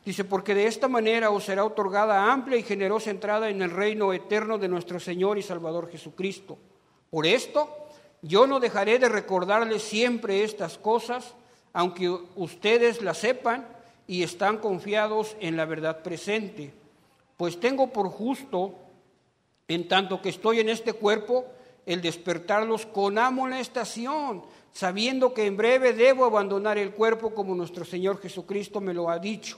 Dice, 0.05 0.23
porque 0.23 0.55
de 0.55 0.67
esta 0.67 0.87
manera 0.87 1.31
os 1.31 1.43
será 1.43 1.65
otorgada 1.65 2.31
amplia 2.31 2.57
y 2.57 2.63
generosa 2.63 3.11
entrada 3.11 3.49
en 3.49 3.61
el 3.61 3.71
reino 3.71 4.13
eterno 4.13 4.57
de 4.57 4.69
nuestro 4.69 5.01
Señor 5.01 5.37
y 5.37 5.41
Salvador 5.41 5.91
Jesucristo. 5.91 6.57
Por 7.09 7.25
esto, 7.25 7.89
yo 8.21 8.47
no 8.47 8.61
dejaré 8.61 8.99
de 8.99 9.09
recordarles 9.09 9.83
siempre 9.83 10.45
estas 10.45 10.77
cosas, 10.77 11.35
aunque 11.73 12.07
ustedes 12.37 13.01
las 13.01 13.17
sepan 13.17 13.67
y 14.07 14.23
están 14.23 14.59
confiados 14.59 15.35
en 15.41 15.57
la 15.57 15.65
verdad 15.65 16.03
presente. 16.03 16.73
Pues 17.35 17.59
tengo 17.59 17.91
por 17.91 18.07
justo, 18.07 18.79
en 19.67 19.87
tanto 19.87 20.21
que 20.21 20.29
estoy 20.29 20.59
en 20.59 20.69
este 20.69 20.93
cuerpo, 20.93 21.45
el 21.85 22.01
despertarlos 22.01 22.85
con 22.85 23.17
amonestación, 23.17 24.43
sabiendo 24.73 25.33
que 25.33 25.45
en 25.45 25.57
breve 25.57 25.93
debo 25.93 26.25
abandonar 26.25 26.77
el 26.77 26.91
cuerpo 26.91 27.33
como 27.33 27.55
nuestro 27.55 27.85
Señor 27.85 28.19
Jesucristo 28.21 28.81
me 28.81 28.93
lo 28.93 29.09
ha 29.09 29.19
dicho. 29.19 29.57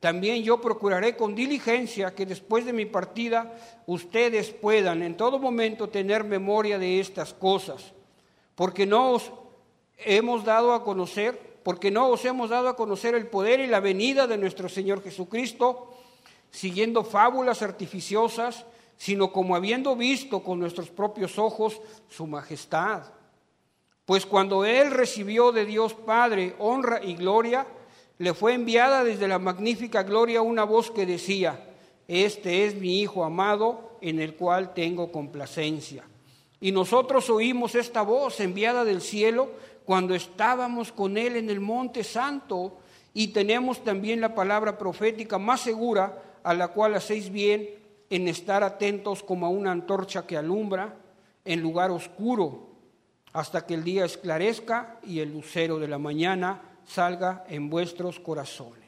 También 0.00 0.42
yo 0.42 0.60
procuraré 0.60 1.16
con 1.16 1.34
diligencia 1.34 2.14
que 2.14 2.26
después 2.26 2.64
de 2.64 2.72
mi 2.72 2.86
partida 2.86 3.54
ustedes 3.86 4.50
puedan 4.50 5.02
en 5.02 5.16
todo 5.16 5.38
momento 5.38 5.88
tener 5.88 6.24
memoria 6.24 6.78
de 6.78 6.98
estas 6.98 7.32
cosas, 7.32 7.92
porque 8.56 8.84
no 8.84 9.12
os 9.12 9.30
hemos 9.98 10.44
dado 10.44 10.72
a 10.72 10.82
conocer, 10.82 11.58
porque 11.62 11.90
no 11.90 12.08
os 12.08 12.24
hemos 12.24 12.50
dado 12.50 12.68
a 12.68 12.76
conocer 12.76 13.14
el 13.14 13.28
poder 13.28 13.60
y 13.60 13.68
la 13.68 13.78
venida 13.78 14.26
de 14.26 14.38
nuestro 14.38 14.68
Señor 14.68 15.04
Jesucristo, 15.04 15.94
siguiendo 16.50 17.04
fábulas 17.04 17.62
artificiosas, 17.62 18.66
sino 18.96 19.32
como 19.32 19.56
habiendo 19.56 19.96
visto 19.96 20.42
con 20.42 20.60
nuestros 20.60 20.90
propios 20.90 21.38
ojos 21.38 21.80
su 22.08 22.26
majestad. 22.26 23.02
Pues 24.04 24.26
cuando 24.26 24.64
Él 24.64 24.90
recibió 24.90 25.52
de 25.52 25.64
Dios 25.64 25.94
Padre 25.94 26.54
honra 26.58 27.02
y 27.02 27.14
gloria, 27.14 27.66
le 28.18 28.34
fue 28.34 28.54
enviada 28.54 29.04
desde 29.04 29.28
la 29.28 29.38
magnífica 29.38 30.02
gloria 30.02 30.42
una 30.42 30.64
voz 30.64 30.90
que 30.90 31.06
decía, 31.06 31.68
este 32.08 32.66
es 32.66 32.74
mi 32.74 33.00
Hijo 33.00 33.24
amado 33.24 33.98
en 34.00 34.20
el 34.20 34.34
cual 34.34 34.74
tengo 34.74 35.10
complacencia. 35.10 36.04
Y 36.60 36.70
nosotros 36.70 37.28
oímos 37.30 37.74
esta 37.74 38.02
voz 38.02 38.38
enviada 38.38 38.84
del 38.84 39.00
cielo 39.00 39.50
cuando 39.84 40.14
estábamos 40.14 40.92
con 40.92 41.16
Él 41.16 41.36
en 41.36 41.50
el 41.50 41.58
monte 41.60 42.04
santo 42.04 42.78
y 43.14 43.28
tenemos 43.28 43.82
también 43.82 44.20
la 44.20 44.34
palabra 44.34 44.78
profética 44.78 45.38
más 45.38 45.60
segura 45.60 46.22
a 46.44 46.54
la 46.54 46.68
cual 46.68 46.94
hacéis 46.94 47.30
bien 47.30 47.81
en 48.12 48.28
estar 48.28 48.62
atentos 48.62 49.22
como 49.22 49.46
a 49.46 49.48
una 49.48 49.72
antorcha 49.72 50.26
que 50.26 50.36
alumbra 50.36 50.94
en 51.46 51.62
lugar 51.62 51.90
oscuro 51.90 52.68
hasta 53.32 53.64
que 53.64 53.72
el 53.72 53.82
día 53.82 54.04
esclarezca 54.04 54.98
y 55.02 55.20
el 55.20 55.32
lucero 55.32 55.78
de 55.78 55.88
la 55.88 55.96
mañana 55.96 56.60
salga 56.84 57.46
en 57.48 57.70
vuestros 57.70 58.20
corazones. 58.20 58.82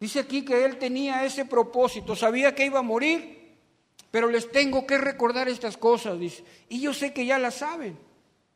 Dice 0.00 0.20
aquí 0.20 0.42
que 0.42 0.64
él 0.64 0.78
tenía 0.78 1.22
ese 1.26 1.44
propósito, 1.44 2.16
sabía 2.16 2.54
que 2.54 2.64
iba 2.64 2.78
a 2.78 2.82
morir, 2.82 3.58
pero 4.10 4.30
les 4.30 4.50
tengo 4.50 4.86
que 4.86 4.96
recordar 4.96 5.46
estas 5.46 5.76
cosas, 5.76 6.18
dice. 6.18 6.42
Y 6.70 6.80
yo 6.80 6.94
sé 6.94 7.12
que 7.12 7.26
ya 7.26 7.38
las 7.38 7.56
saben, 7.56 7.98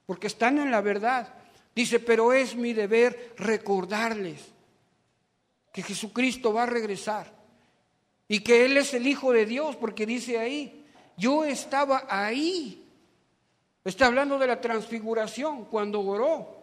porque 0.06 0.28
están 0.28 0.56
en 0.56 0.70
la 0.70 0.80
verdad. 0.80 1.34
Dice, 1.74 2.00
pero 2.00 2.32
es 2.32 2.56
mi 2.56 2.72
deber 2.72 3.34
recordarles 3.36 4.46
que 5.74 5.82
Jesucristo 5.82 6.54
va 6.54 6.62
a 6.62 6.66
regresar 6.66 7.37
y 8.28 8.40
que 8.40 8.66
Él 8.66 8.76
es 8.76 8.92
el 8.92 9.06
Hijo 9.06 9.32
de 9.32 9.46
Dios, 9.46 9.74
porque 9.76 10.04
dice 10.04 10.38
ahí, 10.38 10.84
yo 11.16 11.44
estaba 11.44 12.06
ahí. 12.08 12.84
Está 13.84 14.06
hablando 14.06 14.38
de 14.38 14.46
la 14.46 14.60
transfiguración 14.60 15.64
cuando 15.64 16.00
oró. 16.02 16.58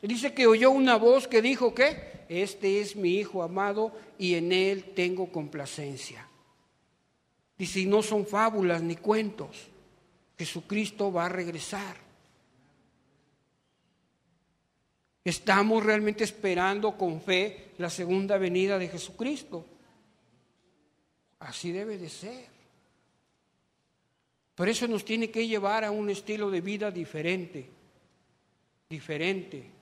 Dice 0.00 0.32
que 0.32 0.46
oyó 0.46 0.70
una 0.70 0.96
voz 0.96 1.26
que 1.26 1.42
dijo 1.42 1.74
que 1.74 2.24
este 2.28 2.80
es 2.80 2.94
mi 2.94 3.16
hijo 3.16 3.42
amado 3.42 3.92
y 4.18 4.34
en 4.34 4.52
él 4.52 4.92
tengo 4.94 5.32
complacencia. 5.32 6.28
Dice, 7.56 7.80
y 7.80 7.86
no 7.86 8.02
son 8.02 8.26
fábulas 8.26 8.82
ni 8.82 8.96
cuentos. 8.96 9.68
Jesucristo 10.36 11.12
va 11.12 11.26
a 11.26 11.28
regresar. 11.30 11.96
Estamos 15.24 15.82
realmente 15.82 16.22
esperando 16.22 16.98
con 16.98 17.20
fe 17.20 17.72
la 17.78 17.88
segunda 17.88 18.36
venida 18.36 18.78
de 18.78 18.88
Jesucristo. 18.88 19.64
Así 21.44 21.72
debe 21.72 21.96
de 21.96 22.10
ser. 22.10 22.48
Por 24.54 24.68
eso 24.68 24.86
nos 24.86 25.04
tiene 25.04 25.30
que 25.30 25.46
llevar 25.48 25.84
a 25.84 25.90
un 25.90 26.10
estilo 26.10 26.50
de 26.50 26.60
vida 26.60 26.90
diferente, 26.90 27.68
diferente 28.88 29.74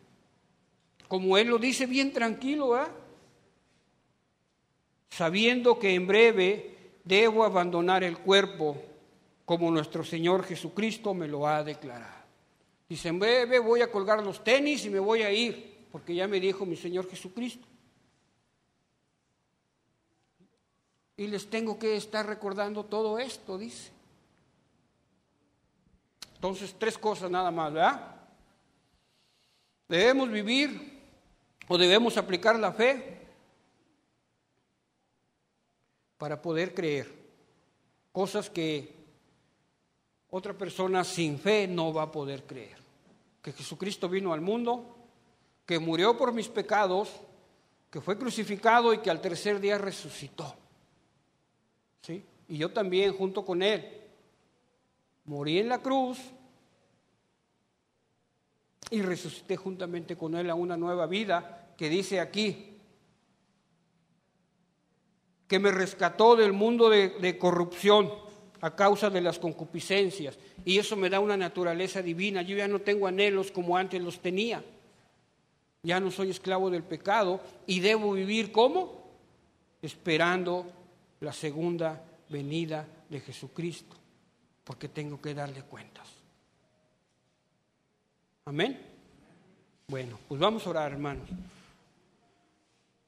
como 1.13 1.37
él 1.37 1.49
lo 1.49 1.59
dice 1.59 1.85
bien 1.85 2.11
tranquilo, 2.11 2.75
¿eh? 2.75 2.87
sabiendo 5.11 5.79
que 5.79 5.93
en 5.95 6.07
breve 6.07 6.95
debo 7.05 7.45
abandonar 7.45 8.03
el 8.03 8.17
cuerpo 8.17 8.83
como 9.45 9.71
nuestro 9.71 10.05
Señor 10.05 10.43
Jesucristo 10.43 11.13
me 11.13 11.29
lo 11.29 11.47
ha 11.47 11.63
declarado. 11.63 12.25
Dice, 12.89 13.11
en 13.11 13.19
breve 13.19 13.59
voy 13.59 13.83
a 13.83 13.93
colgar 13.93 14.25
los 14.25 14.43
tenis 14.43 14.87
y 14.87 14.89
me 14.89 15.01
voy 15.01 15.21
a 15.21 15.31
ir, 15.31 15.85
porque 15.93 16.15
ya 16.15 16.27
me 16.27 16.41
dijo 16.41 16.65
mi 16.65 16.77
Señor 16.77 17.07
Jesucristo. 17.11 17.69
Y 21.23 21.29
les 21.29 21.49
tengo 21.49 21.79
que 21.79 21.97
estar 21.97 22.27
recordando 22.27 22.85
todo 22.85 23.18
esto, 23.18 23.57
dice. 23.59 23.93
Entonces, 26.35 26.75
tres 26.79 26.99
cosas 26.99 27.31
nada 27.31 27.51
más, 27.51 27.73
¿verdad? 27.73 28.16
Debemos 29.89 30.31
vivir 30.31 30.93
¿O 31.68 31.79
debemos 31.79 32.16
aplicar 32.18 32.59
la 32.59 32.73
fe 32.73 33.18
para 36.18 36.41
poder 36.41 36.75
creer? 36.75 37.11
Cosas 38.12 38.51
que 38.51 38.95
otra 40.29 40.53
persona 40.53 41.05
sin 41.05 41.39
fe 41.39 41.66
no 41.66 41.93
va 41.93 42.03
a 42.03 42.12
poder 42.12 42.45
creer. 42.45 42.77
Que 43.41 43.53
Jesucristo 43.53 44.09
vino 44.09 44.33
al 44.33 44.41
mundo, 44.41 44.97
que 45.64 45.79
murió 45.79 46.16
por 46.16 46.33
mis 46.33 46.49
pecados, 46.49 47.09
que 47.91 48.01
fue 48.01 48.18
crucificado 48.18 48.93
y 48.93 48.99
que 48.99 49.11
al 49.11 49.20
tercer 49.20 49.61
día 49.61 49.79
resucitó. 49.79 50.55
¿Sí? 52.03 52.23
Y 52.49 52.59
yo 52.59 52.71
también 52.71 53.15
junto 53.15 53.45
con 53.45 53.63
él 53.63 54.03
morí 55.25 55.59
en 55.59 55.69
la 55.69 55.81
cruz 55.81 56.19
y 58.91 59.01
resucité 59.01 59.57
juntamente 59.57 60.17
con 60.17 60.35
Él 60.35 60.51
a 60.51 60.55
una 60.55 60.77
nueva 60.77 61.07
vida 61.07 61.73
que 61.77 61.89
dice 61.89 62.21
aquí, 62.21 62.77
que 65.49 65.59
me 65.59 65.71
rescató 65.71 66.37
del 66.37 66.53
mundo 66.53 66.91
de, 66.91 67.39
corrupción 67.39 68.11
a 68.61 68.75
causa 68.77 69.11
de 69.11 69.21
las 69.21 69.39
concupiscencias. 69.39 70.39
Y 70.65 70.79
eso 70.79 70.97
me 70.97 71.11
da 71.11 71.21
una 71.21 71.37
naturaleza 71.37 72.03
divina. 72.03 72.43
Yo 72.43 72.57
ya 72.57 72.69
no 72.69 72.81
tengo 72.81 73.07
anhelos 73.07 73.51
como 73.51 73.77
antes 73.77 74.01
los 74.01 74.21
tenía. 74.21 74.63
Ya 75.83 75.99
no 75.99 76.11
soy 76.11 76.31
esclavo 76.31 76.71
del 76.71 76.85
pecado 76.85 77.41
y 77.67 77.81
debo 77.81 78.13
vivir 78.13 78.53
como? 78.53 79.03
Esperando 79.81 80.71
la 81.23 81.33
segunda 81.33 82.03
venida 82.29 82.85
de 83.09 83.20
Jesucristo, 83.20 83.97
porque 84.64 84.89
tengo 84.89 85.20
que 85.20 85.33
darle 85.35 85.62
cuentas. 85.62 86.09
Amén. 88.45 88.77
Bueno, 89.87 90.18
pues 90.27 90.41
vamos 90.41 90.66
a 90.66 90.70
orar, 90.70 90.91
hermanos. 90.91 91.29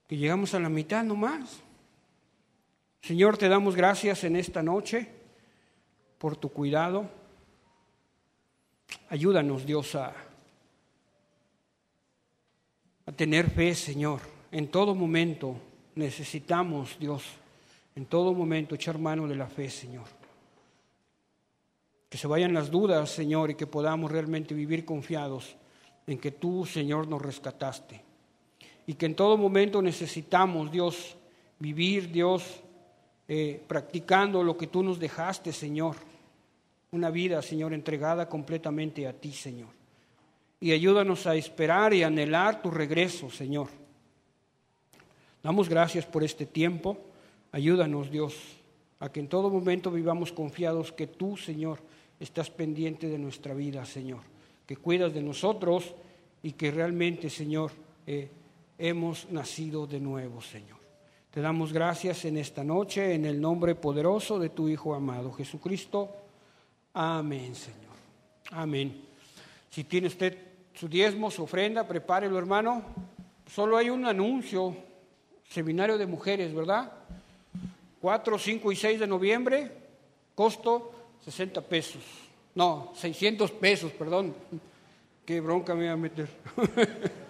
Que 0.06 0.16
llegamos 0.16 0.54
a 0.54 0.60
la 0.60 0.68
mitad 0.68 1.02
nomás. 1.02 1.58
Señor, 3.02 3.36
te 3.36 3.48
damos 3.48 3.74
gracias 3.74 4.22
en 4.22 4.36
esta 4.36 4.62
noche 4.62 5.08
por 6.18 6.36
tu 6.36 6.50
cuidado. 6.50 7.10
Ayúdanos, 9.08 9.66
Dios, 9.66 9.92
a, 9.96 10.14
a 13.06 13.12
tener 13.12 13.50
fe, 13.50 13.74
Señor. 13.74 14.20
En 14.52 14.68
todo 14.68 14.94
momento 14.94 15.56
necesitamos, 15.96 16.96
Dios, 17.00 17.24
en 17.96 18.06
todo 18.06 18.34
momento 18.34 18.74
echar 18.74 18.98
mano 18.98 19.28
de 19.28 19.36
la 19.36 19.46
fe, 19.46 19.70
Señor. 19.70 20.06
Que 22.08 22.18
se 22.18 22.26
vayan 22.26 22.54
las 22.54 22.70
dudas, 22.70 23.10
Señor, 23.10 23.50
y 23.50 23.54
que 23.54 23.66
podamos 23.66 24.10
realmente 24.10 24.54
vivir 24.54 24.84
confiados 24.84 25.56
en 26.06 26.18
que 26.18 26.32
tú, 26.32 26.66
Señor, 26.66 27.08
nos 27.08 27.22
rescataste. 27.22 28.02
Y 28.86 28.94
que 28.94 29.06
en 29.06 29.14
todo 29.14 29.36
momento 29.36 29.80
necesitamos, 29.80 30.70
Dios, 30.70 31.16
vivir, 31.58 32.10
Dios, 32.10 32.60
eh, 33.26 33.62
practicando 33.66 34.42
lo 34.42 34.56
que 34.56 34.66
tú 34.66 34.82
nos 34.82 34.98
dejaste, 34.98 35.52
Señor. 35.52 35.96
Una 36.92 37.10
vida, 37.10 37.40
Señor, 37.42 37.72
entregada 37.72 38.28
completamente 38.28 39.06
a 39.06 39.12
ti, 39.12 39.32
Señor. 39.32 39.70
Y 40.60 40.72
ayúdanos 40.72 41.26
a 41.26 41.34
esperar 41.34 41.94
y 41.94 42.02
anhelar 42.02 42.60
tu 42.62 42.70
regreso, 42.70 43.30
Señor. 43.30 43.68
Damos 45.42 45.68
gracias 45.68 46.06
por 46.06 46.22
este 46.22 46.46
tiempo. 46.46 46.98
Ayúdanos, 47.54 48.10
Dios, 48.10 48.34
a 48.98 49.12
que 49.12 49.20
en 49.20 49.28
todo 49.28 49.48
momento 49.48 49.92
vivamos 49.92 50.32
confiados 50.32 50.90
que 50.90 51.06
tú, 51.06 51.36
Señor, 51.36 51.78
estás 52.18 52.50
pendiente 52.50 53.06
de 53.06 53.16
nuestra 53.16 53.54
vida, 53.54 53.84
Señor, 53.84 54.22
que 54.66 54.76
cuidas 54.76 55.14
de 55.14 55.22
nosotros 55.22 55.94
y 56.42 56.50
que 56.54 56.72
realmente, 56.72 57.30
Señor, 57.30 57.70
eh, 58.08 58.28
hemos 58.76 59.30
nacido 59.30 59.86
de 59.86 60.00
nuevo, 60.00 60.42
Señor. 60.42 60.78
Te 61.30 61.40
damos 61.40 61.72
gracias 61.72 62.24
en 62.24 62.38
esta 62.38 62.64
noche, 62.64 63.14
en 63.14 63.24
el 63.24 63.40
nombre 63.40 63.76
poderoso 63.76 64.40
de 64.40 64.48
tu 64.48 64.68
Hijo 64.68 64.92
amado, 64.92 65.30
Jesucristo. 65.30 66.10
Amén, 66.94 67.54
Señor. 67.54 67.94
Amén. 68.50 69.00
Si 69.70 69.84
tiene 69.84 70.08
usted 70.08 70.36
su 70.74 70.88
diezmo, 70.88 71.30
su 71.30 71.44
ofrenda, 71.44 71.86
prepárelo, 71.86 72.36
hermano. 72.36 72.82
Solo 73.46 73.76
hay 73.76 73.90
un 73.90 74.06
anuncio, 74.06 74.76
seminario 75.48 75.96
de 75.96 76.06
mujeres, 76.06 76.52
¿verdad? 76.52 76.92
4, 78.04 78.38
5 78.38 78.70
y 78.70 78.76
6 78.76 79.00
de 79.00 79.06
noviembre, 79.06 79.70
costo 80.34 80.92
60 81.24 81.62
pesos. 81.62 82.02
No, 82.54 82.92
600 82.94 83.50
pesos, 83.52 83.92
perdón. 83.92 84.34
Qué 85.24 85.40
bronca 85.40 85.74
me 85.74 85.84
voy 85.84 85.88
a 85.88 85.96
meter. 85.96 86.28